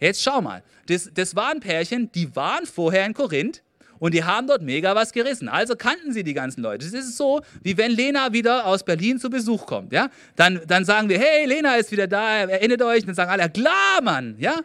Jetzt 0.00 0.22
schau 0.22 0.40
mal, 0.40 0.62
das, 0.86 1.10
das 1.14 1.34
waren 1.36 1.60
Pärchen, 1.60 2.10
die 2.12 2.34
waren 2.36 2.66
vorher 2.66 3.06
in 3.06 3.14
Korinth 3.14 3.62
und 3.98 4.12
die 4.12 4.24
haben 4.24 4.46
dort 4.46 4.62
mega 4.62 4.94
was 4.94 5.12
gerissen. 5.12 5.48
Also 5.48 5.76
kannten 5.76 6.12
sie 6.12 6.24
die 6.24 6.34
ganzen 6.34 6.62
Leute. 6.62 6.84
Das 6.84 6.92
ist 6.92 7.16
so, 7.16 7.40
wie 7.62 7.76
wenn 7.76 7.92
Lena 7.92 8.32
wieder 8.32 8.66
aus 8.66 8.84
Berlin 8.84 9.18
zu 9.18 9.30
Besuch 9.30 9.66
kommt. 9.66 9.92
Ja? 9.92 10.10
Dann, 10.36 10.60
dann 10.66 10.84
sagen 10.84 11.08
wir, 11.08 11.18
hey, 11.18 11.46
Lena 11.46 11.76
ist 11.76 11.90
wieder 11.90 12.06
da, 12.06 12.40
erinnert 12.40 12.82
euch. 12.82 13.00
Und 13.00 13.08
dann 13.08 13.14
sagen 13.14 13.30
alle, 13.30 13.48
klar, 13.48 14.02
Mann. 14.02 14.36
Ja? 14.38 14.60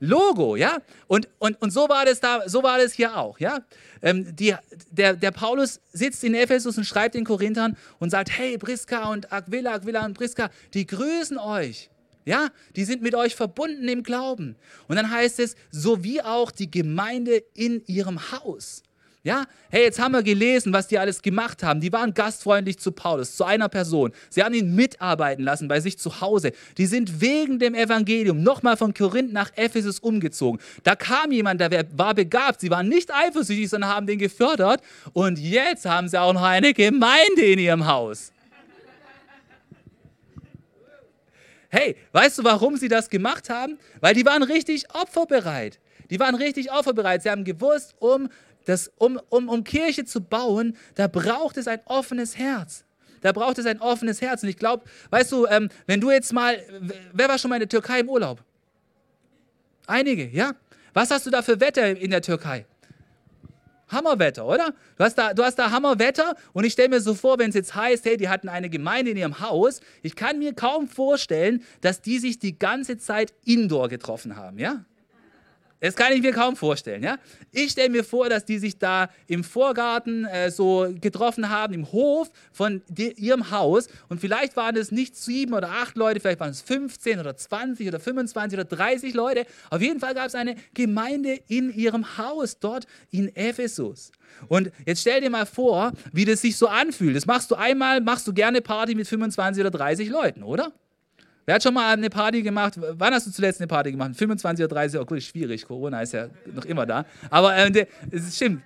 Logo, 0.00 0.56
ja? 0.56 0.78
Und, 1.06 1.28
und, 1.38 1.60
und 1.62 1.70
so 1.70 1.88
war 1.88 2.04
das 2.04 2.20
da, 2.20 2.48
so 2.48 2.62
war 2.62 2.78
das 2.78 2.92
hier 2.92 3.16
auch, 3.16 3.38
ja? 3.38 3.60
Ähm, 4.02 4.34
die, 4.36 4.54
der, 4.90 5.14
der 5.14 5.30
Paulus 5.30 5.80
sitzt 5.92 6.22
in 6.24 6.34
Ephesus 6.34 6.76
und 6.76 6.84
schreibt 6.84 7.14
den 7.14 7.24
Korinthern 7.24 7.76
und 7.98 8.10
sagt, 8.10 8.30
hey, 8.30 8.58
Priska 8.58 9.10
und 9.10 9.32
Aquila, 9.32 9.74
Aquila 9.74 10.04
und 10.04 10.14
Priska, 10.14 10.50
die 10.74 10.86
grüßen 10.86 11.38
euch. 11.38 11.90
Ja, 12.24 12.48
die 12.74 12.84
sind 12.84 13.02
mit 13.02 13.14
euch 13.14 13.36
verbunden 13.36 13.86
im 13.86 14.02
Glauben. 14.02 14.56
Und 14.88 14.96
dann 14.96 15.10
heißt 15.10 15.38
es, 15.38 15.54
so 15.70 16.02
wie 16.02 16.20
auch 16.20 16.50
die 16.50 16.68
Gemeinde 16.68 17.44
in 17.54 17.84
ihrem 17.86 18.32
Haus. 18.32 18.82
Ja, 19.26 19.46
hey, 19.70 19.82
jetzt 19.82 19.98
haben 19.98 20.12
wir 20.12 20.22
gelesen, 20.22 20.72
was 20.72 20.86
die 20.86 21.00
alles 21.00 21.20
gemacht 21.20 21.64
haben. 21.64 21.80
Die 21.80 21.92
waren 21.92 22.14
gastfreundlich 22.14 22.78
zu 22.78 22.92
Paulus, 22.92 23.34
zu 23.34 23.42
einer 23.42 23.68
Person. 23.68 24.12
Sie 24.30 24.40
haben 24.40 24.54
ihn 24.54 24.76
mitarbeiten 24.76 25.42
lassen 25.42 25.66
bei 25.66 25.80
sich 25.80 25.98
zu 25.98 26.20
Hause. 26.20 26.52
Die 26.78 26.86
sind 26.86 27.20
wegen 27.20 27.58
dem 27.58 27.74
Evangelium 27.74 28.44
nochmal 28.44 28.76
von 28.76 28.94
Korinth 28.94 29.32
nach 29.32 29.50
Ephesus 29.56 29.98
umgezogen. 29.98 30.60
Da 30.84 30.94
kam 30.94 31.32
jemand, 31.32 31.60
der 31.60 31.86
war 31.96 32.14
begabt. 32.14 32.60
Sie 32.60 32.70
waren 32.70 32.88
nicht 32.88 33.12
eifersüchtig, 33.12 33.68
sondern 33.68 33.90
haben 33.90 34.06
den 34.06 34.20
gefördert. 34.20 34.80
Und 35.12 35.40
jetzt 35.40 35.86
haben 35.86 36.06
sie 36.06 36.20
auch 36.20 36.32
noch 36.32 36.44
eine 36.44 36.72
Gemeinde 36.72 37.42
in 37.42 37.58
ihrem 37.58 37.84
Haus. 37.84 38.30
Hey, 41.68 41.96
weißt 42.12 42.38
du, 42.38 42.44
warum 42.44 42.76
sie 42.76 42.86
das 42.86 43.10
gemacht 43.10 43.50
haben? 43.50 43.76
Weil 43.98 44.14
die 44.14 44.24
waren 44.24 44.44
richtig 44.44 44.84
opferbereit. 44.94 45.80
Die 46.10 46.20
waren 46.20 46.36
richtig 46.36 46.70
opferbereit. 46.70 47.24
Sie 47.24 47.30
haben 47.30 47.42
gewusst, 47.42 47.96
um 47.98 48.28
dass 48.66 48.92
um, 48.98 49.18
um, 49.30 49.48
um 49.48 49.64
Kirche 49.64 50.04
zu 50.04 50.20
bauen, 50.20 50.76
da 50.94 51.08
braucht 51.08 51.56
es 51.56 51.66
ein 51.66 51.80
offenes 51.86 52.36
Herz. 52.36 52.84
Da 53.22 53.32
braucht 53.32 53.58
es 53.58 53.66
ein 53.66 53.80
offenes 53.80 54.20
Herz. 54.20 54.42
Und 54.42 54.50
ich 54.50 54.58
glaube, 54.58 54.84
weißt 55.10 55.32
du, 55.32 55.46
ähm, 55.46 55.70
wenn 55.86 56.00
du 56.00 56.10
jetzt 56.10 56.32
mal, 56.32 56.62
wer 57.12 57.28
war 57.28 57.38
schon 57.38 57.48
mal 57.48 57.56
in 57.56 57.60
der 57.60 57.68
Türkei 57.68 58.00
im 58.00 58.08
Urlaub? 58.08 58.42
Einige, 59.86 60.28
ja? 60.28 60.52
Was 60.92 61.10
hast 61.10 61.26
du 61.26 61.30
da 61.30 61.42
für 61.42 61.58
Wetter 61.60 61.96
in 61.96 62.10
der 62.10 62.22
Türkei? 62.22 62.66
Hammerwetter, 63.88 64.44
oder? 64.44 64.74
Du 64.96 65.04
hast 65.04 65.16
da, 65.16 65.32
du 65.32 65.44
hast 65.44 65.56
da 65.56 65.70
Hammerwetter 65.70 66.34
und 66.52 66.64
ich 66.64 66.72
stelle 66.72 66.88
mir 66.88 67.00
so 67.00 67.14
vor, 67.14 67.38
wenn 67.38 67.50
es 67.50 67.54
jetzt 67.54 67.74
heißt, 67.74 68.04
hey, 68.04 68.16
die 68.16 68.28
hatten 68.28 68.48
eine 68.48 68.68
Gemeinde 68.68 69.12
in 69.12 69.16
ihrem 69.16 69.40
Haus, 69.40 69.80
ich 70.02 70.16
kann 70.16 70.38
mir 70.38 70.54
kaum 70.54 70.88
vorstellen, 70.88 71.62
dass 71.82 72.00
die 72.00 72.18
sich 72.18 72.38
die 72.38 72.58
ganze 72.58 72.98
Zeit 72.98 73.32
indoor 73.44 73.88
getroffen 73.88 74.36
haben, 74.36 74.58
ja? 74.58 74.84
Das 75.80 75.94
kann 75.94 76.12
ich 76.12 76.22
mir 76.22 76.32
kaum 76.32 76.56
vorstellen. 76.56 77.02
Ja? 77.02 77.18
Ich 77.52 77.72
stelle 77.72 77.90
mir 77.90 78.04
vor, 78.04 78.28
dass 78.28 78.44
die 78.44 78.58
sich 78.58 78.78
da 78.78 79.08
im 79.26 79.44
Vorgarten 79.44 80.24
äh, 80.24 80.50
so 80.50 80.88
getroffen 81.00 81.50
haben, 81.50 81.74
im 81.74 81.92
Hof 81.92 82.30
von 82.52 82.82
ihrem 82.96 83.50
Haus. 83.50 83.88
Und 84.08 84.20
vielleicht 84.20 84.56
waren 84.56 84.76
es 84.76 84.90
nicht 84.90 85.16
sieben 85.16 85.52
oder 85.52 85.70
acht 85.70 85.96
Leute, 85.96 86.20
vielleicht 86.20 86.40
waren 86.40 86.50
es 86.50 86.62
15 86.62 87.20
oder 87.20 87.36
20 87.36 87.88
oder 87.88 88.00
25 88.00 88.58
oder 88.58 88.64
30 88.64 89.14
Leute. 89.14 89.44
Auf 89.70 89.82
jeden 89.82 90.00
Fall 90.00 90.14
gab 90.14 90.26
es 90.26 90.34
eine 90.34 90.56
Gemeinde 90.72 91.38
in 91.48 91.72
ihrem 91.72 92.16
Haus, 92.16 92.58
dort 92.58 92.86
in 93.10 93.34
Ephesus. 93.36 94.12
Und 94.48 94.70
jetzt 94.86 95.02
stell 95.02 95.20
dir 95.20 95.30
mal 95.30 95.46
vor, 95.46 95.92
wie 96.12 96.24
das 96.24 96.40
sich 96.40 96.56
so 96.56 96.68
anfühlt. 96.68 97.16
Das 97.16 97.26
machst 97.26 97.50
du 97.50 97.54
einmal, 97.54 98.00
machst 98.00 98.26
du 98.26 98.32
gerne 98.32 98.62
Party 98.62 98.94
mit 98.94 99.06
25 99.06 99.60
oder 99.60 99.70
30 99.70 100.08
Leuten, 100.08 100.42
oder? 100.42 100.72
Wer 101.46 101.54
hat 101.54 101.62
schon 101.62 101.74
mal 101.74 101.92
eine 101.92 102.10
Party 102.10 102.42
gemacht? 102.42 102.74
Wann 102.76 103.14
hast 103.14 103.28
du 103.28 103.30
zuletzt 103.30 103.60
eine 103.60 103.68
Party 103.68 103.92
gemacht? 103.92 104.16
25 104.16 104.64
oder 104.64 104.74
30? 104.74 105.00
Oh 105.00 105.04
gut, 105.04 105.22
schwierig. 105.22 105.64
Corona 105.64 106.02
ist 106.02 106.12
ja 106.12 106.26
noch 106.52 106.64
immer 106.64 106.84
da. 106.84 107.06
Aber 107.30 107.56
äh, 107.56 107.86
es 108.10 108.34
stimmt. 108.34 108.62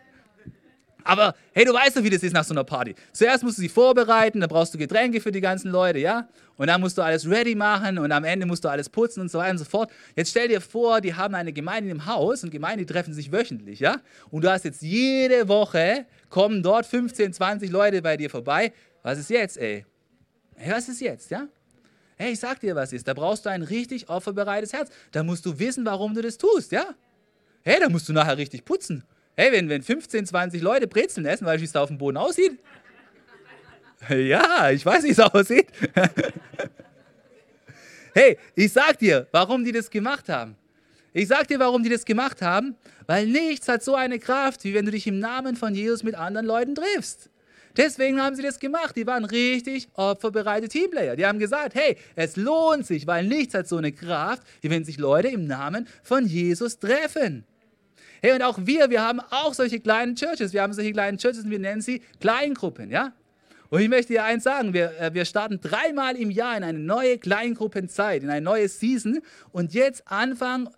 Aber 1.04 1.34
hey, 1.52 1.66
du 1.66 1.74
weißt 1.74 1.98
doch, 1.98 2.02
wie 2.02 2.08
das 2.08 2.22
ist 2.22 2.32
nach 2.32 2.44
so 2.44 2.54
einer 2.54 2.64
Party. 2.64 2.94
Zuerst 3.12 3.44
musst 3.44 3.58
du 3.58 3.62
sie 3.62 3.68
vorbereiten, 3.68 4.40
dann 4.40 4.48
brauchst 4.48 4.72
du 4.72 4.78
Getränke 4.78 5.20
für 5.20 5.30
die 5.30 5.42
ganzen 5.42 5.70
Leute, 5.70 5.98
ja? 5.98 6.26
Und 6.56 6.68
dann 6.68 6.80
musst 6.80 6.96
du 6.96 7.02
alles 7.02 7.28
ready 7.28 7.54
machen 7.54 7.98
und 7.98 8.12
am 8.12 8.24
Ende 8.24 8.46
musst 8.46 8.64
du 8.64 8.68
alles 8.68 8.88
putzen 8.88 9.20
und 9.20 9.30
so 9.30 9.38
weiter 9.38 9.52
und 9.52 9.58
so 9.58 9.64
fort. 9.66 9.90
Jetzt 10.16 10.30
stell 10.30 10.48
dir 10.48 10.62
vor, 10.62 11.02
die 11.02 11.14
haben 11.14 11.34
eine 11.34 11.52
Gemeinde 11.52 11.90
im 11.90 12.06
Haus 12.06 12.44
und 12.44 12.50
Gemeinden 12.50 12.86
treffen 12.86 13.12
sich 13.12 13.30
wöchentlich, 13.30 13.80
ja? 13.80 13.96
Und 14.30 14.42
du 14.42 14.50
hast 14.50 14.64
jetzt 14.64 14.80
jede 14.80 15.48
Woche, 15.48 16.06
kommen 16.30 16.62
dort 16.62 16.86
15, 16.86 17.34
20 17.34 17.70
Leute 17.70 18.00
bei 18.00 18.16
dir 18.16 18.30
vorbei. 18.30 18.72
Was 19.02 19.18
ist 19.18 19.28
jetzt, 19.28 19.58
ey? 19.58 19.84
Hey, 20.56 20.72
was 20.72 20.88
ist 20.88 21.00
jetzt, 21.00 21.30
ja? 21.30 21.46
Hey, 22.20 22.32
ich 22.32 22.40
sag 22.40 22.60
dir, 22.60 22.76
was 22.76 22.92
ist. 22.92 23.08
Da 23.08 23.14
brauchst 23.14 23.46
du 23.46 23.50
ein 23.50 23.62
richtig 23.62 24.10
opferbereites 24.10 24.74
Herz. 24.74 24.90
Da 25.10 25.22
musst 25.22 25.46
du 25.46 25.58
wissen, 25.58 25.86
warum 25.86 26.12
du 26.12 26.20
das 26.20 26.36
tust, 26.36 26.70
ja? 26.70 26.84
Hey, 27.62 27.80
da 27.80 27.88
musst 27.88 28.10
du 28.10 28.12
nachher 28.12 28.36
richtig 28.36 28.66
putzen. 28.66 29.04
Hey, 29.38 29.50
wenn, 29.52 29.70
wenn 29.70 29.82
15, 29.82 30.26
20 30.26 30.60
Leute 30.60 30.86
Brezeln 30.86 31.24
essen, 31.24 31.46
wie 31.46 31.64
es 31.64 31.72
da 31.72 31.80
auf 31.80 31.88
dem 31.88 31.96
Boden 31.96 32.18
aussieht? 32.18 32.58
Ja, 34.10 34.70
ich 34.70 34.84
weiß, 34.84 35.04
wie 35.04 35.10
es 35.10 35.20
aussieht. 35.20 35.66
hey, 38.14 38.36
ich 38.54 38.70
sag 38.70 38.98
dir, 38.98 39.26
warum 39.32 39.64
die 39.64 39.72
das 39.72 39.88
gemacht 39.88 40.28
haben. 40.28 40.56
Ich 41.14 41.28
sag 41.28 41.48
dir, 41.48 41.58
warum 41.58 41.82
die 41.82 41.88
das 41.88 42.04
gemacht 42.04 42.42
haben, 42.42 42.76
weil 43.06 43.26
nichts 43.26 43.66
hat 43.66 43.82
so 43.82 43.94
eine 43.94 44.18
Kraft, 44.18 44.64
wie 44.64 44.74
wenn 44.74 44.84
du 44.84 44.90
dich 44.90 45.06
im 45.06 45.18
Namen 45.18 45.56
von 45.56 45.74
Jesus 45.74 46.02
mit 46.02 46.16
anderen 46.16 46.46
Leuten 46.46 46.74
triffst. 46.74 47.29
Deswegen 47.76 48.20
haben 48.20 48.34
sie 48.36 48.42
das 48.42 48.58
gemacht. 48.58 48.96
Die 48.96 49.06
waren 49.06 49.24
richtig 49.24 49.88
opferbereite 49.94 50.68
Teamplayer. 50.68 51.16
Die 51.16 51.26
haben 51.26 51.38
gesagt, 51.38 51.74
hey, 51.74 51.96
es 52.16 52.36
lohnt 52.36 52.86
sich, 52.86 53.06
weil 53.06 53.24
nichts 53.26 53.54
hat 53.54 53.68
so 53.68 53.76
eine 53.76 53.92
Kraft, 53.92 54.42
wie 54.60 54.70
wenn 54.70 54.84
sich 54.84 54.98
Leute 54.98 55.28
im 55.28 55.46
Namen 55.46 55.86
von 56.02 56.26
Jesus 56.26 56.78
treffen. 56.78 57.44
Hey, 58.22 58.32
und 58.32 58.42
auch 58.42 58.58
wir, 58.62 58.90
wir 58.90 59.02
haben 59.02 59.20
auch 59.30 59.54
solche 59.54 59.80
kleinen 59.80 60.14
Churches. 60.14 60.52
Wir 60.52 60.62
haben 60.62 60.72
solche 60.72 60.92
kleinen 60.92 61.16
Churches 61.16 61.44
und 61.44 61.50
wir 61.50 61.58
nennen 61.58 61.80
sie 61.80 62.02
Kleingruppen, 62.20 62.90
ja? 62.90 63.12
Und 63.70 63.80
ich 63.80 63.88
möchte 63.88 64.12
dir 64.12 64.24
eins 64.24 64.44
sagen, 64.44 64.74
wir, 64.74 64.98
äh, 65.00 65.14
wir 65.14 65.24
starten 65.24 65.60
dreimal 65.60 66.16
im 66.16 66.30
Jahr 66.30 66.56
in 66.56 66.64
eine 66.64 66.78
neue 66.78 67.18
Kleingruppenzeit, 67.18 68.24
in 68.24 68.28
eine 68.28 68.40
neue 68.40 68.68
Season. 68.68 69.20
Und 69.52 69.72
jetzt 69.72 70.02
Anfang 70.06 70.68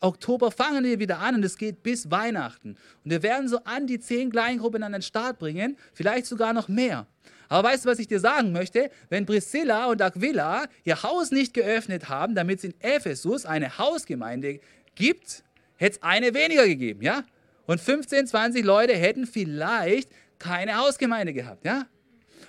Oktober 0.00 0.50
fangen 0.50 0.84
wir 0.84 0.98
wieder 0.98 1.18
an 1.18 1.36
und 1.36 1.44
es 1.44 1.56
geht 1.56 1.82
bis 1.82 2.10
Weihnachten. 2.10 2.76
Und 3.04 3.10
wir 3.10 3.22
werden 3.22 3.48
so 3.48 3.58
an 3.64 3.86
die 3.86 3.98
zehn 3.98 4.30
Kleingruppen 4.30 4.82
an 4.82 4.92
den 4.92 5.02
Start 5.02 5.38
bringen, 5.38 5.76
vielleicht 5.94 6.26
sogar 6.26 6.52
noch 6.52 6.68
mehr. 6.68 7.06
Aber 7.48 7.68
weißt 7.68 7.84
du, 7.84 7.88
was 7.88 7.98
ich 7.98 8.08
dir 8.08 8.20
sagen 8.20 8.52
möchte? 8.52 8.90
Wenn 9.08 9.24
Priscilla 9.24 9.86
und 9.86 10.02
Aquila 10.02 10.64
ihr 10.84 11.02
Haus 11.02 11.30
nicht 11.30 11.54
geöffnet 11.54 12.08
haben, 12.08 12.34
damit 12.34 12.58
es 12.58 12.64
in 12.64 12.74
Ephesus 12.80 13.46
eine 13.46 13.78
Hausgemeinde 13.78 14.60
gibt, 14.94 15.44
hätte 15.76 15.96
es 15.96 16.02
eine 16.02 16.34
weniger 16.34 16.66
gegeben, 16.66 17.02
ja? 17.02 17.24
Und 17.66 17.80
15, 17.80 18.26
20 18.26 18.64
Leute 18.64 18.94
hätten 18.94 19.26
vielleicht 19.26 20.10
keine 20.38 20.76
Hausgemeinde 20.76 21.32
gehabt, 21.32 21.64
ja? 21.64 21.86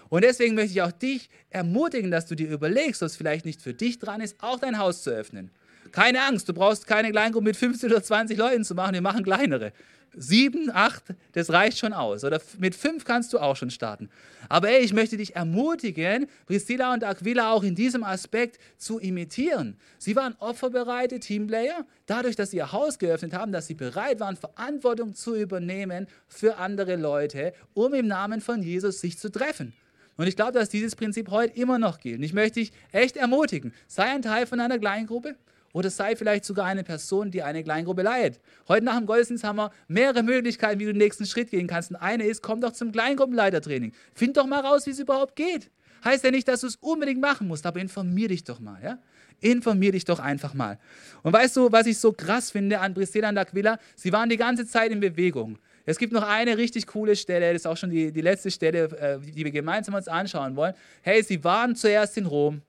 Und 0.10 0.24
deswegen 0.24 0.56
möchte 0.56 0.72
ich 0.72 0.82
auch 0.82 0.92
dich 0.92 1.30
ermutigen, 1.50 2.12
dass 2.12 2.26
du 2.26 2.36
dir 2.36 2.50
überlegst, 2.50 3.02
dass 3.02 3.16
vielleicht 3.16 3.46
nicht 3.46 3.62
für 3.62 3.74
dich 3.74 4.00
dran 4.00 4.22
ist, 4.22 4.42
auch 4.42 4.60
dein 4.60 4.78
Haus 4.78 5.04
zu 5.04 5.10
öffnen. 5.10 5.52
Keine 5.91 6.23
Angst, 6.23 6.47
du 6.50 6.54
brauchst 6.54 6.88
keine 6.88 7.12
Kleingruppe 7.12 7.45
mit 7.45 7.58
15 7.58 7.91
oder 7.91 8.04
20 8.04 8.38
Leuten 8.38 8.63
zu 8.63 8.76
machen, 8.76 8.93
wir 8.93 9.02
machen 9.02 9.23
kleinere. 9.23 9.73
Sieben, 10.19 10.71
acht, 10.73 11.04
das 11.34 11.52
reicht 11.52 11.78
schon 11.78 11.93
aus. 11.93 12.23
Oder 12.23 12.41
mit 12.58 12.73
fünf 12.73 13.06
kannst 13.06 13.34
du 13.34 13.39
auch 13.39 13.56
schon 13.56 13.69
starten. 13.69 14.10
Aber 14.50 14.69
ey, 14.69 14.84
ich 14.84 14.93
möchte 14.93 15.15
dich 15.15 15.36
ermutigen, 15.36 16.28
Priscilla 16.47 16.93
und 16.93 17.04
Aquila 17.04 17.52
auch 17.52 17.63
in 17.63 17.76
diesem 17.76 18.04
Aspekt 18.04 18.58
zu 18.78 19.00
imitieren. 19.00 19.78
Sie 20.00 20.15
waren 20.15 20.36
opferbereite 20.39 21.19
Teamplayer, 21.19 21.86
dadurch, 22.08 22.36
dass 22.36 22.50
sie 22.50 22.58
ihr 22.58 22.71
Haus 22.71 22.97
geöffnet 22.97 23.34
haben, 23.34 23.52
dass 23.52 23.67
sie 23.67 23.76
bereit 23.76 24.19
waren, 24.19 24.38
Verantwortung 24.38 25.13
zu 25.13 25.36
übernehmen 25.36 26.08
für 26.28 26.58
andere 26.58 26.95
Leute, 26.95 27.54
um 27.76 27.93
im 27.93 28.08
Namen 28.08 28.41
von 28.41 28.63
Jesus 28.63 29.02
sich 29.02 29.19
zu 29.19 29.30
treffen. 29.30 29.73
Und 30.15 30.26
ich 30.26 30.36
glaube, 30.36 30.54
dass 30.54 30.69
dieses 30.69 30.95
Prinzip 30.95 31.30
heute 31.30 31.56
immer 31.56 31.78
noch 31.78 32.00
gilt. 32.00 32.17
Und 32.17 32.23
ich 32.23 32.34
möchte 32.34 32.60
dich 32.60 32.71
echt 32.91 33.17
ermutigen, 33.17 33.71
sei 33.86 34.06
ein 34.06 34.23
Teil 34.23 34.47
von 34.47 34.60
einer 34.60 34.80
Kleingruppe, 34.80 35.36
oder 35.78 35.92
sei 35.92 36.16
vielleicht 36.16 36.44
sogar 36.44 36.66
eine 36.66 36.84
Person, 36.84 37.30
die 37.30 37.44
eine 37.44 37.63
Kleingruppe 37.63 38.02
leitet. 38.02 38.42
Heute 38.68 38.84
nach 38.84 38.98
dem 38.98 39.06
Gottesdienst 39.06 39.44
haben 39.44 39.58
wir 39.58 39.72
mehrere 39.88 40.24
Möglichkeiten, 40.24 40.80
wie 40.80 40.86
du 40.86 40.92
den 40.92 40.98
nächsten 40.98 41.28
Schritt 41.28 41.52
gehen 41.52 41.68
kannst. 41.68 41.92
Und 41.92 41.98
eine 41.98 42.24
ist, 42.24 42.42
komm 42.42 42.62
doch 42.62 42.72
zum 42.72 42.92
Kleingruppenleitertraining. 42.92 43.94
Find 44.16 44.38
doch 44.38 44.48
mal 44.48 44.62
raus, 44.62 44.88
wie 44.88 44.90
es 44.90 44.98
überhaupt 44.98 45.36
geht. 45.36 45.70
Heißt 46.04 46.24
ja 46.24 46.32
nicht, 46.32 46.48
dass 46.48 46.62
du 46.62 46.68
es 46.68 46.78
unbedingt 46.78 47.22
machen 47.22 47.48
musst, 47.48 47.68
aber 47.68 47.80
informier 47.80 48.28
dich 48.28 48.44
doch 48.44 48.60
mal. 48.60 48.82
Ja? 48.84 48.98
Informier 49.40 49.92
dich 49.92 50.04
doch 50.04 50.18
einfach 50.18 50.56
mal. 50.56 50.80
Und 51.22 51.32
weißt 51.32 51.56
du, 51.58 51.72
was 51.72 51.86
ich 51.86 52.00
so 52.00 52.12
krass 52.12 52.50
finde 52.50 52.80
an 52.80 52.96
Priscilla 52.96 53.30
und 53.30 53.38
Aquila? 53.38 53.78
Sie 53.96 54.12
waren 54.12 54.30
die 54.30 54.38
ganze 54.38 54.66
Zeit 54.66 54.92
in 54.92 55.00
Bewegung. 55.00 55.60
Es 55.86 56.00
gibt 56.00 56.12
noch 56.12 56.28
eine 56.28 56.58
richtig 56.58 56.88
coole 56.88 57.16
Stelle, 57.16 57.54
das 57.54 57.62
ist 57.62 57.68
auch 57.68 57.78
schon 57.78 57.92
die, 57.92 58.12
die 58.12 58.22
letzte 58.22 58.50
Stelle, 58.50 58.86
äh, 59.00 59.20
die 59.20 59.46
wir 59.46 59.52
gemeinsam 59.52 59.94
uns 59.94 60.08
anschauen 60.08 60.56
wollen. 60.56 60.74
Hey, 61.04 61.22
sie 61.22 61.44
waren 61.44 61.76
zuerst 61.76 62.18
in 62.18 62.26
Rom, 62.26 62.63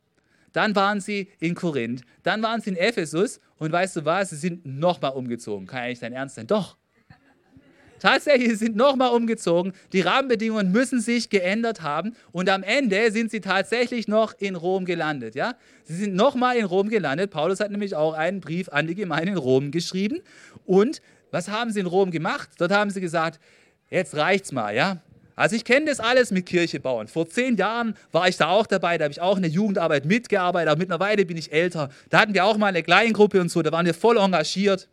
dann 0.59 0.75
waren 0.75 1.01
sie 1.01 1.29
in 1.39 1.55
Korinth, 1.55 2.03
dann 2.25 2.43
waren 2.43 2.61
sie 2.61 2.71
in 2.71 2.77
Ephesus 2.77 3.39
und 3.59 3.71
weißt 3.71 3.95
du 3.95 4.05
was, 4.05 4.31
sie 4.31 4.37
sind 4.37 4.67
nochmal 4.67 5.13
umgezogen. 5.13 5.69
Kann 5.69 5.85
ja 5.85 5.89
nicht 5.91 6.03
dein 6.03 6.13
Ernst 6.13 6.35
sein? 6.35 6.49
Doch. 6.49 6.77
Tatsächlich, 8.01 8.49
sie 8.49 8.55
sind 8.57 8.75
nochmal 8.75 9.11
umgezogen. 9.15 9.73
Die 9.93 10.01
Rahmenbedingungen 10.01 10.73
müssen 10.73 11.01
sich 11.01 11.31
geändert 11.31 11.83
haben. 11.83 12.17
Und 12.33 12.49
am 12.49 12.65
Ende 12.65 13.13
sind 13.13 13.31
sie 13.31 13.41
tatsächlich 13.41 14.09
noch 14.09 14.35
in 14.41 14.57
Rom 14.57 14.85
gelandet. 14.85 15.37
Ja? 15.37 15.55
Sie 15.85 15.95
sind 15.95 16.17
nochmal 16.17 16.57
in 16.57 16.65
Rom 16.65 16.89
gelandet. 16.89 17.31
Paulus 17.31 17.61
hat 17.61 17.71
nämlich 17.71 17.95
auch 17.95 18.15
einen 18.15 18.41
Brief 18.41 18.69
an 18.69 18.89
die 18.89 18.97
Gemeinde 18.97 19.33
in 19.33 19.39
Rom 19.39 19.71
geschrieben. 19.71 20.19
Und 20.65 21.01
was 21.31 21.49
haben 21.49 21.73
sie 21.73 21.79
in 21.81 21.87
Rom 21.87 22.11
gemacht? 22.11 22.51
Dort 22.59 22.73
haben 22.73 22.91
sie 22.91 23.01
gesagt, 23.01 23.39
jetzt 23.91 24.17
reicht's 24.17 24.51
mal. 24.51 24.75
Ja? 24.75 25.03
Also 25.39 25.55
ich 25.55 25.65
kenne 25.65 25.87
das 25.87 26.01
alles 26.01 26.33
mit 26.33 26.47
Kirche 26.47 26.81
bauen. 26.81 27.07
Vor 27.07 27.29
zehn 27.29 27.57
Jahren 27.57 27.95
war 28.11 28.27
ich 28.27 28.37
da 28.37 28.49
auch 28.49 28.67
dabei, 28.67 28.99
da 28.99 29.05
habe 29.05 29.13
ich 29.13 29.21
auch 29.21 29.37
in 29.37 29.43
der 29.43 29.53
Jugendarbeit 29.53 30.05
mitgearbeitet, 30.05 30.69
aber 30.69 30.79
mittlerweile 30.81 31.25
bin 31.25 31.37
ich 31.37 31.53
älter. 31.53 31.91
Da 32.11 32.19
hatten 32.19 32.35
wir 32.35 32.45
auch 32.45 32.57
mal 32.57 32.67
eine 32.67 32.83
Kleingruppe 32.83 33.41
und 33.41 33.49
so, 33.49 33.63
da 33.63 33.71
waren 33.71 33.87
wir 33.87 33.95
voll 33.95 34.19
engagiert. 34.19 34.89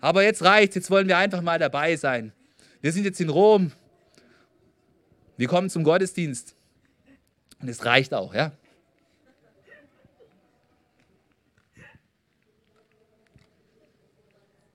Aber 0.00 0.24
jetzt 0.24 0.42
reicht, 0.42 0.74
jetzt 0.74 0.90
wollen 0.90 1.06
wir 1.06 1.16
einfach 1.18 1.40
mal 1.40 1.56
dabei 1.56 1.94
sein. 1.94 2.32
Wir 2.80 2.90
sind 2.90 3.04
jetzt 3.04 3.20
in 3.20 3.28
Rom. 3.28 3.70
Wir 5.36 5.46
kommen 5.46 5.70
zum 5.70 5.84
Gottesdienst. 5.84 6.56
Und 7.62 7.68
es 7.68 7.84
reicht 7.84 8.12
auch, 8.14 8.34
ja. 8.34 8.50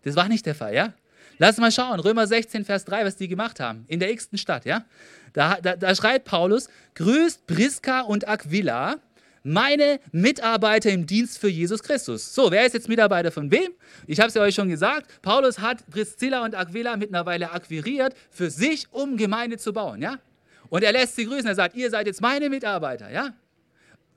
Das 0.04 0.15
war 0.15 0.30
nicht 0.30 0.45
der 0.45 0.56
Fall, 0.56 0.73
ja? 0.73 0.93
Lass 1.38 1.58
mal 1.58 1.72
schauen, 1.72 2.00
Römer 2.00 2.28
16, 2.28 2.65
Vers 2.65 2.86
3, 2.86 3.06
was 3.06 3.15
die 3.15 3.28
gemacht 3.28 3.60
haben, 3.60 3.86
in 3.88 4.00
der 4.00 4.12
x-ten 4.12 4.38
Stadt, 4.38 4.65
ja? 4.65 4.86
Da, 5.34 5.58
da, 5.62 5.76
da 5.76 5.96
schreibt 5.96 6.26
Paulus, 6.26 6.69
grüßt 6.96 7.48
Priska 7.48 8.02
und 8.02 8.28
Aquila, 8.28 8.98
meine 9.43 10.00
Mitarbeiter 10.12 10.89
im 10.89 11.06
Dienst 11.06 11.38
für 11.38 11.50
Jesus 11.50 11.84
Christus. 11.84 12.34
So, 12.34 12.52
wer 12.52 12.65
ist 12.65 12.74
jetzt 12.74 12.88
Mitarbeiter 12.88 13.32
von 13.32 13.52
wem? 13.52 13.72
Ich 14.08 14.19
habe 14.19 14.30
es 14.30 14.36
ja 14.36 14.41
euch 14.41 14.56
schon 14.56 14.69
gesagt, 14.69 15.22
Paulus 15.22 15.60
hat 15.60 15.86
Priscilla 15.89 16.46
und 16.46 16.56
Aquila 16.56 16.96
mittlerweile 16.98 17.52
akquiriert 17.52 18.15
für 18.30 18.50
sich, 18.50 18.88
um 18.91 19.17
Gemeinde 19.17 19.58
zu 19.58 19.74
bauen, 19.74 20.02
ja? 20.02 20.19
Und 20.69 20.84
er 20.84 20.91
lässt 20.91 21.15
sie 21.15 21.26
grüßen, 21.26 21.48
er 21.48 21.56
sagt, 21.56 21.76
ihr 21.76 21.89
seid 21.89 22.08
jetzt 22.08 22.22
meine 22.22 22.50
Mitarbeiter, 22.50 23.12
ja? 23.12 23.34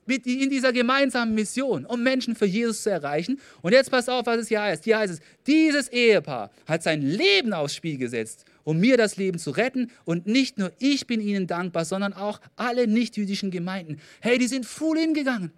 Mit 0.07 0.27
in 0.27 0.51
dieser 0.51 0.73
gemeinsamen 0.73 1.35
Mission, 1.35 1.85
um 1.87 2.03
Menschen 2.03 2.35
für 2.35 2.47
Jesus 2.47 2.83
zu 2.83 2.91
erreichen. 2.91 3.41
Und 3.63 3.73
jetzt 3.73 3.91
passt 3.91 4.09
auf, 4.09 4.27
was 4.27 4.39
es 4.39 4.49
hier 4.49 4.63
heißt. 4.63 4.85
Hier 4.85 4.99
heißt 4.99 5.15
es, 5.15 5.21
dieses 5.47 5.89
Ehepaar 5.89 6.51
hat 6.67 6.83
sein 6.83 7.03
Leben 7.03 7.53
aufs 7.53 7.75
Spiel 7.75 7.99
gesetzt, 7.99 8.45
um 8.65 8.79
mir 8.79 8.97
das 8.97 9.17
Leben 9.17 9.39
zu 9.39 9.51
retten. 9.51 9.91
Und 10.05 10.27
nicht 10.27 10.59
nur 10.59 10.73
ich 10.79 11.07
bin 11.07 11.21
ihnen 11.21 11.47
dankbar, 11.47 11.85
sondern 11.85 12.13
auch 12.13 12.41
alle 12.57 12.87
nichtjüdischen 12.87 13.51
Gemeinden. 13.51 14.01
Hey, 14.21 14.39
die 14.39 14.49
sind 14.49 14.67
full 14.67 14.99
hingegangen. 14.99 15.53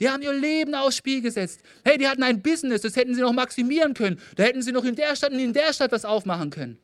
Die 0.00 0.08
haben 0.08 0.22
ihr 0.22 0.32
Leben 0.32 0.74
aufs 0.74 0.96
Spiel 0.96 1.20
gesetzt. 1.20 1.60
Hey, 1.84 1.96
die 1.96 2.08
hatten 2.08 2.24
ein 2.24 2.42
Business, 2.42 2.80
das 2.80 2.96
hätten 2.96 3.14
sie 3.14 3.20
noch 3.20 3.32
maximieren 3.32 3.94
können. 3.94 4.18
Da 4.34 4.42
hätten 4.42 4.62
sie 4.62 4.72
noch 4.72 4.84
in 4.84 4.96
der 4.96 5.14
Stadt 5.14 5.32
und 5.32 5.38
in 5.38 5.52
der 5.52 5.72
Stadt 5.72 5.92
was 5.92 6.04
aufmachen 6.04 6.50
können. 6.50 6.78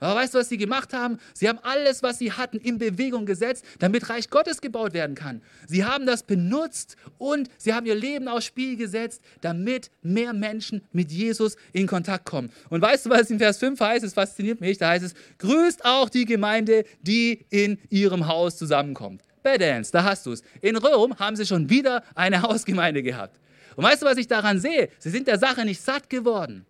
Aber 0.00 0.16
weißt 0.16 0.34
du, 0.34 0.38
was 0.38 0.48
sie 0.48 0.56
gemacht 0.56 0.92
haben? 0.92 1.18
Sie 1.32 1.48
haben 1.48 1.58
alles, 1.62 2.02
was 2.02 2.18
sie 2.18 2.32
hatten, 2.32 2.58
in 2.58 2.78
Bewegung 2.78 3.26
gesetzt, 3.26 3.64
damit 3.78 4.08
Reich 4.10 4.30
Gottes 4.30 4.60
gebaut 4.60 4.92
werden 4.92 5.14
kann. 5.14 5.42
Sie 5.66 5.84
haben 5.84 6.06
das 6.06 6.22
benutzt 6.22 6.96
und 7.18 7.48
sie 7.58 7.72
haben 7.72 7.86
ihr 7.86 7.94
Leben 7.94 8.28
aufs 8.28 8.46
Spiel 8.46 8.76
gesetzt, 8.76 9.22
damit 9.40 9.90
mehr 10.02 10.32
Menschen 10.32 10.82
mit 10.92 11.10
Jesus 11.10 11.56
in 11.72 11.86
Kontakt 11.86 12.24
kommen. 12.24 12.50
Und 12.70 12.82
weißt 12.82 13.06
du, 13.06 13.10
was 13.10 13.30
in 13.30 13.38
Vers 13.38 13.58
5 13.58 13.80
heißt? 13.80 14.04
Es 14.04 14.14
fasziniert 14.14 14.60
mich. 14.60 14.78
Da 14.78 14.90
heißt 14.90 15.04
es, 15.04 15.14
grüßt 15.38 15.84
auch 15.84 16.08
die 16.08 16.24
Gemeinde, 16.24 16.84
die 17.02 17.46
in 17.50 17.78
ihrem 17.90 18.26
Haus 18.26 18.56
zusammenkommt. 18.56 19.22
Badance, 19.42 19.92
da 19.92 20.02
hast 20.02 20.26
du 20.26 20.32
es. 20.32 20.42
In 20.60 20.76
Rom 20.76 21.18
haben 21.18 21.36
sie 21.36 21.46
schon 21.46 21.68
wieder 21.70 22.02
eine 22.14 22.42
Hausgemeinde 22.42 23.02
gehabt. 23.02 23.38
Und 23.76 23.84
weißt 23.84 24.02
du, 24.02 24.06
was 24.06 24.16
ich 24.16 24.26
daran 24.26 24.58
sehe? 24.58 24.88
Sie 24.98 25.10
sind 25.10 25.28
der 25.28 25.38
Sache 25.38 25.64
nicht 25.64 25.80
satt 25.80 26.08
geworden. 26.08 26.66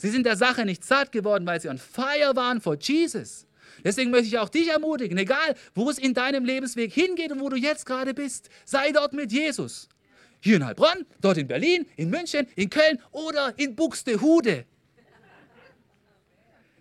Sie 0.00 0.08
sind 0.08 0.24
der 0.24 0.36
Sache 0.36 0.64
nicht 0.64 0.82
satt 0.82 1.12
geworden, 1.12 1.46
weil 1.46 1.60
sie 1.60 1.68
on 1.68 1.76
fire 1.76 2.34
waren 2.34 2.62
vor 2.62 2.78
Jesus. 2.80 3.46
Deswegen 3.84 4.10
möchte 4.10 4.28
ich 4.28 4.38
auch 4.38 4.48
dich 4.48 4.68
ermutigen, 4.68 5.18
egal 5.18 5.54
wo 5.74 5.90
es 5.90 5.98
in 5.98 6.14
deinem 6.14 6.46
Lebensweg 6.46 6.90
hingeht 6.90 7.30
und 7.32 7.40
wo 7.40 7.50
du 7.50 7.56
jetzt 7.56 7.84
gerade 7.84 8.14
bist, 8.14 8.48
sei 8.64 8.92
dort 8.92 9.12
mit 9.12 9.30
Jesus. 9.30 9.90
Hier 10.40 10.56
in 10.56 10.64
Heilbronn, 10.64 11.04
dort 11.20 11.36
in 11.36 11.46
Berlin, 11.46 11.84
in 11.96 12.08
München, 12.08 12.46
in 12.56 12.70
Köln 12.70 12.98
oder 13.12 13.52
in 13.58 13.76
Buxtehude. 13.76 14.64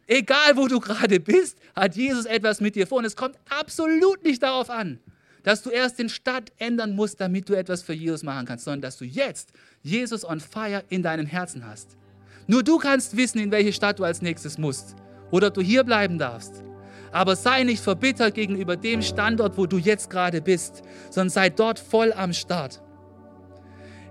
Egal 0.08 0.56
wo 0.56 0.70
du 0.70 0.80
gerade 0.80 1.20
bist, 1.20 1.58
hat 1.76 1.98
Jesus 1.98 2.24
etwas 2.24 2.62
mit 2.62 2.78
dir 2.78 2.88
vor. 2.88 3.00
Und 3.00 3.06
es 3.06 3.18
kommt 3.18 3.36
absolut 3.50 4.24
nicht 4.24 4.42
darauf 4.42 4.70
an, 4.70 4.98
dass 5.44 5.62
du 5.62 5.72
erst 5.72 6.00
den 6.00 6.08
Stadt 6.08 6.54
ändern 6.58 6.96
musst, 6.96 7.20
damit 7.20 7.50
du 7.50 7.54
etwas 7.54 7.84
für 7.84 7.92
Jesus 7.92 8.24
machen 8.24 8.46
kannst, 8.48 8.64
sondern 8.64 8.82
dass 8.82 8.98
du 8.98 9.04
jetzt 9.04 9.52
Jesus 9.84 10.24
on 10.24 10.40
fire 10.40 10.86
in 10.88 11.04
deinem 11.04 11.26
Herzen 11.26 11.68
hast. 11.68 11.99
Nur 12.50 12.64
du 12.64 12.80
kannst 12.80 13.16
wissen, 13.16 13.38
in 13.38 13.52
welche 13.52 13.72
Stadt 13.72 14.00
du 14.00 14.04
als 14.04 14.24
nächstes 14.24 14.58
musst 14.58 14.96
oder 15.30 15.52
du 15.52 15.62
hier 15.62 15.84
bleiben 15.84 16.18
darfst. 16.18 16.64
Aber 17.12 17.36
sei 17.36 17.64
nicht 17.64 17.84
verbittert 17.84 18.34
gegenüber 18.34 18.76
dem 18.76 19.04
Standort, 19.04 19.56
wo 19.56 19.68
du 19.68 19.78
jetzt 19.78 20.10
gerade 20.10 20.42
bist, 20.42 20.82
sondern 21.12 21.30
sei 21.30 21.52
dort 21.52 21.78
voll 21.78 22.12
am 22.12 22.34
Start. 22.34 22.82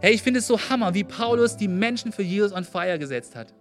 Hey, 0.00 0.14
ich 0.14 0.22
finde 0.22 0.38
es 0.38 0.46
so 0.46 0.56
Hammer, 0.56 0.94
wie 0.94 1.02
Paulus 1.02 1.56
die 1.56 1.66
Menschen 1.66 2.12
für 2.12 2.22
Jesus 2.22 2.52
on 2.52 2.62
fire 2.62 2.96
gesetzt 3.00 3.34
hat. 3.34 3.52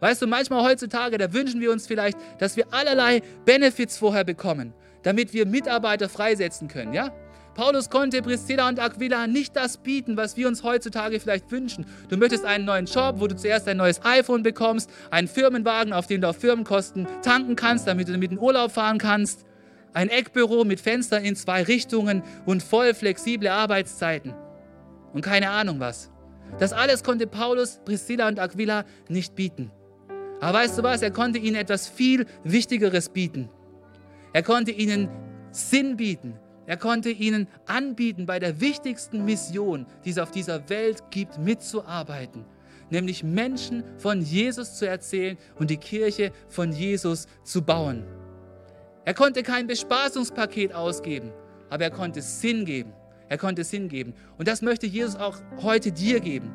Weißt 0.00 0.20
du, 0.20 0.26
manchmal 0.26 0.64
heutzutage, 0.64 1.16
da 1.16 1.32
wünschen 1.32 1.60
wir 1.60 1.70
uns 1.70 1.86
vielleicht, 1.86 2.18
dass 2.38 2.56
wir 2.56 2.66
allerlei 2.72 3.22
Benefits 3.44 3.96
vorher 3.96 4.24
bekommen, 4.24 4.74
damit 5.04 5.32
wir 5.32 5.46
Mitarbeiter 5.46 6.08
freisetzen 6.08 6.66
können, 6.66 6.94
ja? 6.94 7.12
Paulus 7.54 7.90
konnte 7.90 8.22
Priscilla 8.22 8.68
und 8.68 8.78
Aquila 8.78 9.26
nicht 9.26 9.56
das 9.56 9.76
bieten, 9.78 10.16
was 10.16 10.36
wir 10.36 10.48
uns 10.48 10.62
heutzutage 10.62 11.18
vielleicht 11.20 11.50
wünschen. 11.50 11.84
Du 12.08 12.16
möchtest 12.16 12.44
einen 12.44 12.64
neuen 12.64 12.86
Job, 12.86 13.16
wo 13.18 13.26
du 13.26 13.36
zuerst 13.36 13.68
ein 13.68 13.76
neues 13.76 14.04
iPhone 14.04 14.42
bekommst, 14.42 14.90
einen 15.10 15.28
Firmenwagen, 15.28 15.92
auf 15.92 16.06
dem 16.06 16.20
du 16.20 16.28
auf 16.28 16.36
Firmenkosten 16.36 17.06
tanken 17.22 17.56
kannst, 17.56 17.86
damit 17.86 18.08
du 18.08 18.12
damit 18.12 18.32
in 18.32 18.38
Urlaub 18.38 18.70
fahren 18.70 18.98
kannst, 18.98 19.44
ein 19.92 20.08
Eckbüro 20.08 20.64
mit 20.64 20.80
Fenstern 20.80 21.24
in 21.24 21.34
zwei 21.36 21.62
Richtungen 21.62 22.22
und 22.46 22.62
voll 22.62 22.94
flexible 22.94 23.48
Arbeitszeiten 23.48 24.34
und 25.12 25.22
keine 25.22 25.50
Ahnung 25.50 25.80
was. 25.80 26.10
Das 26.58 26.72
alles 26.72 27.02
konnte 27.02 27.26
Paulus, 27.26 27.80
Priscilla 27.84 28.28
und 28.28 28.38
Aquila 28.38 28.84
nicht 29.08 29.34
bieten. 29.34 29.70
Aber 30.40 30.58
weißt 30.58 30.78
du 30.78 30.82
was? 30.82 31.02
Er 31.02 31.10
konnte 31.10 31.38
ihnen 31.38 31.56
etwas 31.56 31.86
viel 31.88 32.26
Wichtigeres 32.44 33.10
bieten. 33.10 33.50
Er 34.32 34.42
konnte 34.42 34.70
ihnen 34.70 35.08
Sinn 35.50 35.96
bieten. 35.96 36.34
Er 36.70 36.76
konnte 36.76 37.10
ihnen 37.10 37.48
anbieten, 37.66 38.26
bei 38.26 38.38
der 38.38 38.60
wichtigsten 38.60 39.24
Mission, 39.24 39.86
die 40.04 40.10
es 40.10 40.18
auf 40.18 40.30
dieser 40.30 40.68
Welt 40.68 41.02
gibt, 41.10 41.36
mitzuarbeiten. 41.36 42.44
Nämlich 42.90 43.24
Menschen 43.24 43.82
von 43.98 44.22
Jesus 44.22 44.76
zu 44.76 44.86
erzählen 44.86 45.36
und 45.58 45.68
die 45.68 45.78
Kirche 45.78 46.30
von 46.48 46.70
Jesus 46.70 47.26
zu 47.42 47.62
bauen. 47.62 48.04
Er 49.04 49.14
konnte 49.14 49.42
kein 49.42 49.66
Bespaßungspaket 49.66 50.72
ausgeben, 50.72 51.32
aber 51.70 51.82
er 51.82 51.90
konnte 51.90 52.22
Sinn 52.22 52.64
geben. 52.64 52.92
Er 53.28 53.38
konnte 53.38 53.64
Sinn 53.64 53.88
geben. 53.88 54.14
Und 54.38 54.46
das 54.46 54.62
möchte 54.62 54.86
Jesus 54.86 55.16
auch 55.16 55.38
heute 55.62 55.90
dir 55.90 56.20
geben. 56.20 56.52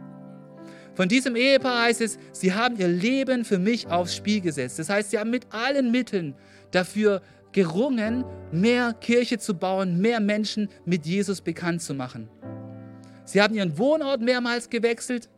Von 0.93 1.09
diesem 1.09 1.35
Ehepaar 1.35 1.87
heißt 1.87 1.99
es, 1.99 2.17
sie 2.31 2.53
haben 2.53 2.77
ihr 2.77 2.87
Leben 2.87 3.43
für 3.43 3.59
mich 3.59 3.87
aufs 3.87 4.15
Spiel 4.15 4.39
gesetzt. 4.39 4.79
Das 4.79 4.87
heißt, 4.87 5.11
sie 5.11 5.19
haben 5.19 5.29
mit 5.29 5.47
allen 5.51 5.91
Mitteln 5.91 6.35
dafür 6.71 7.21
gerungen, 7.55 8.25
mehr 8.51 8.91
Kirche 8.91 9.39
zu 9.39 9.53
bauen, 9.53 10.01
mehr 10.01 10.19
Menschen 10.19 10.67
mit 10.83 11.05
Jesus 11.05 11.39
bekannt 11.39 11.81
zu 11.81 11.93
machen. 11.93 12.27
Sie 13.23 13.41
haben 13.41 13.55
ihren 13.55 13.77
Wohnort 13.77 14.19
mehrmals 14.19 14.69
gewechselt, 14.69 15.29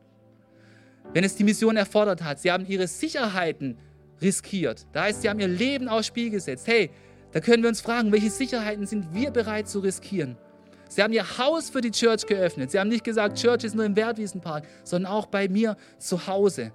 wenn 1.13 1.23
es 1.23 1.35
die 1.35 1.43
Mission 1.43 1.77
erfordert 1.77 2.23
hat. 2.23 2.39
Sie 2.39 2.51
haben 2.51 2.65
ihre 2.65 2.87
Sicherheiten 2.87 3.77
riskiert. 4.19 4.87
Das 4.93 5.03
heißt, 5.03 5.21
sie 5.21 5.29
haben 5.29 5.39
ihr 5.39 5.47
Leben 5.47 5.87
aufs 5.87 6.07
Spiel 6.07 6.31
gesetzt. 6.31 6.65
Hey, 6.65 6.89
da 7.33 7.39
können 7.39 7.61
wir 7.61 7.69
uns 7.69 7.81
fragen, 7.81 8.11
welche 8.11 8.31
Sicherheiten 8.31 8.87
sind 8.87 9.13
wir 9.13 9.29
bereit 9.29 9.69
zu 9.69 9.79
riskieren? 9.79 10.37
Sie 10.89 11.03
haben 11.03 11.13
ihr 11.13 11.37
Haus 11.37 11.69
für 11.69 11.81
die 11.81 11.91
Church 11.91 12.25
geöffnet. 12.25 12.71
Sie 12.71 12.79
haben 12.79 12.89
nicht 12.89 13.03
gesagt, 13.03 13.37
Church 13.37 13.63
ist 13.63 13.75
nur 13.75 13.85
im 13.85 13.95
Wertwiesenpark, 13.95 14.65
sondern 14.83 15.11
auch 15.11 15.27
bei 15.27 15.47
mir 15.47 15.77
zu 15.99 16.25
Hause. 16.25 16.71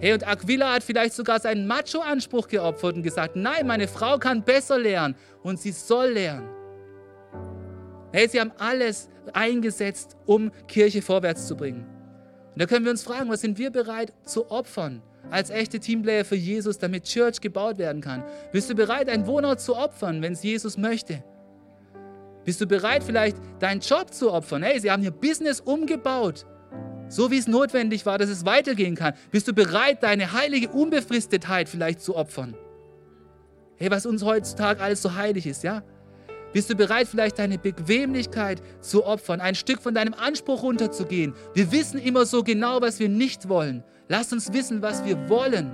Hey, 0.00 0.12
und 0.12 0.26
Aquila 0.26 0.74
hat 0.74 0.82
vielleicht 0.82 1.14
sogar 1.14 1.38
seinen 1.38 1.66
Macho-Anspruch 1.66 2.48
geopfert 2.48 2.96
und 2.96 3.02
gesagt, 3.02 3.36
nein, 3.36 3.66
meine 3.66 3.86
Frau 3.86 4.18
kann 4.18 4.42
besser 4.42 4.78
lernen 4.78 5.14
und 5.42 5.60
sie 5.60 5.70
soll 5.70 6.10
lernen. 6.10 6.48
Hey, 8.12 8.28
sie 8.28 8.40
haben 8.40 8.52
alles 8.58 9.08
eingesetzt, 9.32 10.16
um 10.26 10.50
Kirche 10.66 11.02
vorwärts 11.02 11.46
zu 11.46 11.56
bringen. 11.56 11.86
Und 12.52 12.60
da 12.60 12.66
können 12.66 12.84
wir 12.84 12.90
uns 12.90 13.02
fragen, 13.02 13.30
was 13.30 13.40
sind 13.40 13.58
wir 13.58 13.70
bereit 13.70 14.12
zu 14.24 14.50
opfern 14.50 15.02
als 15.30 15.50
echte 15.50 15.78
Teamplayer 15.78 16.24
für 16.24 16.36
Jesus, 16.36 16.78
damit 16.78 17.04
Church 17.04 17.40
gebaut 17.40 17.78
werden 17.78 18.02
kann? 18.02 18.24
Bist 18.50 18.68
du 18.68 18.74
bereit, 18.74 19.08
einen 19.08 19.26
Wohnort 19.26 19.60
zu 19.60 19.76
opfern, 19.76 20.20
wenn 20.20 20.32
es 20.32 20.42
Jesus 20.42 20.76
möchte? 20.76 21.22
Bist 22.44 22.60
du 22.60 22.66
bereit, 22.66 23.04
vielleicht 23.04 23.36
deinen 23.60 23.80
Job 23.80 24.12
zu 24.12 24.32
opfern? 24.32 24.62
Hey, 24.62 24.80
sie 24.80 24.90
haben 24.90 25.02
ihr 25.02 25.12
Business 25.12 25.60
umgebaut, 25.60 26.44
so 27.12 27.30
wie 27.30 27.36
es 27.36 27.46
notwendig 27.46 28.06
war, 28.06 28.16
dass 28.16 28.30
es 28.30 28.46
weitergehen 28.46 28.94
kann. 28.94 29.12
Bist 29.30 29.46
du 29.46 29.52
bereit, 29.52 30.02
deine 30.02 30.32
heilige 30.32 30.70
Unbefristetheit 30.70 31.68
vielleicht 31.68 32.00
zu 32.00 32.16
opfern? 32.16 32.54
Hey, 33.76 33.90
was 33.90 34.06
uns 34.06 34.24
heutzutage 34.24 34.80
alles 34.80 35.02
so 35.02 35.14
heilig 35.14 35.46
ist, 35.46 35.62
ja? 35.62 35.82
Bist 36.52 36.70
du 36.70 36.74
bereit, 36.74 37.08
vielleicht 37.08 37.38
deine 37.38 37.58
Bequemlichkeit 37.58 38.62
zu 38.80 39.04
opfern, 39.04 39.40
ein 39.40 39.54
Stück 39.54 39.82
von 39.82 39.94
deinem 39.94 40.14
Anspruch 40.14 40.62
runterzugehen? 40.62 41.34
Wir 41.54 41.70
wissen 41.70 41.98
immer 41.98 42.24
so 42.26 42.42
genau, 42.42 42.80
was 42.80 42.98
wir 42.98 43.08
nicht 43.08 43.48
wollen. 43.48 43.84
Lass 44.08 44.32
uns 44.32 44.52
wissen, 44.52 44.82
was 44.82 45.04
wir 45.04 45.28
wollen. 45.28 45.70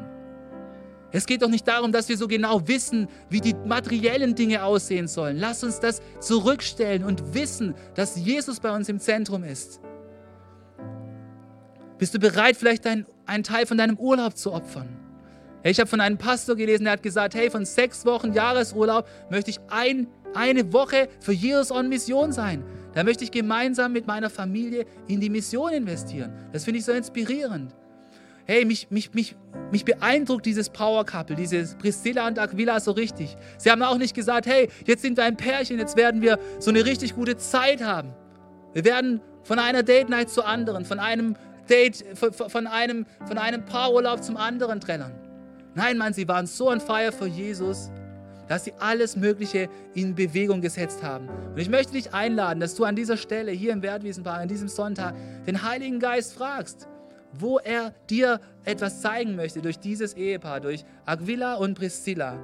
Es 1.11 1.26
geht 1.26 1.43
doch 1.43 1.49
nicht 1.49 1.66
darum, 1.66 1.91
dass 1.91 2.09
wir 2.09 2.16
so 2.16 2.28
genau 2.28 2.66
wissen, 2.68 3.09
wie 3.30 3.41
die 3.41 3.55
materiellen 3.55 4.34
Dinge 4.34 4.62
aussehen 4.62 5.09
sollen. 5.09 5.36
Lass 5.39 5.64
uns 5.64 5.80
das 5.80 6.01
zurückstellen 6.20 7.03
und 7.03 7.34
wissen, 7.34 7.74
dass 7.95 8.16
Jesus 8.16 8.61
bei 8.61 8.74
uns 8.74 8.89
im 8.89 9.01
Zentrum 9.01 9.43
ist. 9.43 9.80
Bist 11.99 12.14
du 12.14 12.20
bereit, 12.20 12.57
vielleicht 12.57 12.86
ein, 12.86 13.07
einen 13.26 13.42
Teil 13.42 13.66
von 13.66 13.76
deinem 13.76 13.96
Urlaub 13.99 14.36
zu 14.36 14.53
opfern? 14.53 14.88
Hey, 15.62 15.72
ich 15.72 15.80
habe 15.80 15.90
von 15.90 16.01
einem 16.01 16.16
Pastor 16.16 16.55
gelesen, 16.55 16.84
der 16.84 16.92
hat 16.92 17.03
gesagt, 17.03 17.34
hey, 17.34 17.51
von 17.51 17.64
sechs 17.64 18.07
Wochen 18.07 18.32
Jahresurlaub 18.32 19.09
möchte 19.30 19.51
ich 19.51 19.59
ein, 19.68 20.07
eine 20.34 20.72
Woche 20.72 21.09
für 21.20 21.32
Jesus 21.32 21.72
on 21.72 21.88
Mission 21.88 22.32
sein. 22.32 22.62
Da 22.94 23.03
möchte 23.03 23.24
ich 23.24 23.32
gemeinsam 23.32 23.92
mit 23.92 24.07
meiner 24.07 24.30
Familie 24.30 24.86
in 25.09 25.20
die 25.20 25.28
Mission 25.28 25.72
investieren. 25.72 26.32
Das 26.53 26.64
finde 26.64 26.78
ich 26.78 26.84
so 26.84 26.92
inspirierend. 26.92 27.74
Hey, 28.44 28.64
mich, 28.64 28.90
mich, 28.90 29.12
mich, 29.12 29.36
mich 29.72 29.84
beeindruckt 29.84 30.46
dieses 30.46 30.70
Power 30.70 31.05
Couple, 31.05 31.36
dieses 31.36 31.74
Priscilla 31.74 32.28
und 32.28 32.38
Aquila 32.38 32.80
so 32.80 32.92
richtig. 32.92 33.36
Sie 33.59 33.70
haben 33.70 33.82
auch 33.82 33.99
nicht 33.99 34.14
gesagt, 34.14 34.46
hey, 34.46 34.68
jetzt 34.86 35.03
sind 35.03 35.16
wir 35.16 35.24
ein 35.24 35.36
Pärchen, 35.36 35.78
jetzt 35.78 35.96
werden 35.96 36.22
wir 36.22 36.38
so 36.61 36.70
eine 36.70 36.84
richtig 36.84 37.14
gute 37.14 37.36
Zeit 37.36 37.82
haben. 37.82 38.14
Wir 38.72 38.84
werden 38.84 39.20
von 39.42 39.59
einer 39.59 39.82
Date 39.82 40.09
Night 40.09 40.30
zur 40.30 40.46
anderen, 40.46 40.84
von 40.84 40.99
einem 40.99 41.36
Date, 41.68 42.04
von, 42.14 42.66
einem, 42.66 43.06
von 43.26 43.38
einem 43.38 43.64
Paarurlaub 43.64 44.22
zum 44.22 44.36
anderen 44.36 44.80
trennen. 44.80 45.12
Nein, 45.74 45.98
Mann, 45.98 46.12
sie 46.12 46.26
waren 46.26 46.46
so 46.46 46.70
on 46.70 46.80
fire 46.80 47.12
für 47.12 47.26
Jesus, 47.26 47.90
dass 48.48 48.64
sie 48.64 48.72
alles 48.78 49.14
Mögliche 49.14 49.68
in 49.94 50.14
Bewegung 50.14 50.60
gesetzt 50.60 51.02
haben. 51.02 51.28
Und 51.28 51.58
ich 51.58 51.68
möchte 51.68 51.92
dich 51.92 52.14
einladen, 52.14 52.60
dass 52.60 52.74
du 52.74 52.84
an 52.84 52.96
dieser 52.96 53.16
Stelle 53.16 53.52
hier 53.52 53.72
im 53.72 53.82
Wertwiesenpark, 53.82 54.40
an 54.40 54.48
diesem 54.48 54.68
Sonntag, 54.68 55.14
den 55.46 55.62
Heiligen 55.62 56.00
Geist 56.00 56.32
fragst 56.32 56.88
wo 57.32 57.58
er 57.58 57.92
dir 58.08 58.40
etwas 58.64 59.00
zeigen 59.00 59.36
möchte 59.36 59.60
durch 59.60 59.78
dieses 59.78 60.14
Ehepaar, 60.14 60.60
durch 60.60 60.84
Aquila 61.04 61.54
und 61.54 61.74
Priscilla. 61.74 62.38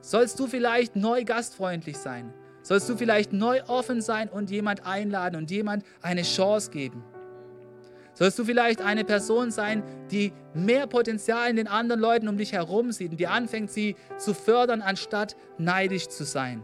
Sollst 0.00 0.38
du 0.38 0.46
vielleicht 0.46 0.96
neu 0.96 1.24
gastfreundlich 1.24 1.98
sein? 1.98 2.32
Sollst 2.62 2.88
du 2.88 2.96
vielleicht 2.96 3.32
neu 3.32 3.62
offen 3.66 4.00
sein 4.00 4.28
und 4.28 4.50
jemand 4.50 4.86
einladen 4.86 5.36
und 5.36 5.50
jemand 5.50 5.84
eine 6.00 6.22
Chance 6.22 6.70
geben? 6.70 7.04
Sollst 8.14 8.38
du 8.38 8.44
vielleicht 8.44 8.82
eine 8.82 9.04
Person 9.04 9.50
sein, 9.50 9.82
die 10.10 10.32
mehr 10.54 10.86
Potenzial 10.86 11.48
in 11.48 11.56
den 11.56 11.66
anderen 11.66 12.00
Leuten 12.00 12.28
um 12.28 12.36
dich 12.36 12.52
herum 12.52 12.92
sieht 12.92 13.12
und 13.12 13.20
die 13.20 13.26
anfängt, 13.26 13.70
sie 13.70 13.96
zu 14.18 14.34
fördern, 14.34 14.82
anstatt 14.82 15.36
neidisch 15.58 16.08
zu 16.08 16.24
sein? 16.24 16.62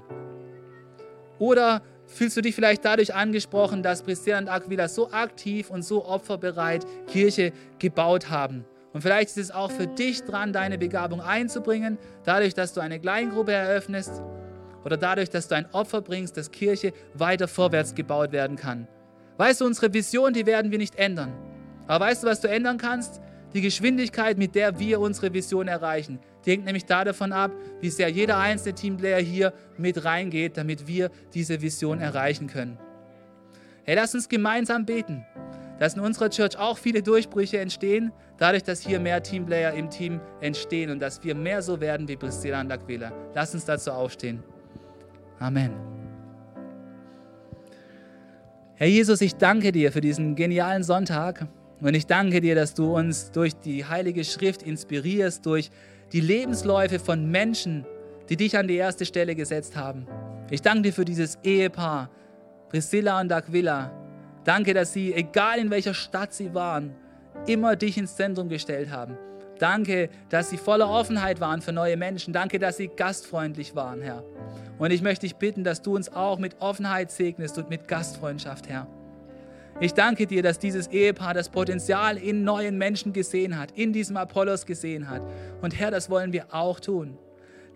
Oder 1.39 1.83
fühlst 2.07 2.37
du 2.37 2.41
dich 2.41 2.55
vielleicht 2.55 2.85
dadurch 2.85 3.15
angesprochen, 3.15 3.83
dass 3.83 4.03
Priscilla 4.03 4.39
und 4.39 4.49
Aquila 4.49 4.89
so 4.89 5.11
aktiv 5.11 5.71
und 5.71 5.83
so 5.83 6.05
opferbereit 6.05 6.85
Kirche 7.07 7.53
gebaut 7.79 8.31
haben. 8.31 8.65
Und 8.93 9.03
vielleicht 9.03 9.29
ist 9.29 9.37
es 9.37 9.51
auch 9.51 9.71
für 9.71 9.87
dich 9.87 10.25
dran, 10.25 10.53
deine 10.53 10.79
Begabung 10.79 11.21
einzubringen, 11.21 11.99
dadurch, 12.25 12.55
dass 12.55 12.73
du 12.73 12.81
eine 12.81 12.99
Kleingruppe 12.99 13.53
eröffnest 13.53 14.23
oder 14.85 14.97
dadurch, 14.97 15.29
dass 15.31 15.49
du 15.49 15.55
ein 15.55 15.67
Opfer 15.73 16.01
bringst, 16.01 16.37
dass 16.37 16.51
Kirche 16.51 16.93
weiter 17.15 17.47
vorwärts 17.47 17.95
gebaut 17.95 18.33
werden 18.33 18.57
kann. 18.57 18.89
Weißt 19.39 19.61
du, 19.61 19.67
unsere 19.67 19.95
Vision, 19.95 20.33
die 20.33 20.45
werden 20.45 20.71
wir 20.71 20.79
nicht 20.79 20.97
ändern. 20.97 21.33
Aber 21.87 22.05
weißt 22.05 22.25
du, 22.25 22.27
was 22.27 22.41
du 22.41 22.49
ändern 22.49 22.77
kannst? 22.77 23.21
Die 23.55 23.63
Geschwindigkeit, 23.63 24.37
mit 24.37 24.55
der 24.55 24.79
wir 24.79 25.01
unsere 25.01 25.33
Vision 25.33 25.69
erreichen, 25.69 26.19
die 26.45 26.51
hängt 26.51 26.67
nämlich 26.67 26.85
davon 26.85 27.33
ab, 27.33 27.53
wie 27.81 27.89
sehr 27.89 28.11
jeder 28.11 28.37
einzelne 28.39 28.75
Teamplayer 28.75 29.21
hier 29.21 29.55
mit 29.79 30.05
reingeht, 30.05 30.57
damit 30.57 30.87
wir 30.87 31.11
diese 31.33 31.63
Vision 31.63 32.01
erreichen 32.01 32.49
können. 32.49 32.79
Hey, 33.85 33.95
lass 33.95 34.15
uns 34.15 34.29
gemeinsam 34.29 34.85
beten, 34.85 35.25
dass 35.79 35.95
in 35.95 36.01
unserer 36.01 36.29
Church 36.29 36.59
auch 36.59 36.77
viele 36.77 37.03
Durchbrüche 37.03 37.59
entstehen, 37.59 38.13
dadurch, 38.37 38.65
dass 38.65 38.83
hier 38.83 39.01
mehr 39.01 39.23
Teamplayer 39.23 39.73
im 39.73 39.89
Team 39.89 40.21
entstehen 40.41 40.91
und 40.91 40.99
dass 40.99 41.23
wir 41.23 41.35
mehr 41.35 41.63
so 41.63 41.81
werden 41.81 42.07
wie 42.09 42.17
Priscilla 42.17 42.61
und 42.61 42.71
Aquila. 42.71 43.13
Lass 43.35 43.55
uns 43.55 43.65
dazu 43.65 43.93
aufstehen. 43.93 44.43
Amen. 45.39 45.98
Herr 48.81 48.87
Jesus, 48.87 49.21
ich 49.23 49.35
danke 49.35 49.73
dir 49.73 49.91
für 49.91 50.01
diesen 50.01 50.37
genialen 50.37 50.85
Sonntag. 50.85 51.49
Und 51.81 51.95
ich 51.95 52.07
danke 52.07 52.41
dir, 52.41 52.55
dass 52.55 52.75
du 52.75 52.97
uns 52.97 53.33
durch 53.33 53.57
die 53.57 53.85
Heilige 53.85 54.23
Schrift 54.23 54.63
inspirierst, 54.63 55.45
durch 55.45 55.73
die 56.13 56.21
Lebensläufe 56.21 57.01
von 57.01 57.29
Menschen, 57.29 57.85
die 58.29 58.37
dich 58.37 58.57
an 58.57 58.69
die 58.69 58.77
erste 58.77 59.05
Stelle 59.05 59.35
gesetzt 59.35 59.75
haben. 59.75 60.07
Ich 60.53 60.63
danke 60.63 60.83
dir 60.83 60.93
für 60.93 61.05
dieses 61.05 61.39
Ehepaar, 61.43 62.09
Priscilla 62.69 63.21
und 63.21 63.33
Aquila. 63.33 63.91
Danke, 64.45 64.75
dass 64.75 64.93
sie, 64.93 65.13
egal 65.13 65.59
in 65.59 65.73
welcher 65.73 65.95
Stadt 65.95 66.33
sie 66.33 66.55
waren, 66.55 66.95
immer 67.49 67.75
dich 67.75 67.99
ins 67.99 68.15
Zentrum 68.15 68.49
gestellt 68.49 68.93
haben. 68.93 69.19
Danke, 69.59 70.09
dass 70.29 70.51
sie 70.51 70.57
voller 70.57 70.89
Offenheit 70.89 71.41
waren 71.41 71.63
für 71.63 71.73
neue 71.73 71.97
Menschen. 71.97 72.33
Danke, 72.33 72.61
dass 72.61 72.77
sie 72.77 72.87
gastfreundlich 72.87 73.75
waren, 73.75 74.03
Herr. 74.03 74.23
Und 74.79 74.93
ich 74.93 75.03
möchte 75.03 75.27
dich 75.27 75.37
bitten, 75.37 75.65
dass 75.65 75.83
du 75.83 75.97
uns 75.97 76.13
auch 76.13 76.39
mit 76.39 76.61
Offenheit 76.61 77.11
segnest 77.11 77.59
und 77.59 77.69
mit 77.69 77.89
Gastfreundschaft, 77.89 78.69
Herr. 78.69 78.87
Ich 79.81 79.95
danke 79.95 80.27
dir, 80.27 80.43
dass 80.43 80.59
dieses 80.59 80.89
Ehepaar 80.89 81.35
das 81.35 81.49
Potenzial 81.49 82.17
in 82.17 82.43
neuen 82.43 82.79
Menschen 82.79 83.13
gesehen 83.13 83.59
hat, 83.59 83.71
in 83.73 83.93
diesem 83.93 84.17
Apollos 84.17 84.67
gesehen 84.67 85.09
hat. 85.09 85.23
Und 85.63 85.79
Herr, 85.79 85.93
das 85.93 86.11
wollen 86.11 86.33
wir 86.33 86.47
auch 86.53 86.81
tun. 86.81 87.17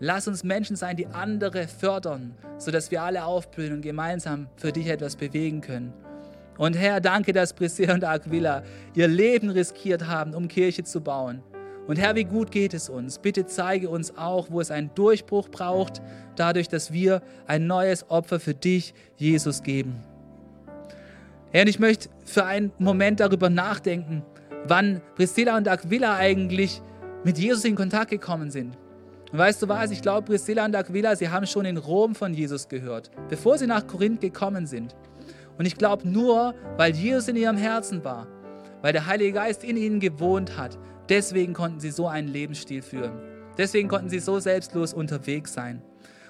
Lass 0.00 0.26
uns 0.26 0.42
Menschen 0.42 0.74
sein, 0.74 0.96
die 0.96 1.06
andere 1.06 1.68
fördern, 1.68 2.34
sodass 2.58 2.90
wir 2.90 3.02
alle 3.02 3.24
aufblühen 3.24 3.72
und 3.72 3.82
gemeinsam 3.82 4.48
für 4.56 4.72
dich 4.72 4.88
etwas 4.88 5.14
bewegen 5.14 5.60
können. 5.60 5.92
Und 6.58 6.76
Herr, 6.76 7.00
danke, 7.00 7.32
dass 7.32 7.52
Priscilla 7.52 7.94
und 7.94 8.04
Aquila 8.04 8.64
ihr 8.94 9.06
Leben 9.06 9.50
riskiert 9.50 10.06
haben, 10.08 10.34
um 10.34 10.48
Kirche 10.48 10.82
zu 10.82 11.00
bauen. 11.00 11.42
Und 11.86 11.98
Herr, 11.98 12.14
wie 12.14 12.24
gut 12.24 12.50
geht 12.50 12.74
es 12.74 12.88
uns? 12.88 13.18
Bitte 13.18 13.46
zeige 13.46 13.88
uns 13.88 14.16
auch, 14.16 14.50
wo 14.50 14.60
es 14.60 14.70
einen 14.70 14.94
Durchbruch 14.94 15.48
braucht, 15.48 16.00
dadurch, 16.36 16.68
dass 16.68 16.92
wir 16.92 17.22
ein 17.46 17.66
neues 17.66 18.08
Opfer 18.08 18.38
für 18.38 18.54
dich, 18.54 18.94
Jesus, 19.16 19.62
geben. 19.62 20.00
Herr, 21.50 21.62
und 21.62 21.68
ich 21.68 21.80
möchte 21.80 22.08
für 22.24 22.44
einen 22.44 22.72
Moment 22.78 23.20
darüber 23.20 23.50
nachdenken, 23.50 24.22
wann 24.66 25.00
Priscilla 25.16 25.56
und 25.56 25.68
Aquila 25.68 26.16
eigentlich 26.16 26.80
mit 27.24 27.36
Jesus 27.38 27.64
in 27.64 27.74
Kontakt 27.74 28.10
gekommen 28.10 28.50
sind. 28.50 28.78
Und 29.32 29.38
weißt 29.38 29.62
du 29.62 29.68
was? 29.68 29.90
Ich 29.90 30.02
glaube, 30.02 30.26
Priscilla 30.26 30.64
und 30.64 30.76
Aquila, 30.76 31.16
sie 31.16 31.28
haben 31.28 31.46
schon 31.46 31.64
in 31.64 31.78
Rom 31.78 32.14
von 32.14 32.32
Jesus 32.32 32.68
gehört, 32.68 33.10
bevor 33.28 33.58
sie 33.58 33.66
nach 33.66 33.86
Korinth 33.86 34.20
gekommen 34.20 34.66
sind. 34.66 34.94
Und 35.58 35.66
ich 35.66 35.76
glaube 35.76 36.08
nur, 36.08 36.54
weil 36.76 36.94
Jesus 36.94 37.28
in 37.28 37.36
ihrem 37.36 37.56
Herzen 37.56 38.04
war, 38.04 38.26
weil 38.82 38.92
der 38.92 39.06
Heilige 39.06 39.32
Geist 39.32 39.64
in 39.64 39.76
ihnen 39.76 40.00
gewohnt 40.00 40.56
hat, 40.56 40.78
deswegen 41.08 41.52
konnten 41.52 41.80
sie 41.80 41.90
so 41.90 42.08
einen 42.08 42.28
Lebensstil 42.28 42.82
führen. 42.82 43.12
Deswegen 43.58 43.88
konnten 43.88 44.08
sie 44.08 44.18
so 44.18 44.38
selbstlos 44.38 44.94
unterwegs 44.94 45.52
sein. 45.52 45.82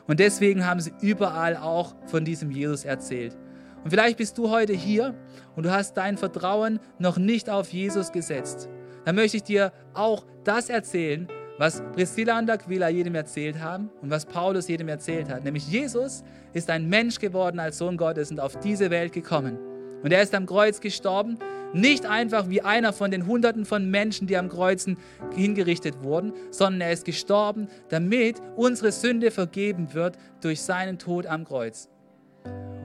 Und 0.07 0.21
deswegen 0.21 0.67
haben 0.67 0.81
sie 0.81 0.93
überall 1.01 1.57
auch 1.57 1.95
von 2.07 2.25
diesem 2.25 2.51
Jesus 2.51 2.85
erzählt. 2.85 3.37
Und 3.85 3.91
vielleicht 3.91 4.19
bist 4.19 4.39
du 4.39 4.51
heute 4.51 4.73
hier 4.73 5.15
und 5.57 5.65
du 5.65 5.71
hast 5.71 5.97
dein 5.97 6.17
Vertrauen 6.17 6.81
noch 6.99 7.19
nicht 7.19 7.51
auf 7.51 7.73
Jesus 7.73 8.13
gesetzt. 8.13 8.69
Dann 9.05 9.17
möchte 9.17 9.37
ich 9.37 9.43
dir 9.43 9.73
auch 9.95 10.25
das 10.45 10.69
erzählen, 10.69 11.29
was 11.59 11.83
Priscilla 11.93 12.39
und 12.39 12.51
Aquila 12.51 12.89
jedem 12.89 13.15
erzählt 13.15 13.61
haben 13.61 13.91
und 14.01 14.11
was 14.11 14.27
Paulus 14.27 14.69
jedem 14.69 14.89
erzählt 14.89 15.29
hat. 15.29 15.45
Nämlich 15.45 15.69
Jesus 15.69 16.25
ist 16.53 16.71
ein 16.71 16.89
Mensch 16.89 17.19
geworden 17.19 17.59
als 17.59 17.79
Sohn 17.79 17.97
Gottes 17.97 18.31
und 18.31 18.41
auf 18.41 18.59
diese 18.59 18.91
Welt 18.91 19.13
gekommen. 19.13 19.59
Und 20.03 20.13
er 20.13 20.23
ist 20.23 20.35
am 20.35 20.47
Kreuz 20.47 20.81
gestorben, 20.81 21.39
nicht 21.73 22.07
einfach 22.07 22.49
wie 22.49 22.63
einer 22.63 22.93
von 22.93 23.11
den 23.11 23.27
Hunderten 23.27 23.65
von 23.65 23.91
Menschen, 23.91 24.27
die 24.27 24.37
am 24.37 24.49
Kreuzen 24.49 24.99
hingerichtet 25.35 26.03
wurden, 26.03 26.33
sondern 26.51 26.83
er 26.83 26.93
ist 26.93 27.05
gestorben, 27.05 27.69
damit 27.89 28.41
unsere 28.57 28.93
Sünde 28.93 29.31
vergeben 29.31 29.95
wird 29.95 30.17
durch 30.41 30.63
seinen 30.63 30.99
Tod 30.99 31.27
am 31.27 31.45
Kreuz. 31.45 31.89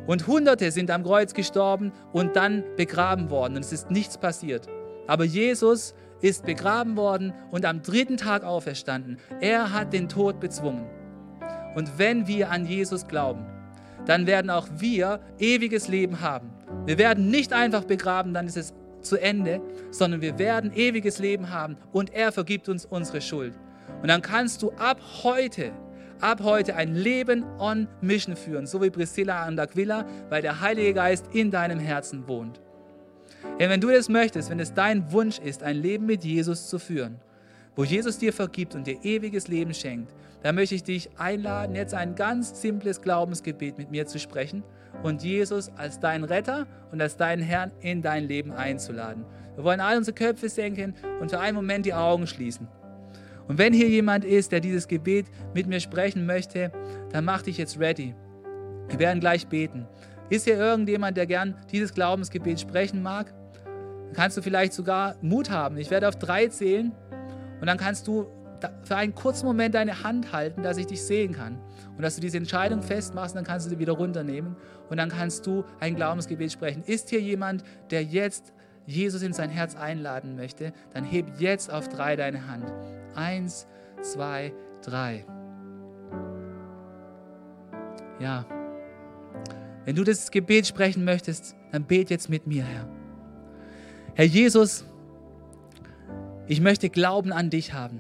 Und 0.07 0.25
Hunderte 0.25 0.71
sind 0.71 0.89
am 0.89 1.03
Kreuz 1.03 1.33
gestorben 1.33 1.91
und 2.13 2.35
dann 2.35 2.63
begraben 2.77 3.29
worden 3.29 3.57
und 3.57 3.65
es 3.65 3.73
ist 3.73 3.91
nichts 3.91 4.17
passiert. 4.17 4.67
Aber 5.05 5.25
Jesus 5.25 5.93
ist 6.21 6.45
begraben 6.45 6.95
worden 6.95 7.33
und 7.51 7.65
am 7.65 7.81
dritten 7.81 8.17
Tag 8.17 8.43
auferstanden. 8.43 9.17
Er 9.41 9.73
hat 9.73 9.93
den 9.93 10.09
Tod 10.09 10.39
bezwungen. 10.39 10.85
Und 11.75 11.97
wenn 11.97 12.27
wir 12.27 12.49
an 12.49 12.65
Jesus 12.65 13.07
glauben, 13.07 13.45
dann 14.05 14.25
werden 14.25 14.49
auch 14.49 14.67
wir 14.77 15.19
ewiges 15.37 15.87
Leben 15.87 16.21
haben. 16.21 16.49
Wir 16.85 16.97
werden 16.97 17.29
nicht 17.29 17.53
einfach 17.53 17.83
begraben, 17.83 18.33
dann 18.33 18.47
ist 18.47 18.57
es 18.57 18.73
zu 19.07 19.17
Ende, 19.17 19.61
sondern 19.91 20.21
wir 20.21 20.37
werden 20.37 20.71
ewiges 20.73 21.19
Leben 21.19 21.51
haben 21.51 21.77
und 21.91 22.13
er 22.13 22.31
vergibt 22.31 22.69
uns 22.69 22.85
unsere 22.85 23.21
Schuld. 23.21 23.53
Und 24.01 24.09
dann 24.09 24.21
kannst 24.21 24.61
du 24.61 24.71
ab 24.71 25.01
heute 25.23 25.71
ab 26.21 26.41
heute 26.43 26.75
ein 26.75 26.95
Leben 26.95 27.45
on 27.59 27.87
Mission 28.01 28.35
führen, 28.35 28.65
so 28.65 28.81
wie 28.81 28.89
Priscilla 28.89 29.47
und 29.47 29.59
Aquila, 29.59 30.05
weil 30.29 30.41
der 30.41 30.61
Heilige 30.61 30.93
Geist 30.93 31.27
in 31.33 31.51
deinem 31.51 31.79
Herzen 31.79 32.27
wohnt. 32.27 32.59
Und 33.43 33.59
wenn 33.59 33.81
du 33.81 33.89
das 33.89 34.09
möchtest, 34.09 34.49
wenn 34.49 34.59
es 34.59 34.73
dein 34.73 35.11
Wunsch 35.11 35.39
ist, 35.39 35.63
ein 35.63 35.77
Leben 35.77 36.05
mit 36.05 36.23
Jesus 36.23 36.69
zu 36.69 36.79
führen, 36.79 37.19
wo 37.75 37.83
Jesus 37.83 38.17
dir 38.17 38.33
vergibt 38.33 38.75
und 38.75 38.87
dir 38.87 39.03
ewiges 39.03 39.47
Leben 39.47 39.73
schenkt, 39.73 40.13
dann 40.43 40.55
möchte 40.55 40.75
ich 40.75 40.83
dich 40.83 41.09
einladen, 41.17 41.75
jetzt 41.75 41.93
ein 41.93 42.15
ganz 42.15 42.61
simples 42.61 43.01
Glaubensgebet 43.01 43.77
mit 43.77 43.91
mir 43.91 44.07
zu 44.07 44.19
sprechen 44.19 44.63
und 45.03 45.23
Jesus 45.23 45.71
als 45.75 45.99
deinen 45.99 46.23
Retter 46.23 46.67
und 46.91 47.01
als 47.01 47.17
deinen 47.17 47.41
Herrn 47.41 47.71
in 47.81 48.01
dein 48.01 48.25
Leben 48.25 48.51
einzuladen. 48.51 49.25
Wir 49.55 49.63
wollen 49.63 49.79
all 49.79 49.97
unsere 49.97 50.15
Köpfe 50.15 50.49
senken 50.49 50.95
und 51.19 51.31
für 51.31 51.39
einen 51.39 51.55
Moment 51.55 51.85
die 51.85 51.93
Augen 51.93 52.27
schließen. 52.27 52.67
Und 53.47 53.57
wenn 53.57 53.73
hier 53.73 53.87
jemand 53.87 54.25
ist, 54.25 54.51
der 54.51 54.59
dieses 54.59 54.87
Gebet 54.87 55.27
mit 55.53 55.67
mir 55.67 55.79
sprechen 55.79 56.25
möchte, 56.25 56.71
dann 57.11 57.25
mach 57.25 57.41
dich 57.41 57.57
jetzt 57.57 57.79
ready. 57.79 58.13
Wir 58.89 58.99
werden 58.99 59.19
gleich 59.19 59.47
beten. 59.47 59.87
Ist 60.29 60.43
hier 60.43 60.57
irgendjemand, 60.57 61.15
der 61.15 61.25
gern 61.25 61.55
dieses 61.71 61.93
Glaubensgebet 61.93 62.59
sprechen 62.59 63.01
mag? 63.01 63.33
Dann 64.05 64.13
kannst 64.13 64.37
du 64.37 64.41
vielleicht 64.41 64.73
sogar 64.73 65.15
Mut 65.21 65.49
haben. 65.49 65.77
Ich 65.77 65.89
werde 65.89 66.07
auf 66.07 66.17
drei 66.17 66.47
zählen 66.47 66.91
und 67.59 67.67
dann 67.67 67.77
kannst 67.77 68.07
du 68.07 68.27
für 68.83 68.95
einen 68.95 69.13
kurzen 69.13 69.45
Moment 69.45 69.75
deine 69.75 70.03
Hand 70.03 70.31
halten, 70.31 70.63
dass 70.63 70.77
ich 70.77 70.87
dich 70.87 71.03
sehen 71.03 71.33
kann. 71.33 71.59
Und 71.95 72.01
dass 72.01 72.15
du 72.15 72.21
diese 72.21 72.37
Entscheidung 72.37 72.81
festmachst, 72.81 73.35
dann 73.35 73.43
kannst 73.43 73.65
du 73.65 73.69
sie 73.69 73.79
wieder 73.79 73.93
runternehmen 73.93 74.55
und 74.89 74.97
dann 74.97 75.09
kannst 75.09 75.45
du 75.45 75.63
ein 75.79 75.95
Glaubensgebet 75.95 76.51
sprechen. 76.51 76.83
Ist 76.83 77.09
hier 77.09 77.21
jemand, 77.21 77.63
der 77.91 78.03
jetzt 78.03 78.53
Jesus 78.85 79.21
in 79.21 79.33
sein 79.33 79.49
Herz 79.49 79.75
einladen 79.75 80.35
möchte, 80.35 80.73
dann 80.93 81.03
heb 81.03 81.39
jetzt 81.39 81.71
auf 81.71 81.89
drei 81.89 82.15
deine 82.15 82.47
Hand. 82.47 82.71
Eins, 83.15 83.67
zwei, 84.01 84.53
drei. 84.81 85.25
Ja. 88.19 88.45
Wenn 89.85 89.95
du 89.95 90.03
das 90.03 90.31
Gebet 90.31 90.67
sprechen 90.67 91.03
möchtest, 91.03 91.55
dann 91.71 91.83
bet 91.83 92.09
jetzt 92.09 92.29
mit 92.29 92.47
mir, 92.47 92.63
Herr. 92.63 92.87
Herr 94.15 94.25
Jesus, 94.25 94.85
ich 96.47 96.61
möchte 96.61 96.89
Glauben 96.89 97.31
an 97.31 97.49
dich 97.49 97.73
haben. 97.73 97.99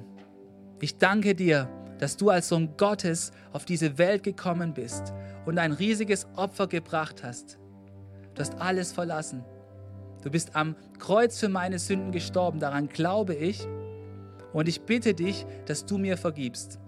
Ich 0.79 0.97
danke 0.97 1.35
dir, 1.35 1.69
dass 1.99 2.17
du 2.17 2.29
als 2.29 2.49
Sohn 2.49 2.75
Gottes 2.77 3.31
auf 3.53 3.65
diese 3.65 3.97
Welt 3.97 4.23
gekommen 4.23 4.73
bist 4.73 5.13
und 5.45 5.57
ein 5.57 5.71
riesiges 5.71 6.27
Opfer 6.35 6.67
gebracht 6.67 7.23
hast. 7.23 7.57
Du 8.35 8.41
hast 8.41 8.59
alles 8.59 8.91
verlassen 8.91 9.43
Du 10.27 10.31
bist 10.31 10.55
am 10.55 10.75
Kreuz 10.99 11.39
für 11.39 11.49
meine 11.49 11.79
Sünden 11.79 12.11
gestorben, 12.11 12.59
daran 12.59 12.89
glaube 12.89 13.33
ich. 13.33 13.65
Und 14.51 14.67
ich 14.67 14.81
bitte 14.81 15.13
dich, 15.13 15.45
dass 15.65 15.85
du 15.85 15.97
mir 15.97 16.17
vergibst. 16.17 16.79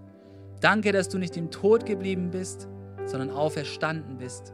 Danke, 0.60 0.92
dass 0.92 1.10
du 1.10 1.18
nicht 1.18 1.38
im 1.38 1.52
Tod 1.52 1.86
geblieben 1.86 2.32
bist, 2.32 2.68
sondern 3.06 3.30
auferstanden 3.30 4.18
bist. 4.18 4.54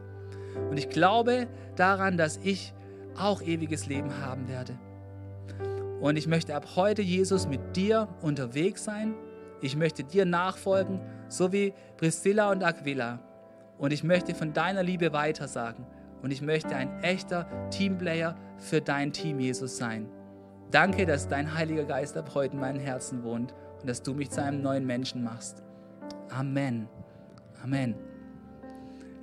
Und 0.70 0.78
ich 0.78 0.90
glaube 0.90 1.48
daran, 1.76 2.18
dass 2.18 2.38
ich 2.44 2.74
auch 3.18 3.42
ewiges 3.42 3.88
Leben 3.88 4.20
haben 4.22 4.48
werde. 4.48 4.78
Und 6.00 6.18
ich 6.18 6.28
möchte 6.28 6.54
ab 6.54 6.76
heute, 6.76 7.02
Jesus, 7.02 7.48
mit 7.48 7.76
dir 7.76 8.08
unterwegs 8.22 8.84
sein. 8.84 9.16
Ich 9.66 9.76
möchte 9.76 10.04
dir 10.04 10.26
nachfolgen, 10.26 11.00
so 11.28 11.52
wie 11.52 11.74
Priscilla 11.98 12.52
und 12.52 12.64
Aquila. 12.64 13.18
Und 13.80 13.94
ich 13.94 14.04
möchte 14.04 14.36
von 14.36 14.54
deiner 14.54 14.84
Liebe 14.84 15.12
weitersagen. 15.12 15.88
Und 16.22 16.30
ich 16.30 16.44
möchte 16.44 16.76
ein 16.76 17.02
echter 17.02 17.48
Teamplayer 17.72 18.36
für 18.60 18.80
dein 18.80 19.12
Team, 19.12 19.40
Jesus, 19.40 19.78
sein. 19.78 20.08
Danke, 20.70 21.08
dass 21.08 21.28
dein 21.28 21.56
Heiliger 21.56 21.84
Geist 21.84 22.16
ab 22.16 22.36
heute 22.36 22.54
in 22.54 22.60
meinem 22.60 22.80
Herzen 22.80 23.24
wohnt 23.24 23.56
und 23.82 23.90
dass 23.90 24.04
du 24.04 24.14
mich 24.14 24.30
zu 24.30 24.44
einem 24.44 24.62
neuen 24.62 24.86
Menschen 24.86 25.24
machst. 25.24 25.64
Amen. 26.30 26.88
Amen. 27.64 27.96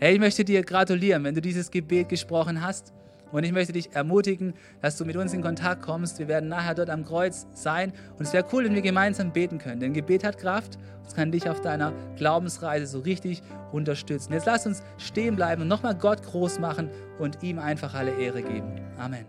Hey, 0.00 0.14
ich 0.14 0.18
möchte 0.18 0.44
dir 0.44 0.64
gratulieren, 0.64 1.22
wenn 1.22 1.36
du 1.36 1.40
dieses 1.40 1.70
Gebet 1.70 2.08
gesprochen 2.08 2.66
hast. 2.66 2.92
Und 3.32 3.44
ich 3.44 3.52
möchte 3.52 3.72
dich 3.72 3.94
ermutigen, 3.94 4.54
dass 4.82 4.96
du 4.98 5.04
mit 5.04 5.16
uns 5.16 5.32
in 5.32 5.42
Kontakt 5.42 5.82
kommst. 5.82 6.18
Wir 6.18 6.28
werden 6.28 6.48
nachher 6.48 6.74
dort 6.74 6.90
am 6.90 7.04
Kreuz 7.04 7.46
sein. 7.54 7.92
Und 8.18 8.26
es 8.26 8.32
wäre 8.32 8.44
cool, 8.52 8.64
wenn 8.64 8.74
wir 8.74 8.82
gemeinsam 8.82 9.32
beten 9.32 9.58
können. 9.58 9.80
Denn 9.80 9.94
Gebet 9.94 10.22
hat 10.22 10.38
Kraft. 10.38 10.78
Es 11.06 11.14
kann 11.14 11.32
dich 11.32 11.48
auf 11.48 11.60
deiner 11.62 11.92
Glaubensreise 12.16 12.86
so 12.86 13.00
richtig 13.00 13.42
unterstützen. 13.72 14.34
Jetzt 14.34 14.46
lass 14.46 14.66
uns 14.66 14.82
stehen 14.98 15.34
bleiben 15.34 15.62
und 15.62 15.68
nochmal 15.68 15.94
Gott 15.94 16.22
groß 16.22 16.58
machen 16.58 16.90
und 17.18 17.42
ihm 17.42 17.58
einfach 17.58 17.94
alle 17.94 18.12
Ehre 18.12 18.42
geben. 18.42 18.80
Amen. 18.98 19.24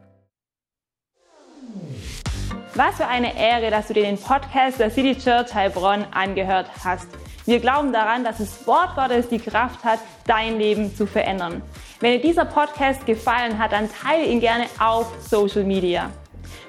Was 2.75 2.95
für 2.95 3.07
eine 3.07 3.37
Ehre, 3.37 3.69
dass 3.69 3.87
du 3.87 3.93
dir 3.93 4.03
den 4.03 4.17
Podcast 4.17 4.79
der 4.79 4.89
City 4.89 5.17
Church 5.17 5.53
Heilbronn 5.53 6.05
angehört 6.11 6.67
hast. 6.83 7.07
Wir 7.45 7.59
glauben 7.59 7.93
daran, 7.93 8.23
dass 8.23 8.37
das 8.37 8.65
Wort 8.65 8.95
Gottes 8.95 9.29
die 9.29 9.39
Kraft 9.39 9.83
hat, 9.83 9.99
dein 10.25 10.57
Leben 10.57 10.95
zu 10.95 11.05
verändern. 11.05 11.61
Wenn 12.03 12.19
dir 12.19 12.27
dieser 12.27 12.43
Podcast 12.43 13.05
gefallen 13.05 13.57
hat, 13.57 13.71
dann 13.71 13.89
teile 13.89 14.25
ihn 14.25 14.41
gerne 14.41 14.65
auf 14.77 15.07
Social 15.25 15.63
Media. 15.63 16.09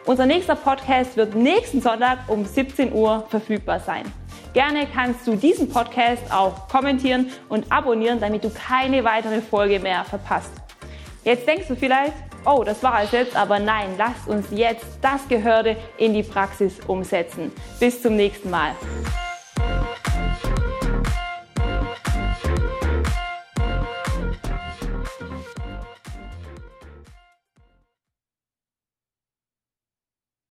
Unser 0.07 0.27
nächster 0.27 0.55
Podcast 0.55 1.17
wird 1.17 1.35
nächsten 1.35 1.81
Sonntag 1.81 2.21
um 2.29 2.45
17 2.45 2.93
Uhr 2.93 3.27
verfügbar 3.29 3.81
sein. 3.81 4.05
Gerne 4.53 4.87
kannst 4.87 5.27
du 5.27 5.35
diesen 5.35 5.69
Podcast 5.69 6.23
auch 6.33 6.69
kommentieren 6.69 7.33
und 7.49 7.73
abonnieren, 7.73 8.21
damit 8.21 8.45
du 8.45 8.51
keine 8.51 9.03
weitere 9.03 9.41
Folge 9.41 9.81
mehr 9.81 10.05
verpasst. 10.05 10.53
Jetzt 11.25 11.49
denkst 11.49 11.67
du 11.67 11.75
vielleicht, 11.75 12.15
oh, 12.47 12.63
das 12.63 12.81
war 12.85 13.03
es 13.03 13.11
jetzt, 13.11 13.35
aber 13.35 13.59
nein, 13.59 13.89
lasst 13.99 14.29
uns 14.29 14.47
jetzt 14.53 14.87
das 15.03 15.27
Gehörte 15.27 15.77
in 15.99 16.15
die 16.15 16.23
Praxis 16.23 16.79
umsetzen. 16.87 17.51
Bis 17.81 18.01
zum 18.01 18.15
nächsten 18.15 18.51
Mal. 18.51 18.77